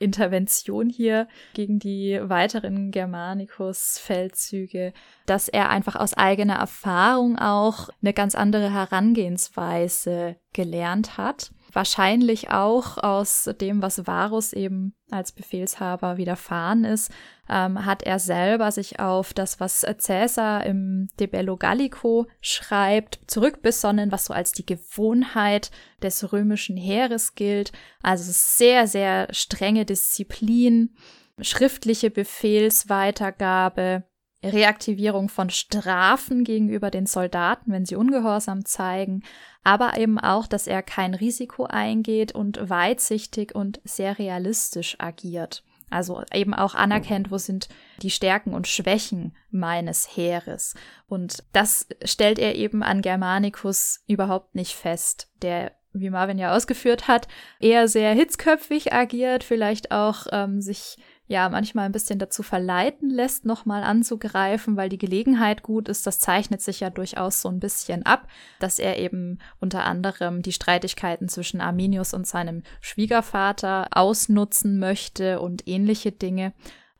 Intervention 0.00 0.88
hier 0.88 1.28
gegen 1.54 1.78
die 1.78 2.18
weiteren 2.20 2.90
Germanicus-Feldzüge, 2.90 4.92
dass 5.26 5.48
er 5.48 5.70
einfach 5.70 5.94
aus 5.94 6.14
eigener 6.14 6.56
Erfahrung 6.56 7.38
auch 7.38 7.90
eine 8.02 8.12
ganz 8.12 8.34
andere 8.34 8.72
Herangehensweise 8.72 10.34
gelernt 10.52 11.16
hat 11.16 11.52
wahrscheinlich 11.72 12.50
auch 12.50 12.98
aus 12.98 13.50
dem, 13.60 13.82
was 13.82 14.06
Varus 14.06 14.52
eben 14.52 14.94
als 15.10 15.32
Befehlshaber 15.32 16.16
widerfahren 16.16 16.84
ist, 16.84 17.10
ähm, 17.48 17.84
hat 17.84 18.02
er 18.02 18.18
selber 18.18 18.70
sich 18.70 19.00
auf 19.00 19.32
das, 19.34 19.60
was 19.60 19.86
Caesar 20.04 20.64
im 20.64 21.08
De 21.18 21.26
Bello 21.26 21.56
Gallico 21.56 22.26
schreibt, 22.40 23.20
zurückbesonnen, 23.26 24.12
was 24.12 24.26
so 24.26 24.34
als 24.34 24.52
die 24.52 24.66
Gewohnheit 24.66 25.70
des 26.02 26.32
römischen 26.32 26.76
Heeres 26.76 27.34
gilt. 27.34 27.72
Also 28.02 28.30
sehr, 28.32 28.86
sehr 28.86 29.28
strenge 29.32 29.84
Disziplin, 29.84 30.94
schriftliche 31.40 32.10
Befehlsweitergabe, 32.10 34.04
Reaktivierung 34.42 35.28
von 35.28 35.50
Strafen 35.50 36.44
gegenüber 36.44 36.90
den 36.90 37.06
Soldaten, 37.06 37.72
wenn 37.72 37.84
sie 37.84 37.96
Ungehorsam 37.96 38.64
zeigen, 38.64 39.22
aber 39.64 39.98
eben 39.98 40.18
auch, 40.18 40.46
dass 40.46 40.66
er 40.66 40.82
kein 40.82 41.14
Risiko 41.14 41.64
eingeht 41.64 42.32
und 42.32 42.70
weitsichtig 42.70 43.54
und 43.54 43.80
sehr 43.84 44.18
realistisch 44.18 44.96
agiert. 44.98 45.62
Also 45.90 46.22
eben 46.32 46.54
auch 46.54 46.74
anerkennt, 46.74 47.30
wo 47.32 47.38
sind 47.38 47.68
die 48.00 48.10
Stärken 48.10 48.54
und 48.54 48.68
Schwächen 48.68 49.36
meines 49.50 50.16
Heeres. 50.16 50.74
Und 51.08 51.42
das 51.52 51.88
stellt 52.04 52.38
er 52.38 52.54
eben 52.54 52.84
an 52.84 53.02
Germanicus 53.02 54.04
überhaupt 54.06 54.54
nicht 54.54 54.74
fest, 54.74 55.28
der 55.42 55.72
wie 55.92 56.10
Marvin 56.10 56.38
ja 56.38 56.54
ausgeführt 56.54 57.08
hat, 57.08 57.26
eher 57.58 57.88
sehr 57.88 58.14
hitzköpfig 58.14 58.92
agiert, 58.92 59.42
vielleicht 59.42 59.90
auch 59.90 60.26
ähm, 60.30 60.60
sich 60.60 60.96
ja 61.30 61.48
manchmal 61.48 61.86
ein 61.86 61.92
bisschen 61.92 62.18
dazu 62.18 62.42
verleiten 62.42 63.08
lässt, 63.08 63.44
nochmal 63.44 63.84
anzugreifen, 63.84 64.76
weil 64.76 64.88
die 64.88 64.98
Gelegenheit 64.98 65.62
gut 65.62 65.88
ist. 65.88 66.04
Das 66.04 66.18
zeichnet 66.18 66.60
sich 66.60 66.80
ja 66.80 66.90
durchaus 66.90 67.40
so 67.40 67.48
ein 67.48 67.60
bisschen 67.60 68.04
ab, 68.04 68.26
dass 68.58 68.80
er 68.80 68.98
eben 68.98 69.38
unter 69.60 69.84
anderem 69.84 70.42
die 70.42 70.52
Streitigkeiten 70.52 71.28
zwischen 71.28 71.60
Arminius 71.60 72.14
und 72.14 72.26
seinem 72.26 72.64
Schwiegervater 72.80 73.86
ausnutzen 73.92 74.80
möchte 74.80 75.40
und 75.40 75.68
ähnliche 75.68 76.10
Dinge 76.10 76.52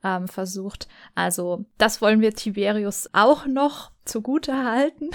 ähm, 0.04 0.28
versucht. 0.28 0.86
Also 1.16 1.64
das 1.76 2.00
wollen 2.00 2.20
wir 2.20 2.32
Tiberius 2.32 3.10
auch 3.12 3.46
noch 3.46 3.90
zugute 4.04 4.62
halten. 4.62 5.10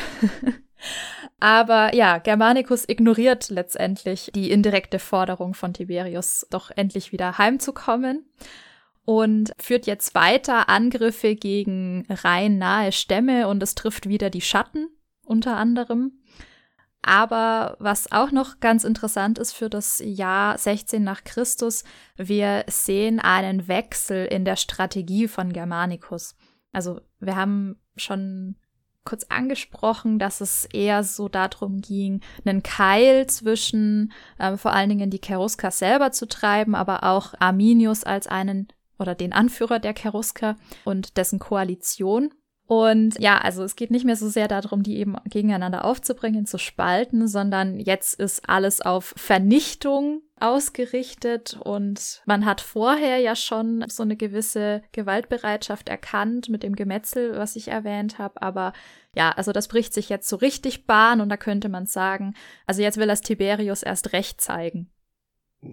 Aber 1.40 1.96
ja, 1.96 2.18
Germanicus 2.18 2.84
ignoriert 2.90 3.50
letztendlich 3.50 4.30
die 4.36 4.52
indirekte 4.52 5.00
Forderung 5.00 5.54
von 5.54 5.74
Tiberius, 5.74 6.46
doch 6.50 6.70
endlich 6.76 7.14
wieder 7.14 7.38
heimzukommen 7.38 8.26
und 9.06 9.54
führt 9.60 9.86
jetzt 9.86 10.16
weiter 10.16 10.68
Angriffe 10.68 11.36
gegen 11.36 12.06
rein 12.10 12.58
nahe 12.58 12.92
Stämme 12.92 13.48
und 13.48 13.62
es 13.64 13.76
trifft 13.76 14.10
wieder 14.10 14.30
die 14.30 14.42
Schatten 14.42 14.90
unter 15.24 15.56
anderem. 15.58 16.20
Aber 17.02 17.78
was 17.80 18.12
auch 18.12 18.32
noch 18.32 18.60
ganz 18.60 18.84
interessant 18.84 19.38
ist 19.38 19.54
für 19.54 19.70
das 19.70 20.02
Jahr 20.04 20.58
16 20.58 21.04
nach 21.04 21.24
Christus, 21.24 21.84
wir 22.18 22.66
sehen 22.68 23.20
einen 23.20 23.68
Wechsel 23.68 24.26
in 24.26 24.44
der 24.44 24.56
Strategie 24.56 25.28
von 25.28 25.54
Germanicus. 25.54 26.36
Also 26.72 27.00
wir 27.20 27.36
haben 27.36 27.80
schon 27.96 28.56
kurz 29.06 29.26
angesprochen, 29.30 30.18
dass 30.18 30.42
es 30.42 30.66
eher 30.66 31.04
so 31.04 31.30
darum 31.30 31.80
ging, 31.80 32.22
einen 32.44 32.64
Keil 32.64 33.28
zwischen 33.28 34.12
äh, 34.40 34.58
vor 34.58 34.74
allen 34.74 34.90
Dingen 34.90 35.12
die 35.12 35.22
Cherusker 35.22 35.70
selber 35.70 36.12
zu 36.12 36.28
treiben, 36.28 36.74
aber 36.74 37.04
auch 37.04 37.36
Arminius 37.40 38.04
als 38.04 38.26
einen 38.26 38.68
oder 39.00 39.16
den 39.16 39.34
Anführer 39.34 39.80
der 39.80 39.94
Cherusker 39.94 40.58
und 40.84 41.18
dessen 41.18 41.40
Koalition. 41.40 42.32
Und 42.68 43.20
ja, 43.20 43.38
also 43.38 43.64
es 43.64 43.76
geht 43.76 43.92
nicht 43.92 44.06
mehr 44.06 44.16
so 44.16 44.28
sehr 44.28 44.48
darum, 44.48 44.82
die 44.82 44.98
eben 44.98 45.16
gegeneinander 45.26 45.86
aufzubringen, 45.86 46.48
zu 46.48 46.58
spalten, 46.58 47.28
sondern 47.28 47.80
jetzt 47.80 48.20
ist 48.20 48.50
alles 48.50 48.82
auf 48.82 49.14
Vernichtung 49.16 50.22
ausgerichtet 50.40 51.58
und 51.64 52.24
man 52.26 52.46
hat 52.46 52.62
vorher 52.62 53.20
ja 53.20 53.36
schon 53.36 53.86
so 53.88 54.04
eine 54.04 54.18
gewisse 54.18 54.82
Gewaltbereitschaft 54.92 55.90
erkannt 55.90 56.50
mit 56.50 56.64
dem 56.64 56.76
Gemetzel, 56.76 57.38
was 57.38 57.56
ich 57.56 57.70
erwähnt 57.70 58.18
habe, 58.18 58.42
aber 58.42 58.74
ja, 59.16 59.32
also 59.32 59.52
das 59.52 59.68
bricht 59.68 59.94
sich 59.94 60.10
jetzt 60.10 60.28
so 60.28 60.36
richtig 60.36 60.88
Bahn 60.88 61.22
und 61.22 61.30
da 61.30 61.38
könnte 61.38 61.70
man 61.70 61.86
sagen, 61.86 62.34
also 62.66 62.82
jetzt 62.82 62.98
will 62.98 63.08
das 63.08 63.22
Tiberius 63.22 63.82
erst 63.84 64.12
recht 64.12 64.42
zeigen. 64.42 64.90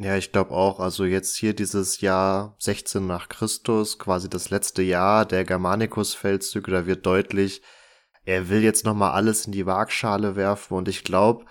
Ja, 0.00 0.16
ich 0.16 0.32
glaube 0.32 0.52
auch, 0.52 0.80
also 0.80 1.04
jetzt 1.04 1.36
hier 1.36 1.54
dieses 1.54 2.00
Jahr 2.00 2.56
16 2.58 3.06
nach 3.06 3.28
Christus, 3.28 3.98
quasi 3.98 4.30
das 4.30 4.48
letzte 4.48 4.82
Jahr 4.82 5.26
der 5.26 5.44
Germanicus-Feldzüge, 5.44 6.70
da 6.70 6.86
wird 6.86 7.04
deutlich, 7.04 7.62
er 8.24 8.48
will 8.48 8.62
jetzt 8.62 8.84
nochmal 8.86 9.12
alles 9.12 9.46
in 9.46 9.52
die 9.52 9.66
Waagschale 9.66 10.34
werfen. 10.34 10.74
Und 10.74 10.88
ich 10.88 11.04
glaube, 11.04 11.44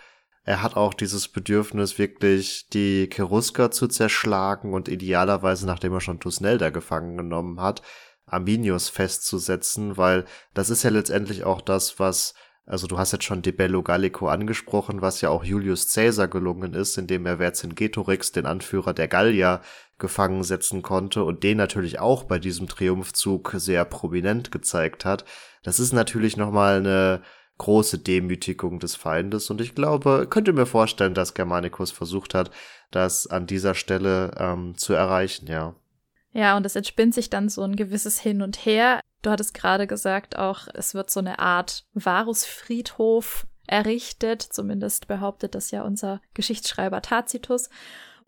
er 0.43 0.63
hat 0.63 0.75
auch 0.75 0.93
dieses 0.95 1.27
Bedürfnis, 1.27 1.99
wirklich 1.99 2.67
die 2.69 3.09
Cherusker 3.13 3.69
zu 3.69 3.87
zerschlagen 3.87 4.73
und 4.73 4.87
idealerweise, 4.87 5.67
nachdem 5.67 5.93
er 5.93 6.01
schon 6.01 6.19
Tusnelda 6.19 6.71
gefangen 6.71 7.17
genommen 7.17 7.61
hat, 7.61 7.83
Arminius 8.25 8.89
festzusetzen, 8.89 9.97
weil 9.97 10.25
das 10.53 10.69
ist 10.69 10.83
ja 10.83 10.89
letztendlich 10.89 11.43
auch 11.43 11.61
das, 11.61 11.99
was 11.99 12.33
also 12.65 12.87
du 12.87 12.97
hast 12.97 13.11
jetzt 13.11 13.25
schon 13.25 13.41
De 13.41 13.51
Bello 13.51 13.83
Gallico 13.83 14.27
angesprochen, 14.27 15.01
was 15.01 15.21
ja 15.21 15.29
auch 15.29 15.43
Julius 15.43 15.93
Caesar 15.93 16.27
gelungen 16.27 16.73
ist, 16.73 16.97
indem 16.97 17.25
er 17.25 17.37
Vercingetorix, 17.37 18.31
den 18.31 18.45
Anführer 18.45 18.93
der 18.93 19.07
Gallier, 19.07 19.61
gefangen 19.97 20.43
setzen 20.43 20.81
konnte 20.81 21.23
und 21.23 21.43
den 21.43 21.57
natürlich 21.57 21.99
auch 21.99 22.23
bei 22.23 22.39
diesem 22.39 22.67
Triumphzug 22.67 23.53
sehr 23.57 23.85
prominent 23.85 24.51
gezeigt 24.51 25.05
hat. 25.05 25.25
Das 25.63 25.79
ist 25.79 25.93
natürlich 25.93 26.37
nochmal 26.37 26.77
eine 26.77 27.21
große 27.59 27.99
Demütigung 27.99 28.79
des 28.79 28.95
Feindes 28.95 29.49
und 29.51 29.61
ich 29.61 29.75
glaube, 29.75 30.25
könnte 30.27 30.53
mir 30.53 30.65
vorstellen, 30.65 31.13
dass 31.13 31.35
Germanicus 31.35 31.91
versucht 31.91 32.33
hat, 32.33 32.49
das 32.89 33.27
an 33.27 33.45
dieser 33.45 33.75
Stelle 33.75 34.31
ähm, 34.37 34.75
zu 34.77 34.93
erreichen, 34.93 35.47
ja. 35.47 35.75
Ja, 36.33 36.57
und 36.57 36.65
es 36.65 36.75
entspinnt 36.75 37.13
sich 37.13 37.29
dann 37.29 37.49
so 37.49 37.61
ein 37.61 37.75
gewisses 37.75 38.19
Hin 38.19 38.41
und 38.41 38.65
Her. 38.65 39.01
Du 39.21 39.29
hattest 39.29 39.53
gerade 39.53 39.87
gesagt, 39.87 40.37
auch 40.37 40.67
es 40.73 40.93
wird 40.93 41.09
so 41.09 41.19
eine 41.19 41.39
Art 41.39 41.85
Varusfriedhof 41.93 43.45
errichtet. 43.67 44.41
Zumindest 44.41 45.07
behauptet 45.07 45.55
das 45.55 45.71
ja 45.71 45.83
unser 45.83 46.21
Geschichtsschreiber 46.33 47.01
Tacitus. 47.01 47.69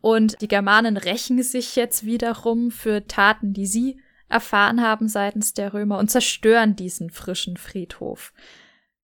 Und 0.02 0.42
die 0.42 0.48
Germanen 0.48 0.98
rächen 0.98 1.42
sich 1.44 1.76
jetzt 1.76 2.06
wiederum 2.06 2.72
für 2.72 3.08
Taten, 3.08 3.54
die 3.54 3.66
sie 3.66 4.02
erfahren 4.30 4.82
haben 4.82 5.08
seitens 5.08 5.54
der 5.54 5.74
Römer 5.74 5.98
und 5.98 6.12
zerstören 6.12 6.76
diesen 6.76 7.10
frischen 7.10 7.58
Friedhof 7.58 8.34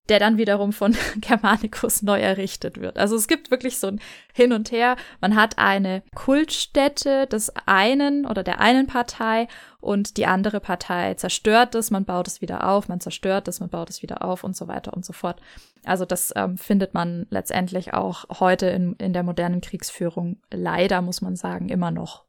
der 0.10 0.20
dann 0.20 0.38
wiederum 0.38 0.74
von 0.74 0.96
Germanicus 1.18 2.02
neu 2.02 2.20
errichtet 2.20 2.80
wird. 2.80 2.98
Also 2.98 3.16
es 3.16 3.28
gibt 3.28 3.52
wirklich 3.52 3.80
so 3.80 3.88
ein 3.88 4.00
Hin 4.34 4.54
und 4.54 4.72
Her. 4.72 4.96
Man 5.22 5.36
hat 5.36 5.58
eine 5.58 6.04
Kultstätte 6.16 7.28
des 7.28 7.54
einen 7.66 8.26
oder 8.26 8.44
der 8.44 8.60
einen 8.60 8.88
Partei 8.88 9.48
und 9.82 10.18
die 10.18 10.26
andere 10.26 10.60
Partei 10.60 11.14
zerstört 11.14 11.76
es, 11.76 11.92
man 11.92 12.06
baut 12.06 12.28
es 12.28 12.42
wieder 12.42 12.68
auf, 12.68 12.90
man 12.90 13.00
zerstört 13.00 13.48
es, 13.48 13.60
man 13.60 13.70
baut 13.70 13.90
es 13.90 14.02
wieder 14.02 14.24
auf 14.24 14.44
und 14.44 14.56
so 14.56 14.68
weiter 14.68 14.94
und 14.94 15.06
so 15.06 15.14
fort. 15.14 15.40
Also 15.86 16.06
das 16.06 16.34
ähm, 16.36 16.58
findet 16.58 16.94
man 16.94 17.28
letztendlich 17.30 17.94
auch 17.94 18.26
heute 18.40 18.68
in, 18.68 18.94
in 18.94 19.14
der 19.14 19.24
modernen 19.24 19.62
Kriegsführung 19.62 20.38
leider, 20.52 21.02
muss 21.02 21.22
man 21.22 21.36
sagen, 21.36 21.70
immer 21.70 21.92
noch. 21.92 22.29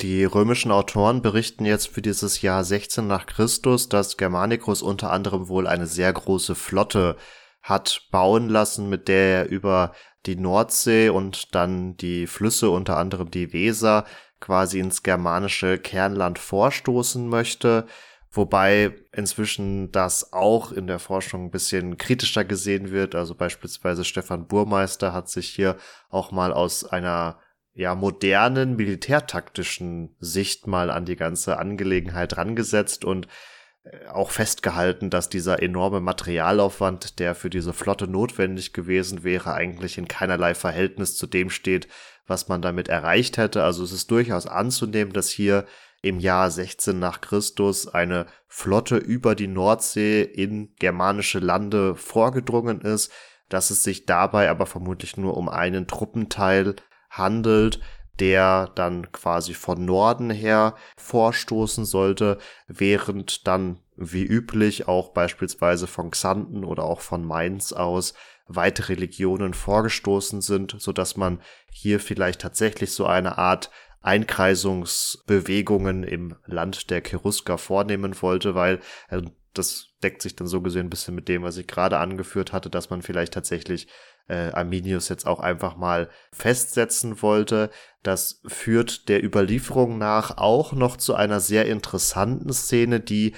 Die 0.00 0.24
römischen 0.24 0.72
Autoren 0.72 1.22
berichten 1.22 1.64
jetzt 1.64 1.88
für 1.88 2.02
dieses 2.02 2.42
Jahr 2.42 2.64
16 2.64 3.06
nach 3.06 3.26
Christus, 3.26 3.88
dass 3.88 4.16
Germanicus 4.16 4.82
unter 4.82 5.12
anderem 5.12 5.48
wohl 5.48 5.68
eine 5.68 5.86
sehr 5.86 6.12
große 6.12 6.56
Flotte 6.56 7.16
hat 7.62 8.08
bauen 8.10 8.48
lassen, 8.48 8.88
mit 8.88 9.06
der 9.06 9.44
er 9.44 9.48
über 9.48 9.92
die 10.26 10.36
Nordsee 10.36 11.10
und 11.10 11.54
dann 11.54 11.96
die 11.96 12.26
Flüsse, 12.26 12.70
unter 12.70 12.96
anderem 12.96 13.30
die 13.30 13.52
Weser, 13.52 14.04
quasi 14.40 14.80
ins 14.80 15.02
germanische 15.02 15.78
Kernland 15.78 16.38
vorstoßen 16.38 17.28
möchte. 17.28 17.86
Wobei 18.30 18.92
inzwischen 19.12 19.92
das 19.92 20.32
auch 20.32 20.72
in 20.72 20.88
der 20.88 20.98
Forschung 20.98 21.44
ein 21.46 21.50
bisschen 21.52 21.98
kritischer 21.98 22.44
gesehen 22.44 22.90
wird. 22.90 23.14
Also 23.14 23.36
beispielsweise 23.36 24.04
Stefan 24.04 24.48
Burmeister 24.48 25.12
hat 25.12 25.28
sich 25.28 25.48
hier 25.48 25.76
auch 26.10 26.32
mal 26.32 26.52
aus 26.52 26.84
einer 26.84 27.38
ja, 27.74 27.94
modernen 27.94 28.76
militärtaktischen 28.76 30.14
Sicht 30.20 30.66
mal 30.66 30.90
an 30.90 31.04
die 31.04 31.16
ganze 31.16 31.58
Angelegenheit 31.58 32.36
rangesetzt 32.36 33.04
und 33.04 33.26
äh, 33.82 34.06
auch 34.06 34.30
festgehalten, 34.30 35.10
dass 35.10 35.28
dieser 35.28 35.60
enorme 35.60 36.00
Materialaufwand, 36.00 37.18
der 37.18 37.34
für 37.34 37.50
diese 37.50 37.72
Flotte 37.72 38.06
notwendig 38.06 38.72
gewesen 38.72 39.24
wäre, 39.24 39.52
eigentlich 39.54 39.98
in 39.98 40.06
keinerlei 40.06 40.54
Verhältnis 40.54 41.16
zu 41.16 41.26
dem 41.26 41.50
steht, 41.50 41.88
was 42.26 42.48
man 42.48 42.62
damit 42.62 42.88
erreicht 42.88 43.38
hätte. 43.38 43.64
Also 43.64 43.82
es 43.82 43.92
ist 43.92 44.10
durchaus 44.10 44.46
anzunehmen, 44.46 45.12
dass 45.12 45.28
hier 45.28 45.66
im 46.00 46.20
Jahr 46.20 46.50
16 46.50 46.98
nach 46.98 47.20
Christus 47.22 47.88
eine 47.88 48.26
Flotte 48.46 48.98
über 48.98 49.34
die 49.34 49.48
Nordsee 49.48 50.22
in 50.22 50.74
germanische 50.76 51.40
Lande 51.40 51.96
vorgedrungen 51.96 52.82
ist, 52.82 53.10
dass 53.48 53.70
es 53.70 53.82
sich 53.82 54.06
dabei 54.06 54.48
aber 54.48 54.66
vermutlich 54.66 55.16
nur 55.16 55.36
um 55.36 55.48
einen 55.48 55.86
Truppenteil 55.86 56.76
handelt, 57.18 57.80
der 58.20 58.70
dann 58.74 59.10
quasi 59.12 59.54
von 59.54 59.84
Norden 59.84 60.30
her 60.30 60.74
vorstoßen 60.96 61.84
sollte, 61.84 62.38
während 62.68 63.46
dann 63.46 63.80
wie 63.96 64.24
üblich 64.24 64.88
auch 64.88 65.12
beispielsweise 65.12 65.86
von 65.86 66.10
Xanten 66.10 66.64
oder 66.64 66.84
auch 66.84 67.00
von 67.00 67.24
Mainz 67.24 67.72
aus 67.72 68.14
weitere 68.46 68.94
Legionen 68.94 69.54
vorgestoßen 69.54 70.42
sind, 70.42 70.76
so 70.78 70.92
dass 70.92 71.16
man 71.16 71.40
hier 71.70 71.98
vielleicht 71.98 72.40
tatsächlich 72.40 72.92
so 72.92 73.06
eine 73.06 73.38
Art 73.38 73.70
Einkreisungsbewegungen 74.02 76.04
im 76.04 76.36
Land 76.44 76.90
der 76.90 77.00
Cherusker 77.00 77.56
vornehmen 77.56 78.20
wollte, 78.20 78.54
weil 78.54 78.80
äh, 79.08 79.22
das 79.54 79.86
deckt 80.02 80.20
sich 80.20 80.36
dann 80.36 80.46
so 80.46 80.60
gesehen 80.60 80.86
ein 80.86 80.90
bisschen 80.90 81.14
mit 81.14 81.28
dem, 81.28 81.42
was 81.42 81.56
ich 81.56 81.66
gerade 81.66 81.98
angeführt 81.98 82.52
hatte, 82.52 82.68
dass 82.68 82.90
man 82.90 83.02
vielleicht 83.02 83.32
tatsächlich 83.32 83.88
äh, 84.28 84.50
Arminius 84.52 85.08
jetzt 85.08 85.26
auch 85.26 85.40
einfach 85.40 85.76
mal 85.76 86.08
festsetzen 86.32 87.22
wollte. 87.22 87.70
Das 88.02 88.40
führt 88.46 89.08
der 89.08 89.24
Überlieferung 89.24 89.98
nach 89.98 90.36
auch 90.38 90.72
noch 90.72 90.96
zu 90.96 91.14
einer 91.14 91.40
sehr 91.40 91.66
interessanten 91.66 92.52
Szene, 92.52 93.00
die 93.00 93.34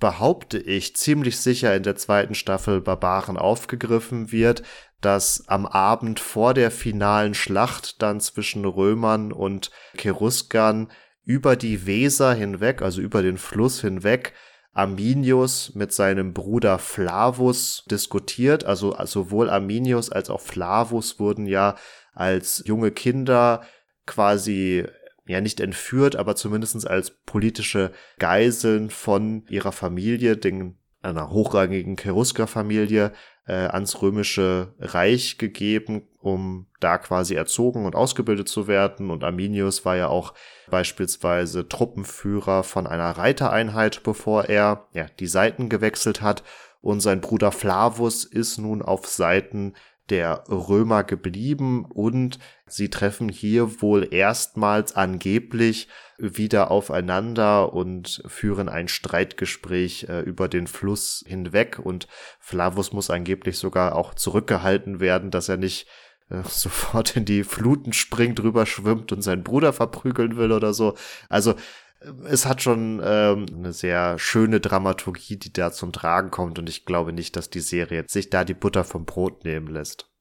behaupte 0.00 0.58
ich 0.58 0.96
ziemlich 0.96 1.38
sicher 1.38 1.76
in 1.76 1.84
der 1.84 1.94
zweiten 1.94 2.34
Staffel 2.34 2.80
Barbaren 2.80 3.36
aufgegriffen 3.36 4.32
wird, 4.32 4.64
dass 5.00 5.44
am 5.48 5.64
Abend 5.64 6.18
vor 6.18 6.54
der 6.54 6.72
finalen 6.72 7.34
Schlacht 7.34 8.02
dann 8.02 8.20
zwischen 8.20 8.64
Römern 8.64 9.32
und 9.32 9.70
Cheruskern 9.96 10.90
über 11.24 11.54
die 11.54 11.86
Weser 11.86 12.34
hinweg, 12.34 12.82
also 12.82 13.00
über 13.00 13.22
den 13.22 13.38
Fluss 13.38 13.80
hinweg, 13.80 14.32
Arminius 14.72 15.74
mit 15.74 15.92
seinem 15.92 16.32
Bruder 16.32 16.78
Flavus 16.78 17.84
diskutiert. 17.90 18.64
Also 18.64 18.96
sowohl 19.04 19.50
Arminius 19.50 20.10
als 20.10 20.30
auch 20.30 20.40
Flavus 20.40 21.20
wurden 21.20 21.46
ja 21.46 21.76
als 22.14 22.62
junge 22.66 22.90
Kinder 22.90 23.62
quasi 24.06 24.84
ja 25.26 25.40
nicht 25.40 25.60
entführt, 25.60 26.16
aber 26.16 26.36
zumindest 26.36 26.86
als 26.86 27.10
politische 27.10 27.92
Geiseln 28.18 28.90
von 28.90 29.44
ihrer 29.48 29.72
Familie, 29.72 30.36
den, 30.36 30.78
einer 31.00 31.30
hochrangigen 31.30 31.96
Cherusker-Familie, 31.96 33.12
äh, 33.46 33.52
ans 33.52 34.02
römische 34.02 34.74
Reich 34.78 35.38
gegeben, 35.38 36.08
um 36.22 36.66
da 36.80 36.98
quasi 36.98 37.34
erzogen 37.34 37.84
und 37.84 37.96
ausgebildet 37.96 38.48
zu 38.48 38.66
werden. 38.66 39.10
Und 39.10 39.24
Arminius 39.24 39.84
war 39.84 39.96
ja 39.96 40.08
auch 40.08 40.34
beispielsweise 40.70 41.68
Truppenführer 41.68 42.62
von 42.62 42.86
einer 42.86 43.10
Reitereinheit, 43.10 44.02
bevor 44.02 44.44
er 44.44 44.88
ja, 44.92 45.06
die 45.18 45.26
Seiten 45.26 45.68
gewechselt 45.68 46.22
hat. 46.22 46.42
Und 46.80 47.00
sein 47.00 47.20
Bruder 47.20 47.52
Flavus 47.52 48.24
ist 48.24 48.58
nun 48.58 48.82
auf 48.82 49.06
Seiten 49.06 49.74
der 50.10 50.44
Römer 50.48 51.04
geblieben 51.04 51.84
und 51.84 52.38
sie 52.66 52.90
treffen 52.90 53.28
hier 53.28 53.80
wohl 53.80 54.08
erstmals 54.12 54.96
angeblich 54.96 55.88
wieder 56.18 56.70
aufeinander 56.70 57.72
und 57.72 58.22
führen 58.26 58.68
ein 58.68 58.88
Streitgespräch 58.88 60.08
äh, 60.08 60.20
über 60.20 60.48
den 60.48 60.66
Fluss 60.66 61.24
hinweg 61.26 61.78
und 61.78 62.08
Flavus 62.40 62.92
muss 62.92 63.10
angeblich 63.10 63.58
sogar 63.58 63.94
auch 63.94 64.14
zurückgehalten 64.14 65.00
werden, 65.00 65.30
dass 65.30 65.48
er 65.48 65.56
nicht 65.56 65.86
äh, 66.32 66.42
sofort 66.48 67.16
in 67.16 67.24
die 67.24 67.44
Fluten 67.44 67.92
springt, 67.92 68.38
drüber 68.38 68.66
schwimmt 68.66 69.12
und 69.12 69.22
seinen 69.22 69.44
Bruder 69.44 69.72
verprügeln 69.72 70.36
will 70.36 70.52
oder 70.52 70.72
so. 70.72 70.96
Also 71.28 71.54
es 72.24 72.46
hat 72.46 72.62
schon 72.62 73.00
ähm, 73.04 73.46
eine 73.54 73.72
sehr 73.72 74.18
schöne 74.18 74.60
Dramaturgie, 74.60 75.36
die 75.36 75.52
da 75.52 75.72
zum 75.72 75.92
Tragen 75.92 76.30
kommt 76.30 76.58
und 76.58 76.68
ich 76.68 76.84
glaube 76.84 77.12
nicht, 77.12 77.36
dass 77.36 77.50
die 77.50 77.60
Serie 77.60 78.04
sich 78.08 78.30
da 78.30 78.44
die 78.44 78.54
Butter 78.54 78.84
vom 78.84 79.04
Brot 79.04 79.44
nehmen 79.44 79.68
lässt. 79.68 80.11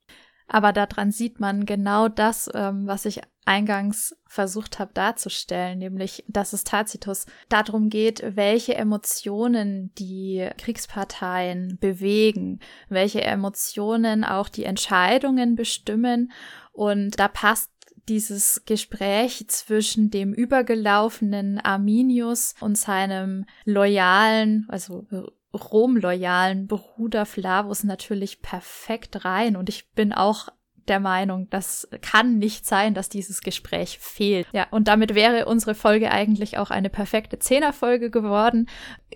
Aber 0.54 0.74
daran 0.74 1.12
sieht 1.12 1.40
man 1.40 1.66
genau 1.66 2.10
das, 2.10 2.50
ähm, 2.54 2.86
was 2.86 3.06
ich 3.06 3.22
eingangs 3.46 4.14
versucht 4.28 4.80
habe 4.80 4.92
darzustellen, 4.94 5.80
nämlich, 5.80 6.26
dass 6.28 6.52
es 6.52 6.66
Tacitus 6.66 7.26
darum 7.48 7.88
geht, 7.88 8.22
welche 8.36 8.76
Emotionen 8.76 9.94
die 9.98 10.50
Kriegsparteien 10.58 11.78
bewegen, 11.80 12.60
welche 12.90 13.22
Emotionen 13.22 14.26
auch 14.26 14.50
die 14.50 14.66
Entscheidungen 14.66 15.56
bestimmen. 15.56 16.34
Und 16.74 17.18
da 17.18 17.30
passt 17.30 17.72
dieses 18.10 18.66
Gespräch 18.66 19.48
zwischen 19.48 20.10
dem 20.10 20.34
übergelaufenen 20.34 21.60
Arminius 21.60 22.56
und 22.60 22.78
seinem 22.78 23.46
loyalen, 23.64 24.66
also 24.68 25.08
Rom-loyalen 25.54 26.68
Bruder 26.68 27.26
Flavus 27.26 27.84
natürlich 27.84 28.42
perfekt 28.42 29.26
rein. 29.26 29.56
Und 29.56 29.70
ich 29.70 29.92
bin 29.92 30.14
auch 30.14 30.50
der 30.88 31.00
Meinung, 31.00 31.50
das 31.50 31.88
kann 32.02 32.38
nicht 32.38 32.66
sein, 32.66 32.94
dass 32.94 33.10
dieses 33.10 33.42
Gespräch 33.42 34.00
fehlt. 34.00 34.48
Ja, 34.52 34.68
und 34.72 34.88
damit 34.88 35.16
wäre 35.16 35.46
unsere 35.46 35.76
Folge 35.76 36.12
eigentlich 36.12 36.58
auch 36.58 36.72
eine 36.72 36.90
perfekte 36.90 37.40
Zehnerfolge 37.40 38.10
geworden. 38.10 38.68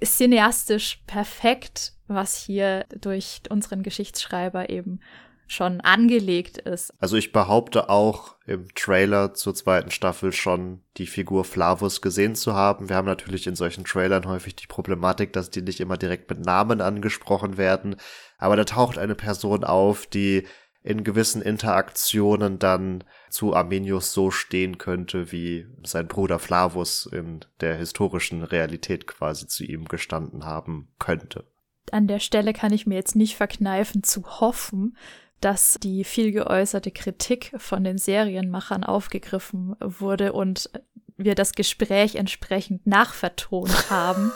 Cineastisch 0.03 1.01
perfekt, 1.07 1.93
was 2.07 2.38
hier 2.38 2.86
durch 2.99 3.41
unseren 3.49 3.83
Geschichtsschreiber 3.83 4.69
eben 4.69 4.99
schon 5.47 5.81
angelegt 5.81 6.57
ist. 6.57 6.93
Also 6.99 7.17
ich 7.17 7.31
behaupte 7.31 7.89
auch 7.89 8.35
im 8.45 8.67
Trailer 8.73 9.33
zur 9.33 9.53
zweiten 9.55 9.91
Staffel 9.91 10.31
schon 10.31 10.81
die 10.97 11.07
Figur 11.07 11.43
Flavus 11.43 12.01
gesehen 12.01 12.35
zu 12.35 12.53
haben. 12.53 12.89
Wir 12.89 12.95
haben 12.95 13.07
natürlich 13.07 13.47
in 13.47 13.55
solchen 13.55 13.85
Trailern 13.85 14.27
häufig 14.27 14.55
die 14.55 14.67
Problematik, 14.67 15.33
dass 15.33 15.49
die 15.49 15.61
nicht 15.61 15.79
immer 15.79 15.97
direkt 15.97 16.29
mit 16.29 16.45
Namen 16.45 16.81
angesprochen 16.81 17.57
werden. 17.57 17.95
Aber 18.37 18.55
da 18.55 18.63
taucht 18.63 18.97
eine 18.97 19.15
Person 19.15 19.63
auf, 19.63 20.07
die 20.07 20.45
in 20.85 21.03
gewissen 21.03 21.41
Interaktionen 21.41 22.59
dann 22.59 23.03
zu 23.31 23.55
Arminius 23.55 24.13
so 24.13 24.29
stehen 24.29 24.77
könnte, 24.77 25.31
wie 25.31 25.65
sein 25.83 26.07
Bruder 26.07 26.37
Flavus 26.37 27.07
in 27.11 27.39
der 27.59 27.75
historischen 27.75 28.43
Realität 28.43 29.07
quasi 29.07 29.47
zu 29.47 29.63
ihm 29.63 29.85
gestanden 29.85 30.45
haben 30.45 30.89
könnte. 30.99 31.45
An 31.91 32.07
der 32.07 32.19
Stelle 32.19 32.53
kann 32.53 32.71
ich 32.71 32.85
mir 32.85 32.95
jetzt 32.95 33.15
nicht 33.15 33.35
verkneifen 33.35 34.03
zu 34.03 34.39
hoffen, 34.39 34.95
dass 35.41 35.77
die 35.81 36.03
viel 36.03 36.31
geäußerte 36.31 36.91
Kritik 36.91 37.51
von 37.57 37.83
den 37.83 37.97
Serienmachern 37.97 38.83
aufgegriffen 38.83 39.75
wurde 39.79 40.33
und 40.33 40.69
wir 41.17 41.36
das 41.36 41.53
Gespräch 41.53 42.15
entsprechend 42.15 42.86
nachvertont 42.88 43.89
haben, 43.89 44.31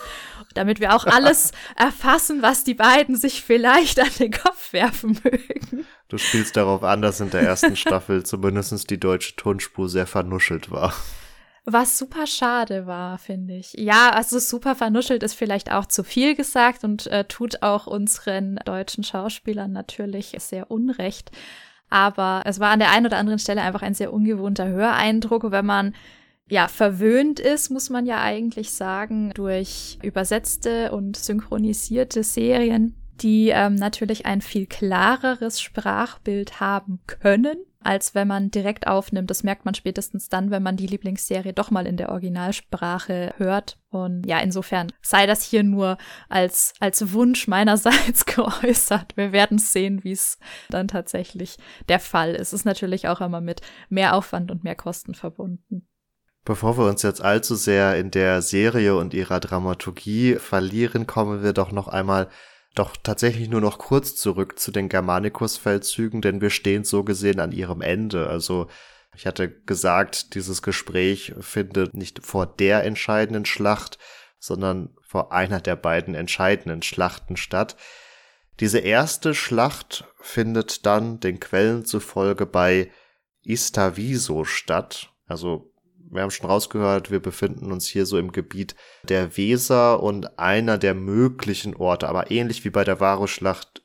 damit 0.54 0.80
wir 0.80 0.95
auch 0.95 1.06
alles 1.06 1.52
erfassen, 1.76 2.41
was 2.41 2.64
die 2.64 2.74
beiden 2.74 3.16
sich 3.16 3.43
vielleicht 3.43 4.00
an 4.00 4.10
den 4.20 4.32
Kopf 4.32 4.74
werfen 4.74 5.20
mögen. 5.24 5.86
Du 6.08 6.18
spielst 6.18 6.56
darauf 6.56 6.84
an, 6.84 7.02
dass 7.02 7.20
in 7.20 7.30
der 7.30 7.41
ersten 7.41 7.76
Staffel 7.76 8.24
zumindest 8.24 8.89
die 8.89 9.00
deutsche 9.00 9.36
Tonspur 9.36 9.89
sehr 9.89 10.08
vernuschelt 10.08 10.72
war. 10.72 10.93
Was 11.72 12.00
super 12.00 12.26
schade 12.26 12.88
war, 12.88 13.20
finde 13.20 13.54
ich. 13.54 13.74
Ja, 13.74 14.10
also 14.10 14.40
super 14.40 14.74
vernuschelt 14.74 15.22
ist 15.22 15.36
vielleicht 15.36 15.72
auch 15.72 15.86
zu 15.86 16.04
viel 16.04 16.36
gesagt 16.36 16.84
und 16.84 17.06
äh, 17.08 17.26
tut 17.26 17.62
auch 17.62 17.86
unseren 17.86 18.56
deutschen 18.66 19.04
Schauspielern 19.04 19.72
natürlich 19.72 20.36
sehr 20.40 20.72
unrecht. 20.72 21.32
Aber 21.90 22.42
es 22.46 22.60
war 22.60 22.72
an 22.72 22.80
der 22.80 22.92
einen 22.92 23.06
oder 23.06 23.18
anderen 23.18 23.38
Stelle 23.38 23.62
einfach 23.62 23.84
ein 23.84 23.94
sehr 23.94 24.12
ungewohnter 24.12 24.68
Höreindruck, 24.68 25.52
wenn 25.52 25.66
man 25.66 25.94
ja, 26.50 26.68
verwöhnt 26.68 27.40
ist, 27.40 27.70
muss 27.70 27.92
man 27.92 28.08
ja 28.08 28.20
eigentlich 28.20 28.72
sagen, 28.72 29.32
durch 29.36 30.00
übersetzte 30.02 30.92
und 30.92 31.16
synchronisierte 31.16 32.24
Serien, 32.24 32.96
die 33.22 33.50
ähm, 33.50 33.76
natürlich 33.76 34.26
ein 34.26 34.42
viel 34.42 34.66
klareres 34.66 35.62
Sprachbild 35.62 36.60
haben 36.60 37.00
können 37.08 37.58
als 37.82 38.14
wenn 38.14 38.28
man 38.28 38.52
direkt 38.52 38.88
aufnimmt. 38.88 39.30
Das 39.30 39.44
merkt 39.44 39.66
man 39.66 39.74
spätestens 39.74 40.30
dann, 40.30 40.52
wenn 40.52 40.64
man 40.64 40.76
die 40.76 40.88
Lieblingsserie 40.88 41.54
doch 41.54 41.72
mal 41.72 41.88
in 41.88 41.98
der 41.98 42.10
Originalsprache 42.10 43.34
hört. 43.38 43.80
Und 43.90 44.26
ja, 44.26 44.40
insofern 44.40 44.92
sei 45.02 45.26
das 45.26 45.44
hier 45.44 45.64
nur 45.64 45.98
als, 46.28 46.74
als 46.80 47.14
Wunsch 47.14 47.48
meinerseits 47.48 48.26
geäußert. 48.26 49.16
Wir 49.16 49.32
werden 49.32 49.58
sehen, 49.58 50.04
wie 50.04 50.12
es 50.12 50.38
dann 50.70 50.88
tatsächlich 50.88 51.58
der 51.88 52.00
Fall 52.00 52.36
ist. 52.36 52.54
Ist 52.54 52.66
natürlich 52.66 53.08
auch 53.08 53.22
immer 53.22 53.42
mit 53.42 53.62
mehr 53.88 54.14
Aufwand 54.14 54.52
und 54.52 54.64
mehr 54.64 54.76
Kosten 54.76 55.14
verbunden. 55.14 55.88
Bevor 56.46 56.78
wir 56.78 56.86
uns 56.86 57.04
jetzt 57.04 57.22
allzu 57.22 57.56
sehr 57.56 57.98
in 57.98 58.12
der 58.12 58.42
Serie 58.42 58.96
und 58.96 59.14
ihrer 59.14 59.40
Dramaturgie 59.40 60.36
verlieren, 60.36 61.06
kommen 61.06 61.44
wir 61.44 61.54
doch 61.54 61.72
noch 61.72 61.88
einmal 61.88 62.30
doch 62.76 62.96
tatsächlich 62.98 63.50
nur 63.50 63.62
noch 63.62 63.78
kurz 63.78 64.16
zurück 64.16 64.60
zu 64.60 64.72
den 64.72 64.90
Germanicus-Feldzügen, 64.90 66.22
denn 66.22 66.42
wir 66.42 66.50
stehen 66.50 66.84
so 66.84 67.04
gesehen 67.04 67.40
an 67.40 67.52
ihrem 67.52 67.82
Ende. 67.82 68.28
Also 68.28 68.68
ich 69.16 69.26
hatte 69.26 69.50
gesagt, 69.50 70.36
dieses 70.36 70.62
Gespräch 70.62 71.34
findet 71.40 71.94
nicht 71.94 72.26
vor 72.26 72.46
der 72.46 72.84
entscheidenden 72.86 73.46
Schlacht, 73.46 73.98
sondern 74.40 74.96
vor 75.02 75.34
einer 75.34 75.60
der 75.60 75.76
beiden 75.76 76.16
entscheidenden 76.16 76.82
Schlachten 76.82 77.36
statt. 77.36 77.76
Diese 78.60 78.80
erste 78.80 79.34
Schlacht 79.34 80.06
findet 80.22 80.86
dann 80.86 81.20
den 81.20 81.40
Quellen 81.40 81.86
zufolge 81.86 82.46
bei 82.46 82.92
Istaviso 83.42 84.46
statt, 84.46 85.12
also 85.26 85.69
wir 86.12 86.22
haben 86.22 86.32
schon 86.32 86.49
rausgehört, 86.49 87.12
wir 87.12 87.20
befinden 87.20 87.72
uns 87.72 87.88
hier 87.88 88.05
so 88.05 88.18
im 88.18 88.32
Gebiet 88.32 88.76
der 89.03 89.38
Weser 89.38 90.01
und 90.01 90.39
einer 90.39 90.78
der 90.78 90.93
möglichen 90.93 91.76
Orte, 91.76 92.07
aber 92.10 92.32
ähnlich 92.32 92.66
wie 92.66 92.70
bei 92.70 92.84
der 92.84 92.99
Varusschlacht 92.99 93.84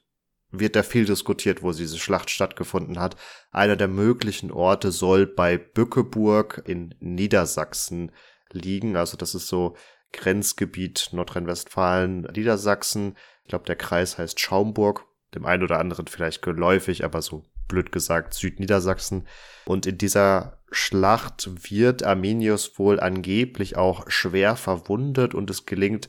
wird 0.50 0.76
da 0.76 0.82
viel 0.82 1.04
diskutiert, 1.04 1.62
wo 1.62 1.72
diese 1.72 1.98
Schlacht 1.98 2.30
stattgefunden 2.30 3.00
hat. 3.00 3.16
Einer 3.50 3.76
der 3.76 3.88
möglichen 3.88 4.50
Orte 4.50 4.92
soll 4.92 5.26
bei 5.26 5.58
Bückeburg 5.58 6.62
in 6.66 6.94
Niedersachsen 7.00 8.12
liegen. 8.50 8.96
Also 8.96 9.16
das 9.16 9.34
ist 9.34 9.48
so 9.48 9.76
Grenzgebiet 10.12 11.10
Nordrhein-Westfalen, 11.12 12.22
Niedersachsen. 12.34 13.16
Ich 13.42 13.48
glaube, 13.48 13.66
der 13.66 13.76
Kreis 13.76 14.16
heißt 14.16 14.38
Schaumburg. 14.38 15.06
Dem 15.34 15.44
einen 15.44 15.64
oder 15.64 15.80
anderen 15.80 16.06
vielleicht 16.06 16.42
geläufig, 16.42 17.04
aber 17.04 17.20
so 17.20 17.42
blöd 17.68 17.92
gesagt 17.92 18.34
Südniedersachsen. 18.34 19.26
Und 19.64 19.86
in 19.86 19.98
dieser 19.98 20.58
Schlacht 20.70 21.48
wird 21.70 22.02
Arminius 22.02 22.78
wohl 22.78 23.00
angeblich 23.00 23.76
auch 23.76 24.10
schwer 24.10 24.56
verwundet 24.56 25.34
und 25.34 25.50
es 25.50 25.66
gelingt 25.66 26.08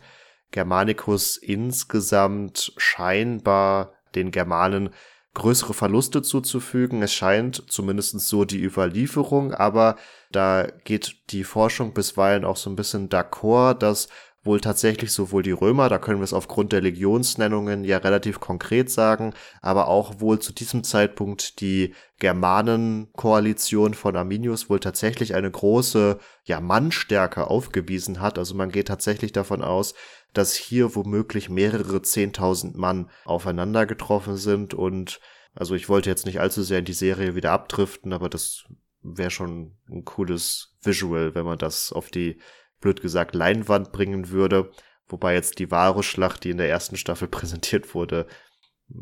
Germanicus 0.51 1.37
insgesamt 1.37 2.73
scheinbar 2.77 3.93
den 4.15 4.31
Germanen 4.31 4.89
größere 5.35 5.73
Verluste 5.73 6.21
zuzufügen. 6.21 7.03
Es 7.03 7.13
scheint 7.13 7.63
zumindest 7.69 8.19
so 8.21 8.45
die 8.45 8.63
Überlieferung, 8.63 9.53
aber 9.53 9.97
da 10.31 10.67
geht 10.85 11.31
die 11.31 11.43
Forschung 11.43 11.93
bisweilen 11.93 12.45
auch 12.45 12.57
so 12.57 12.69
ein 12.69 12.75
bisschen 12.75 13.09
d'accord, 13.09 13.75
dass 13.75 14.07
wohl 14.45 14.61
tatsächlich 14.61 15.11
sowohl 15.11 15.43
die 15.43 15.51
Römer, 15.51 15.89
da 15.89 15.97
können 15.97 16.19
wir 16.19 16.23
es 16.23 16.33
aufgrund 16.33 16.71
der 16.71 16.81
Legionsnennungen 16.81 17.83
ja 17.83 17.97
relativ 17.97 18.39
konkret 18.39 18.89
sagen, 18.89 19.33
aber 19.61 19.87
auch 19.87 20.19
wohl 20.19 20.39
zu 20.39 20.53
diesem 20.53 20.83
Zeitpunkt 20.83 21.59
die 21.61 21.93
Germanenkoalition 22.19 23.93
von 23.93 24.15
Arminius 24.15 24.69
wohl 24.69 24.79
tatsächlich 24.79 25.35
eine 25.35 25.49
große 25.49 26.19
ja 26.43 26.61
Mannstärke 26.61 27.47
aufgewiesen 27.47 28.21
hat. 28.21 28.37
Also 28.37 28.55
man 28.55 28.71
geht 28.71 28.87
tatsächlich 28.87 29.31
davon 29.31 29.61
aus, 29.61 29.95
dass 30.33 30.53
hier 30.53 30.95
womöglich 30.95 31.49
mehrere 31.49 32.01
zehntausend 32.01 32.77
Mann 32.77 33.09
aufeinander 33.25 33.85
getroffen 33.85 34.37
sind 34.37 34.73
und 34.73 35.19
also 35.55 35.73
ich 35.73 35.87
wollte 35.89 36.09
jetzt 36.09 36.25
nicht 36.25 36.39
allzu 36.39 36.63
sehr 36.63 36.79
in 36.79 36.85
die 36.85 36.93
Serie 36.93 37.33
wieder 37.35 37.51
abdriften, 37.51 38.11
aber 38.13 38.29
das 38.29 38.65
wäre 39.01 39.31
schon 39.31 39.77
ein 39.89 40.03
cooles 40.03 40.75
Visual, 40.81 41.33
wenn 41.33 41.45
man 41.45 41.57
das 41.57 41.93
auf 41.93 42.09
die 42.09 42.39
blöd 42.81 43.01
gesagt, 43.01 43.35
Leinwand 43.35 43.91
bringen 43.91 44.29
würde. 44.29 44.71
Wobei 45.07 45.33
jetzt 45.33 45.59
die 45.59 45.71
wahre 45.71 46.03
Schlacht, 46.03 46.43
die 46.43 46.49
in 46.49 46.57
der 46.57 46.69
ersten 46.69 46.97
Staffel 46.97 47.27
präsentiert 47.29 47.93
wurde, 47.93 48.27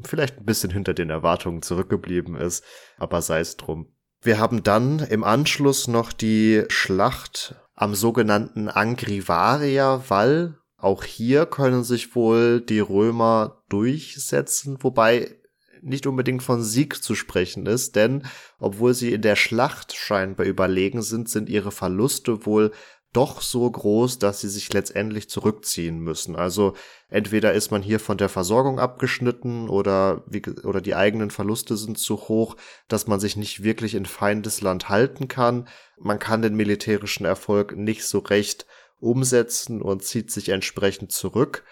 vielleicht 0.03 0.39
ein 0.39 0.45
bisschen 0.45 0.71
hinter 0.71 0.93
den 0.93 1.09
Erwartungen 1.09 1.61
zurückgeblieben 1.61 2.35
ist, 2.35 2.63
aber 2.97 3.21
sei 3.21 3.39
es 3.39 3.57
drum. 3.57 3.93
Wir 4.21 4.39
haben 4.39 4.63
dann 4.63 4.99
im 4.99 5.23
Anschluss 5.23 5.87
noch 5.87 6.13
die 6.13 6.63
Schlacht 6.69 7.55
am 7.75 7.93
sogenannten 7.93 8.69
Angrivaria 8.69 10.09
Wall. 10.09 10.57
Auch 10.77 11.03
hier 11.03 11.45
können 11.45 11.83
sich 11.83 12.15
wohl 12.15 12.61
die 12.61 12.79
Römer 12.79 13.63
durchsetzen, 13.67 14.77
wobei 14.81 15.35
nicht 15.81 16.07
unbedingt 16.07 16.43
von 16.43 16.63
Sieg 16.63 17.03
zu 17.03 17.15
sprechen 17.15 17.65
ist, 17.65 17.97
denn 17.97 18.25
obwohl 18.57 18.93
sie 18.93 19.11
in 19.11 19.21
der 19.21 19.35
Schlacht 19.35 19.93
scheinbar 19.93 20.45
überlegen 20.45 21.01
sind, 21.01 21.27
sind 21.27 21.49
ihre 21.49 21.71
Verluste 21.71 22.45
wohl 22.45 22.71
doch 23.13 23.41
so 23.41 23.69
groß, 23.69 24.19
dass 24.19 24.41
sie 24.41 24.49
sich 24.49 24.73
letztendlich 24.73 25.29
zurückziehen 25.29 25.99
müssen. 25.99 26.35
Also 26.35 26.73
entweder 27.07 27.53
ist 27.53 27.71
man 27.71 27.81
hier 27.81 27.99
von 27.99 28.17
der 28.17 28.29
Versorgung 28.29 28.79
abgeschnitten 28.79 29.69
oder, 29.69 30.23
wie, 30.27 30.41
oder 30.63 30.81
die 30.81 30.95
eigenen 30.95 31.31
Verluste 31.31 31.77
sind 31.77 31.97
zu 31.97 32.15
hoch, 32.27 32.57
dass 32.87 33.07
man 33.07 33.19
sich 33.19 33.37
nicht 33.37 33.63
wirklich 33.63 33.95
in 33.95 34.05
Feindesland 34.05 34.89
halten 34.89 35.27
kann. 35.27 35.67
Man 35.99 36.19
kann 36.19 36.41
den 36.41 36.55
militärischen 36.55 37.25
Erfolg 37.25 37.77
nicht 37.77 38.03
so 38.03 38.19
recht 38.19 38.65
umsetzen 38.99 39.81
und 39.81 40.03
zieht 40.03 40.31
sich 40.31 40.49
entsprechend 40.49 41.11
zurück. 41.11 41.63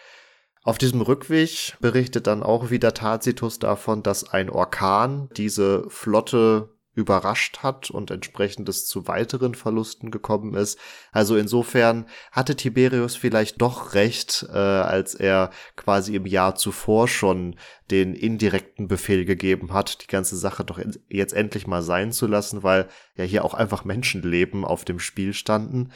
Auf 0.63 0.77
diesem 0.77 1.01
Rückweg 1.01 1.75
berichtet 1.79 2.27
dann 2.27 2.43
auch 2.43 2.69
wieder 2.69 2.93
Tacitus 2.93 3.57
davon, 3.57 4.03
dass 4.03 4.29
ein 4.29 4.49
Orkan 4.49 5.27
diese 5.35 5.89
Flotte 5.89 6.69
überrascht 6.93 7.59
hat 7.59 7.89
und 7.89 8.11
entsprechend 8.11 8.67
es 8.67 8.85
zu 8.85 9.07
weiteren 9.07 9.55
Verlusten 9.55 10.11
gekommen 10.11 10.55
ist. 10.55 10.77
Also 11.11 11.37
insofern 11.37 12.05
hatte 12.31 12.55
Tiberius 12.55 13.15
vielleicht 13.15 13.61
doch 13.61 13.93
recht, 13.93 14.45
äh, 14.49 14.57
als 14.57 15.15
er 15.15 15.51
quasi 15.77 16.15
im 16.15 16.25
Jahr 16.25 16.55
zuvor 16.55 17.07
schon 17.07 17.55
den 17.91 18.13
indirekten 18.13 18.87
Befehl 18.87 19.25
gegeben 19.25 19.73
hat, 19.73 20.03
die 20.03 20.07
ganze 20.07 20.35
Sache 20.35 20.65
doch 20.65 20.79
jetzt 21.09 21.33
endlich 21.33 21.65
mal 21.65 21.81
sein 21.81 22.11
zu 22.11 22.27
lassen, 22.27 22.63
weil 22.63 22.89
ja 23.15 23.23
hier 23.23 23.45
auch 23.45 23.53
einfach 23.53 23.85
Menschenleben 23.85 24.65
auf 24.65 24.83
dem 24.83 24.99
Spiel 24.99 25.33
standen. 25.33 25.91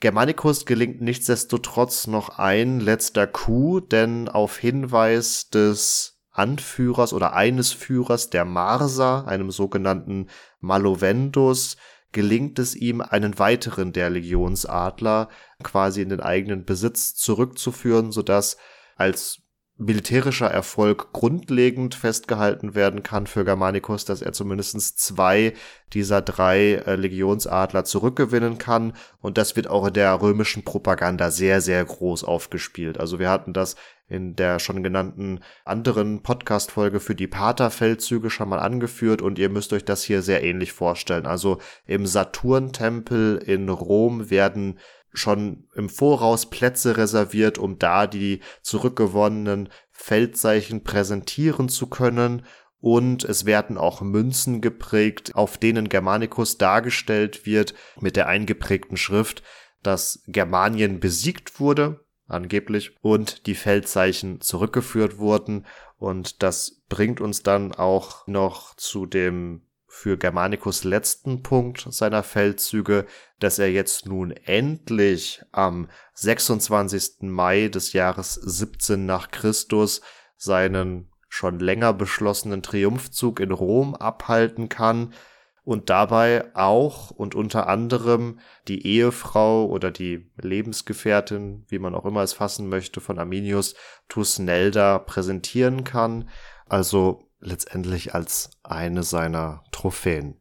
Germanicus 0.00 0.66
gelingt 0.66 1.00
nichtsdestotrotz 1.00 2.08
noch 2.08 2.40
ein 2.40 2.80
letzter 2.80 3.28
Coup, 3.28 3.88
denn 3.88 4.28
auf 4.28 4.58
Hinweis 4.58 5.48
des 5.48 6.11
Anführers 6.32 7.12
oder 7.12 7.34
eines 7.34 7.72
Führers 7.72 8.30
der 8.30 8.44
Marser, 8.44 9.26
einem 9.26 9.50
sogenannten 9.50 10.28
Malovendus, 10.60 11.76
gelingt 12.12 12.58
es 12.58 12.74
ihm, 12.74 13.00
einen 13.00 13.38
weiteren 13.38 13.92
der 13.92 14.10
Legionsadler 14.10 15.28
quasi 15.62 16.02
in 16.02 16.08
den 16.10 16.20
eigenen 16.20 16.64
Besitz 16.64 17.14
zurückzuführen, 17.14 18.12
sodass 18.12 18.56
als 18.96 19.41
militärischer 19.78 20.48
Erfolg 20.48 21.12
grundlegend 21.12 21.94
festgehalten 21.94 22.74
werden 22.74 23.02
kann 23.02 23.26
für 23.26 23.44
Germanicus, 23.44 24.04
dass 24.04 24.22
er 24.22 24.32
zumindest 24.32 24.98
zwei 24.98 25.54
dieser 25.92 26.22
drei 26.22 26.74
äh, 26.74 26.94
Legionsadler 26.94 27.84
zurückgewinnen 27.84 28.58
kann. 28.58 28.92
Und 29.20 29.38
das 29.38 29.56
wird 29.56 29.68
auch 29.68 29.86
in 29.86 29.94
der 29.94 30.20
römischen 30.20 30.64
Propaganda 30.64 31.30
sehr, 31.30 31.60
sehr 31.60 31.84
groß 31.84 32.24
aufgespielt. 32.24 33.00
Also 33.00 33.18
wir 33.18 33.30
hatten 33.30 33.52
das 33.52 33.76
in 34.08 34.36
der 34.36 34.58
schon 34.58 34.82
genannten 34.82 35.40
anderen 35.64 36.22
Podcast-Folge 36.22 37.00
für 37.00 37.14
die 37.14 37.26
Paterfeldzüge 37.26 38.28
schon 38.28 38.50
mal 38.50 38.58
angeführt 38.58 39.22
und 39.22 39.38
ihr 39.38 39.48
müsst 39.48 39.72
euch 39.72 39.86
das 39.86 40.02
hier 40.02 40.20
sehr 40.20 40.44
ähnlich 40.44 40.72
vorstellen. 40.72 41.24
Also 41.24 41.58
im 41.86 42.04
Saturntempel 42.04 43.38
in 43.38 43.70
Rom 43.70 44.28
werden 44.28 44.78
schon 45.12 45.68
im 45.74 45.88
Voraus 45.88 46.48
Plätze 46.50 46.96
reserviert, 46.96 47.58
um 47.58 47.78
da 47.78 48.06
die 48.06 48.40
zurückgewonnenen 48.62 49.68
Feldzeichen 49.90 50.82
präsentieren 50.82 51.68
zu 51.68 51.86
können. 51.86 52.44
Und 52.80 53.24
es 53.24 53.44
werden 53.44 53.78
auch 53.78 54.00
Münzen 54.00 54.60
geprägt, 54.60 55.34
auf 55.34 55.56
denen 55.56 55.88
Germanicus 55.88 56.58
dargestellt 56.58 57.46
wird 57.46 57.74
mit 58.00 58.16
der 58.16 58.26
eingeprägten 58.26 58.96
Schrift, 58.96 59.42
dass 59.82 60.22
Germanien 60.26 60.98
besiegt 60.98 61.60
wurde, 61.60 62.04
angeblich, 62.26 62.96
und 63.00 63.46
die 63.46 63.54
Feldzeichen 63.54 64.40
zurückgeführt 64.40 65.18
wurden. 65.18 65.66
Und 65.96 66.42
das 66.42 66.82
bringt 66.88 67.20
uns 67.20 67.42
dann 67.44 67.72
auch 67.72 68.26
noch 68.26 68.74
zu 68.74 69.06
dem 69.06 69.62
für 69.94 70.16
Germanicus 70.16 70.84
letzten 70.84 71.42
Punkt 71.42 71.86
seiner 71.90 72.22
Feldzüge, 72.22 73.04
dass 73.40 73.58
er 73.58 73.70
jetzt 73.70 74.06
nun 74.06 74.30
endlich 74.30 75.42
am 75.52 75.86
26. 76.14 77.24
Mai 77.24 77.68
des 77.68 77.92
Jahres 77.92 78.32
17 78.32 79.04
nach 79.04 79.30
Christus 79.30 80.00
seinen 80.34 81.10
schon 81.28 81.58
länger 81.58 81.92
beschlossenen 81.92 82.62
Triumphzug 82.62 83.38
in 83.38 83.52
Rom 83.52 83.94
abhalten 83.94 84.70
kann 84.70 85.12
und 85.62 85.90
dabei 85.90 86.50
auch 86.54 87.10
und 87.10 87.34
unter 87.34 87.68
anderem 87.68 88.40
die 88.68 88.86
Ehefrau 88.86 89.66
oder 89.66 89.90
die 89.90 90.32
Lebensgefährtin, 90.40 91.66
wie 91.68 91.78
man 91.78 91.94
auch 91.94 92.06
immer 92.06 92.22
es 92.22 92.32
fassen 92.32 92.70
möchte, 92.70 93.02
von 93.02 93.18
Arminius 93.18 93.74
Tusnelda 94.08 94.98
präsentieren 95.00 95.84
kann. 95.84 96.30
Also 96.66 97.28
letztendlich 97.42 98.14
als 98.14 98.50
eine 98.62 99.02
seiner 99.02 99.64
Trophäen. 99.72 100.36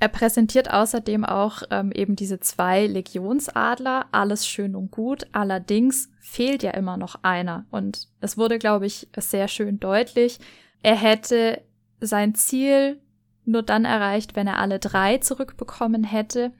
Er 0.00 0.08
präsentiert 0.08 0.70
außerdem 0.70 1.24
auch 1.24 1.62
ähm, 1.70 1.90
eben 1.92 2.14
diese 2.14 2.38
zwei 2.38 2.86
Legionsadler, 2.86 4.06
alles 4.12 4.46
schön 4.46 4.76
und 4.76 4.92
gut. 4.92 5.26
Allerdings 5.32 6.08
fehlt 6.20 6.62
ja 6.62 6.70
immer 6.70 6.96
noch 6.96 7.16
einer. 7.22 7.66
Und 7.70 8.08
es 8.20 8.38
wurde, 8.38 8.58
glaube 8.58 8.86
ich, 8.86 9.08
sehr 9.16 9.48
schön 9.48 9.80
deutlich. 9.80 10.38
Er 10.82 10.94
hätte 10.94 11.62
sein 12.00 12.36
Ziel 12.36 13.00
nur 13.44 13.62
dann 13.62 13.84
erreicht, 13.84 14.36
wenn 14.36 14.46
er 14.46 14.58
alle 14.58 14.78
drei 14.78 15.18
zurückbekommen 15.18 16.04
hätte. 16.04 16.52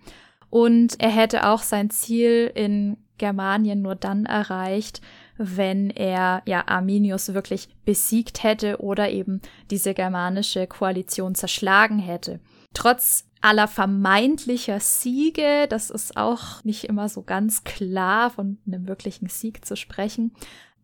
Und 0.50 1.00
er 1.00 1.10
hätte 1.10 1.46
auch 1.46 1.62
sein 1.62 1.90
Ziel 1.90 2.50
in 2.52 2.96
Germanien 3.18 3.82
nur 3.82 3.94
dann 3.94 4.26
erreicht, 4.26 5.00
wenn 5.38 5.90
er 5.90 6.42
ja 6.44 6.64
Arminius 6.66 7.32
wirklich 7.32 7.68
besiegt 7.84 8.42
hätte 8.42 8.80
oder 8.80 9.10
eben 9.10 9.40
diese 9.70 9.94
germanische 9.94 10.66
Koalition 10.66 11.34
zerschlagen 11.34 11.98
hätte. 11.98 12.40
Trotz 12.74 13.24
aller 13.40 13.68
vermeintlicher 13.68 14.80
Siege, 14.80 15.66
das 15.68 15.90
ist 15.90 16.16
auch 16.16 16.62
nicht 16.64 16.84
immer 16.84 17.08
so 17.08 17.22
ganz 17.22 17.64
klar 17.64 18.30
von 18.30 18.58
einem 18.66 18.88
wirklichen 18.88 19.28
Sieg 19.28 19.64
zu 19.64 19.76
sprechen, 19.76 20.32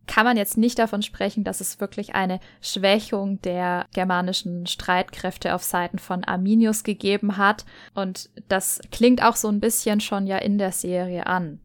kann 0.07 0.25
man 0.25 0.37
jetzt 0.37 0.57
nicht 0.57 0.77
davon 0.79 1.01
sprechen, 1.01 1.43
dass 1.43 1.61
es 1.61 1.79
wirklich 1.79 2.15
eine 2.15 2.39
Schwächung 2.61 3.41
der 3.41 3.87
germanischen 3.93 4.67
Streitkräfte 4.67 5.55
auf 5.55 5.63
Seiten 5.63 5.99
von 5.99 6.23
Arminius 6.23 6.83
gegeben 6.83 7.37
hat. 7.37 7.65
Und 7.93 8.29
das 8.47 8.81
klingt 8.91 9.23
auch 9.23 9.35
so 9.35 9.47
ein 9.47 9.59
bisschen 9.59 9.99
schon 10.01 10.27
ja 10.27 10.37
in 10.37 10.57
der 10.57 10.71
Serie 10.71 11.27
an. 11.27 11.59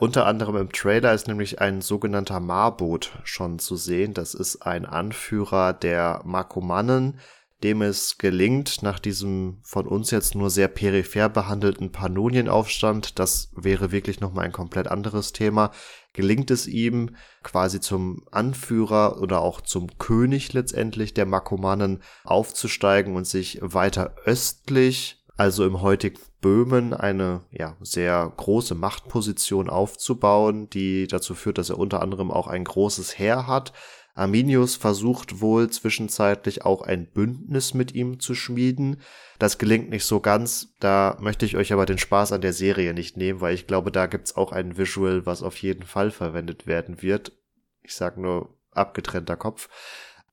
Unter 0.00 0.24
anderem 0.24 0.56
im 0.56 0.72
Trailer 0.72 1.12
ist 1.12 1.28
nämlich 1.28 1.60
ein 1.60 1.82
sogenannter 1.82 2.40
Marbot 2.40 3.12
schon 3.24 3.58
zu 3.58 3.76
sehen. 3.76 4.14
Das 4.14 4.32
ist 4.32 4.62
ein 4.62 4.86
Anführer 4.86 5.74
der 5.74 6.22
Markomannen, 6.24 7.20
dem 7.62 7.82
es 7.82 8.16
gelingt, 8.16 8.82
nach 8.82 8.98
diesem 8.98 9.58
von 9.62 9.86
uns 9.86 10.10
jetzt 10.10 10.34
nur 10.34 10.48
sehr 10.48 10.68
peripher 10.68 11.28
behandelten 11.28 11.92
Pannonienaufstand, 11.92 13.18
das 13.18 13.50
wäre 13.54 13.92
wirklich 13.92 14.20
nochmal 14.20 14.46
ein 14.46 14.52
komplett 14.52 14.88
anderes 14.88 15.34
Thema, 15.34 15.70
gelingt 16.14 16.50
es 16.50 16.66
ihm, 16.66 17.14
quasi 17.42 17.78
zum 17.78 18.26
Anführer 18.30 19.20
oder 19.20 19.42
auch 19.42 19.60
zum 19.60 19.98
König 19.98 20.54
letztendlich 20.54 21.12
der 21.12 21.26
Markomannen 21.26 22.02
aufzusteigen 22.24 23.16
und 23.16 23.26
sich 23.26 23.58
weiter 23.60 24.14
östlich 24.24 25.19
also 25.40 25.64
im 25.64 25.80
heutigen 25.80 26.20
Böhmen 26.42 26.92
eine 26.92 27.46
ja, 27.50 27.74
sehr 27.80 28.30
große 28.36 28.74
Machtposition 28.74 29.70
aufzubauen, 29.70 30.68
die 30.68 31.06
dazu 31.06 31.34
führt, 31.34 31.56
dass 31.56 31.70
er 31.70 31.78
unter 31.78 32.02
anderem 32.02 32.30
auch 32.30 32.46
ein 32.46 32.62
großes 32.62 33.18
Heer 33.18 33.46
hat. 33.46 33.72
Arminius 34.14 34.76
versucht 34.76 35.40
wohl 35.40 35.70
zwischenzeitlich 35.70 36.66
auch 36.66 36.82
ein 36.82 37.10
Bündnis 37.10 37.72
mit 37.72 37.94
ihm 37.94 38.20
zu 38.20 38.34
schmieden. 38.34 39.00
Das 39.38 39.56
gelingt 39.56 39.88
nicht 39.88 40.04
so 40.04 40.20
ganz. 40.20 40.74
Da 40.78 41.16
möchte 41.20 41.46
ich 41.46 41.56
euch 41.56 41.72
aber 41.72 41.86
den 41.86 41.96
Spaß 41.96 42.32
an 42.32 42.42
der 42.42 42.52
Serie 42.52 42.92
nicht 42.92 43.16
nehmen, 43.16 43.40
weil 43.40 43.54
ich 43.54 43.66
glaube, 43.66 43.90
da 43.90 44.04
gibt's 44.04 44.36
auch 44.36 44.52
ein 44.52 44.76
Visual, 44.76 45.24
was 45.24 45.42
auf 45.42 45.56
jeden 45.62 45.84
Fall 45.84 46.10
verwendet 46.10 46.66
werden 46.66 47.00
wird. 47.00 47.32
Ich 47.80 47.94
sag 47.94 48.18
nur 48.18 48.58
abgetrennter 48.72 49.36
Kopf. 49.36 49.70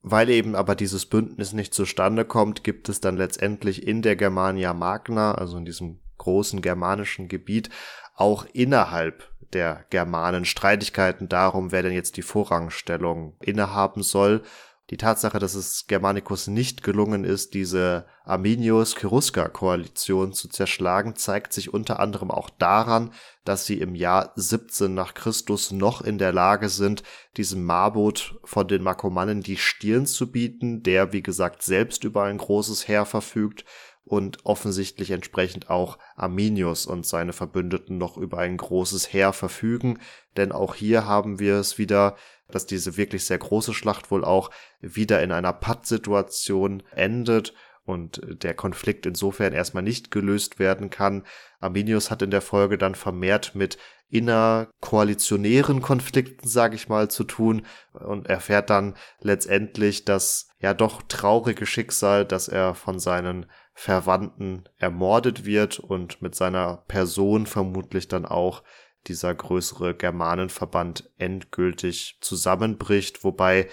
Weil 0.01 0.29
eben 0.29 0.55
aber 0.55 0.75
dieses 0.75 1.05
Bündnis 1.05 1.53
nicht 1.53 1.73
zustande 1.73 2.23
kommt, 2.23 2.63
gibt 2.63 2.87
es 2.89 3.01
dann 3.01 3.17
letztendlich 3.17 3.85
in 3.85 4.01
der 4.01 4.15
Germania 4.15 4.73
Magna, 4.73 5.33
also 5.33 5.57
in 5.57 5.65
diesem 5.65 5.99
großen 6.17 6.61
germanischen 6.61 7.27
Gebiet, 7.27 7.69
auch 8.15 8.45
innerhalb 8.53 9.31
der 9.53 9.85
Germanen 9.89 10.45
Streitigkeiten 10.45 11.29
darum, 11.29 11.71
wer 11.71 11.83
denn 11.83 11.93
jetzt 11.93 12.17
die 12.17 12.21
Vorrangstellung 12.21 13.35
innehaben 13.41 14.03
soll. 14.03 14.43
Die 14.89 14.95
Tatsache, 14.95 15.37
dass 15.37 15.53
es 15.53 15.85
Germanicus 15.87 16.47
nicht 16.47 16.81
gelungen 16.81 17.25
ist, 17.25 17.53
diese 17.53 18.05
Arminius-Cherusker-Koalition 18.23 20.31
zu 20.31 20.47
zerschlagen, 20.47 21.17
zeigt 21.17 21.51
sich 21.51 21.73
unter 21.73 21.99
anderem 21.99 22.31
auch 22.31 22.49
daran, 22.49 23.11
dass 23.43 23.65
sie 23.65 23.79
im 23.79 23.95
Jahr 23.95 24.31
17 24.37 24.93
nach 24.93 25.13
Christus 25.13 25.71
noch 25.71 25.99
in 25.99 26.17
der 26.17 26.31
Lage 26.31 26.69
sind, 26.69 27.03
diesem 27.35 27.65
Marbot 27.65 28.39
von 28.45 28.69
den 28.69 28.81
Markomannen 28.81 29.41
die 29.41 29.57
Stirn 29.57 30.05
zu 30.05 30.31
bieten, 30.31 30.83
der, 30.83 31.11
wie 31.11 31.21
gesagt, 31.21 31.63
selbst 31.63 32.05
über 32.05 32.23
ein 32.23 32.37
großes 32.37 32.87
Heer 32.87 33.05
verfügt 33.05 33.65
und 34.05 34.45
offensichtlich 34.45 35.11
entsprechend 35.11 35.69
auch 35.69 35.97
Arminius 36.15 36.85
und 36.85 37.05
seine 37.05 37.33
Verbündeten 37.33 37.97
noch 37.97 38.15
über 38.15 38.37
ein 38.37 38.55
großes 38.55 39.11
Heer 39.11 39.33
verfügen, 39.33 39.99
denn 40.37 40.53
auch 40.53 40.75
hier 40.75 41.05
haben 41.05 41.39
wir 41.39 41.55
es 41.55 41.77
wieder 41.77 42.15
dass 42.49 42.65
diese 42.65 42.97
wirklich 42.97 43.25
sehr 43.25 43.37
große 43.37 43.73
Schlacht 43.73 44.11
wohl 44.11 44.23
auch 44.23 44.49
wieder 44.81 45.21
in 45.21 45.31
einer 45.31 45.53
Pattsituation 45.53 46.83
endet 46.91 47.53
und 47.85 48.21
der 48.43 48.53
Konflikt 48.53 49.05
insofern 49.05 49.53
erstmal 49.53 49.83
nicht 49.83 50.11
gelöst 50.11 50.59
werden 50.59 50.89
kann. 50.89 51.23
Arminius 51.61 52.11
hat 52.11 52.21
in 52.21 52.31
der 52.31 52.41
Folge 52.41 52.77
dann 52.77 52.95
vermehrt 52.95 53.55
mit 53.55 53.77
innerkoalitionären 54.09 55.81
Konflikten, 55.81 56.47
sage 56.47 56.75
ich 56.75 56.89
mal, 56.89 57.09
zu 57.09 57.23
tun 57.23 57.65
und 57.93 58.27
erfährt 58.27 58.69
dann 58.69 58.95
letztendlich 59.21 60.05
das 60.05 60.49
ja 60.59 60.73
doch 60.73 61.01
traurige 61.03 61.65
Schicksal, 61.65 62.25
dass 62.25 62.47
er 62.47 62.73
von 62.73 62.99
seinen 62.99 63.47
Verwandten 63.73 64.63
ermordet 64.77 65.45
wird 65.45 65.79
und 65.79 66.21
mit 66.21 66.35
seiner 66.35 66.83
Person 66.87 67.45
vermutlich 67.45 68.07
dann 68.07 68.25
auch 68.25 68.63
dieser 69.07 69.33
größere 69.33 69.95
Germanenverband 69.95 71.09
endgültig 71.17 72.17
zusammenbricht, 72.21 73.23
wobei 73.23 73.67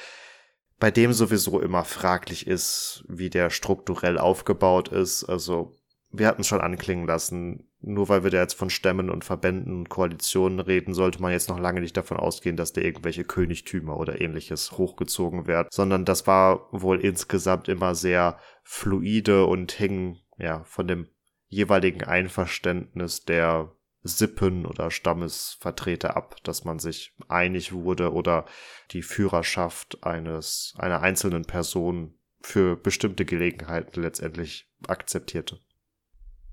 bei 0.79 0.91
dem 0.91 1.13
sowieso 1.13 1.61
immer 1.61 1.85
fraglich 1.85 2.47
ist, 2.47 3.05
wie 3.09 3.31
der 3.31 3.51
strukturell 3.51 4.19
aufgebaut 4.19 4.89
ist. 4.89 5.25
Also 5.25 5.77
wir 6.11 6.27
hatten 6.27 6.43
es 6.43 6.47
schon 6.47 6.61
anklingen 6.61 7.07
lassen, 7.07 7.69
nur 7.81 8.09
weil 8.09 8.23
wir 8.25 8.31
da 8.31 8.41
jetzt 8.41 8.55
von 8.55 8.71
Stämmen 8.71 9.11
und 9.11 9.25
Verbänden 9.25 9.75
und 9.75 9.89
Koalitionen 9.89 10.61
reden, 10.61 10.95
sollte 10.95 11.21
man 11.21 11.33
jetzt 11.33 11.49
noch 11.49 11.59
lange 11.59 11.81
nicht 11.81 11.97
davon 11.97 12.17
ausgehen, 12.17 12.57
dass 12.57 12.73
da 12.73 12.81
irgendwelche 12.81 13.25
Königtümer 13.25 13.97
oder 13.97 14.21
ähnliches 14.21 14.73
hochgezogen 14.73 15.47
werden, 15.47 15.69
sondern 15.71 16.05
das 16.05 16.27
war 16.27 16.69
wohl 16.73 17.01
insgesamt 17.01 17.69
immer 17.69 17.95
sehr 17.95 18.39
fluide 18.63 19.47
und 19.47 19.73
hing 19.73 20.19
ja 20.39 20.65
von 20.65 20.89
dem 20.89 21.09
jeweiligen 21.49 22.05
Einverständnis 22.05 23.25
der 23.25 23.74
Sippen 24.05 24.67
oder 24.67 24.91
Stammesvertreter 24.91 26.17
ab, 26.17 26.37
dass 26.45 26.65
man 26.65 26.79
sich 26.79 27.15
einig 27.29 27.73
wurde 27.73 28.13
oder 28.13 28.45
die 28.91 29.03
Führerschaft 29.03 30.05
eines 30.05 30.75
einer 30.79 31.01
einzelnen 31.01 31.45
Person 31.45 32.15
für 32.43 32.77
bestimmte 32.77 33.25
Gelegenheiten 33.25 34.03
letztendlich 34.03 34.71
akzeptierte. 34.87 35.59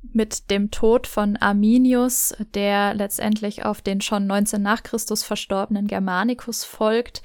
Mit 0.01 0.49
dem 0.49 0.71
Tod 0.71 1.05
von 1.05 1.37
Arminius, 1.37 2.33
der 2.55 2.95
letztendlich 2.95 3.65
auf 3.65 3.81
den 3.81 4.01
schon 4.01 4.25
19 4.25 4.61
nach 4.61 4.81
Christus 4.81 5.23
verstorbenen 5.23 5.87
Germanicus 5.87 6.63
folgt, 6.63 7.21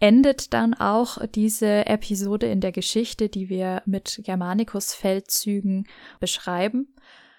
endet 0.00 0.54
dann 0.54 0.74
auch 0.74 1.18
diese 1.26 1.86
Episode 1.86 2.46
in 2.46 2.60
der 2.60 2.72
Geschichte, 2.72 3.28
die 3.28 3.48
wir 3.48 3.82
mit 3.84 4.20
Germanicus 4.24 4.94
Feldzügen 4.94 5.86
beschreiben. 6.20 6.93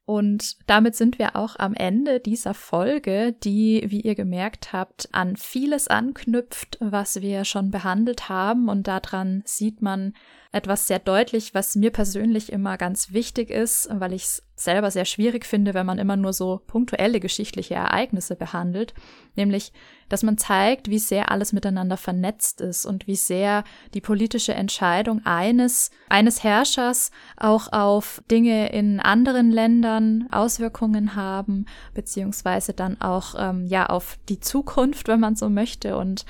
Und 0.05 0.57
damit 0.67 0.95
sind 0.95 1.17
wir 1.17 1.35
auch 1.35 1.55
am 1.57 1.73
Ende 1.73 2.19
dieser 2.19 2.53
Folge, 2.53 3.33
die, 3.43 3.85
wie 3.87 4.01
ihr 4.01 4.13
gemerkt 4.13 4.71
habt, 4.71 5.09
an 5.11 5.35
vieles 5.35 5.87
anknüpft, 5.87 6.77
was 6.79 7.21
wir 7.21 7.43
schon 7.43 7.71
behandelt 7.71 8.29
haben. 8.29 8.69
Und 8.69 8.87
daran 8.87 9.41
sieht 9.45 9.81
man 9.81 10.13
etwas 10.55 10.87
sehr 10.87 10.99
deutlich, 10.99 11.53
was 11.53 11.75
mir 11.75 11.91
persönlich 11.91 12.49
immer 12.49 12.77
ganz 12.77 13.11
wichtig 13.11 13.49
ist, 13.49 13.89
weil 13.91 14.13
ich 14.13 14.23
es 14.23 14.43
selber 14.55 14.89
sehr 14.89 15.03
schwierig 15.03 15.45
finde, 15.45 15.73
wenn 15.73 15.85
man 15.85 15.99
immer 15.99 16.15
nur 16.15 16.31
so 16.31 16.61
punktuelle 16.65 17.19
geschichtliche 17.19 17.73
Ereignisse 17.75 18.37
behandelt, 18.37 18.93
nämlich, 19.35 19.73
dass 20.07 20.23
man 20.23 20.37
zeigt, 20.37 20.89
wie 20.89 20.99
sehr 20.99 21.29
alles 21.29 21.51
miteinander 21.51 21.97
vernetzt 21.97 22.61
ist 22.61 22.85
und 22.85 23.05
wie 23.05 23.17
sehr 23.17 23.65
die 23.93 23.99
politische 23.99 24.53
Entscheidung 24.53 25.25
eines, 25.25 25.91
eines 26.07 26.41
Herrschers 26.41 27.11
auch 27.35 27.73
auf 27.73 28.23
Dinge 28.31 28.71
in 28.71 29.01
anderen 29.01 29.51
Ländern 29.51 30.29
Auswirkungen 30.31 31.15
haben, 31.15 31.65
beziehungsweise 31.93 32.71
dann 32.71 33.01
auch, 33.01 33.35
ähm, 33.37 33.65
ja, 33.65 33.87
auf 33.87 34.17
die 34.29 34.39
Zukunft, 34.39 35.09
wenn 35.09 35.19
man 35.19 35.35
so 35.35 35.49
möchte. 35.49 35.97
Und 35.97 36.25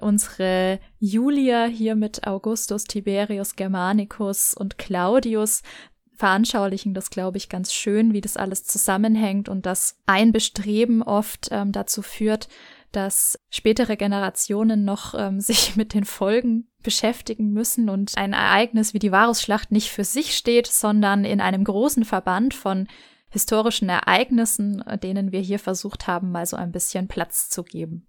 unsere 0.00 0.80
Julia 0.98 1.64
hier 1.66 1.94
mit 1.94 2.26
Augustus, 2.26 2.84
Tiberius, 2.84 3.56
Germanicus 3.56 4.54
und 4.54 4.78
Claudius 4.78 5.62
veranschaulichen 6.18 6.94
das, 6.94 7.10
glaube 7.10 7.36
ich, 7.36 7.48
ganz 7.48 7.72
schön, 7.72 8.12
wie 8.12 8.20
das 8.20 8.36
alles 8.36 8.64
zusammenhängt 8.64 9.48
und 9.48 9.66
dass 9.66 9.96
ein 10.06 10.32
Bestreben 10.32 11.02
oft 11.02 11.48
ähm, 11.52 11.70
dazu 11.70 12.02
führt, 12.02 12.48
dass 12.90 13.38
spätere 13.50 13.96
Generationen 13.96 14.84
noch 14.84 15.14
ähm, 15.16 15.40
sich 15.40 15.76
mit 15.76 15.94
den 15.94 16.04
Folgen 16.04 16.68
beschäftigen 16.82 17.52
müssen 17.52 17.88
und 17.88 18.16
ein 18.16 18.32
Ereignis 18.32 18.94
wie 18.94 18.98
die 18.98 19.12
Varusschlacht 19.12 19.70
nicht 19.70 19.90
für 19.90 20.04
sich 20.04 20.36
steht, 20.36 20.66
sondern 20.66 21.24
in 21.24 21.40
einem 21.40 21.64
großen 21.64 22.04
Verband 22.04 22.52
von 22.52 22.88
historischen 23.30 23.88
Ereignissen, 23.88 24.82
denen 25.02 25.32
wir 25.32 25.40
hier 25.40 25.58
versucht 25.58 26.06
haben, 26.06 26.32
mal 26.32 26.46
so 26.46 26.56
ein 26.56 26.72
bisschen 26.72 27.08
Platz 27.08 27.50
zu 27.50 27.62
geben. 27.62 28.07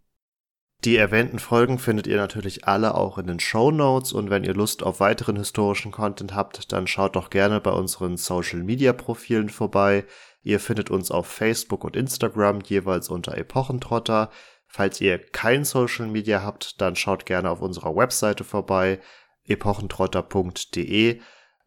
Die 0.85 0.95
erwähnten 0.95 1.39
Folgen 1.39 1.77
findet 1.77 2.07
ihr 2.07 2.15
natürlich 2.15 2.65
alle 2.65 2.95
auch 2.95 3.17
in 3.17 3.27
den 3.27 3.41
Show 3.41 3.69
Notes 3.69 4.13
und 4.13 4.29
wenn 4.29 4.45
ihr 4.45 4.53
Lust 4.53 4.81
auf 4.81 5.01
weiteren 5.01 5.35
historischen 5.35 5.91
Content 5.91 6.33
habt, 6.33 6.71
dann 6.71 6.87
schaut 6.87 7.17
doch 7.17 7.29
gerne 7.29 7.59
bei 7.59 7.71
unseren 7.71 8.15
Social 8.15 8.63
Media 8.63 8.93
Profilen 8.93 9.49
vorbei. 9.49 10.05
Ihr 10.41 10.61
findet 10.61 10.89
uns 10.89 11.11
auf 11.11 11.27
Facebook 11.27 11.83
und 11.83 11.97
Instagram 11.97 12.61
jeweils 12.61 13.09
unter 13.09 13.37
Epochentrotter. 13.37 14.29
Falls 14.67 15.01
ihr 15.01 15.19
kein 15.19 15.65
Social 15.65 16.07
Media 16.07 16.43
habt, 16.43 16.79
dann 16.79 16.95
schaut 16.95 17.25
gerne 17.25 17.49
auf 17.49 17.61
unserer 17.61 17.93
Webseite 17.97 18.45
vorbei, 18.45 19.01
epochentrotter.de. 19.47 21.19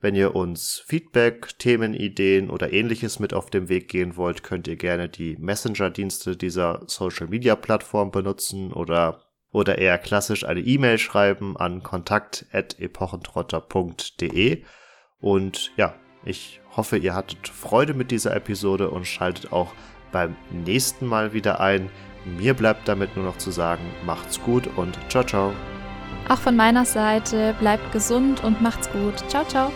Wenn 0.03 0.15
ihr 0.17 0.35
uns 0.35 0.83
Feedback, 0.85 1.57
Themenideen 1.61 2.51
oder 2.51 2.73
ähnliches 2.73 3.21
mit 3.21 3.33
auf 3.33 3.51
den 3.51 3.69
Weg 3.69 3.87
gehen 3.87 4.17
wollt, 4.17 4.43
könnt 4.43 4.67
ihr 4.67 4.75
gerne 4.75 5.09
die 5.09 5.37
Messenger-Dienste 5.39 6.37
dieser 6.37 6.83
Social-Media-Plattform 6.89 8.11
benutzen 8.11 8.73
oder, 8.73 9.21
oder 9.53 9.79
eher 9.79 9.99
klassisch 9.99 10.45
eine 10.45 10.59
E-Mail 10.59 10.99
schreiben 10.99 11.57
an 11.57 11.85
kontakt.epochentrotter.de. 11.85 14.65
Und 15.21 15.71
ja, 15.77 15.95
ich 16.25 16.61
hoffe, 16.77 16.97
ihr 16.97 17.15
hattet 17.15 17.47
Freude 17.47 17.95
mit 17.95 18.11
dieser 18.11 18.35
Episode 18.35 18.91
und 18.91 19.07
schaltet 19.07 19.53
auch 19.53 19.73
beim 20.11 20.35
nächsten 20.51 21.07
Mal 21.07 21.33
wieder 21.33 21.61
ein. 21.61 21.91
Mir 22.25 22.55
bleibt 22.55 22.89
damit 22.89 23.15
nur 23.15 23.25
noch 23.25 23.39
zu 23.39 23.53
sagen, 23.53 23.85
macht's 24.05 24.43
gut 24.43 24.69
und 24.77 24.99
ciao, 25.09 25.23
ciao. 25.23 25.53
Auch 26.29 26.39
von 26.39 26.57
meiner 26.57 26.87
Seite 26.87 27.55
bleibt 27.61 27.93
gesund 27.93 28.43
und 28.43 28.61
macht's 28.61 28.91
gut. 28.91 29.23
Ciao, 29.29 29.45
ciao. 29.45 29.71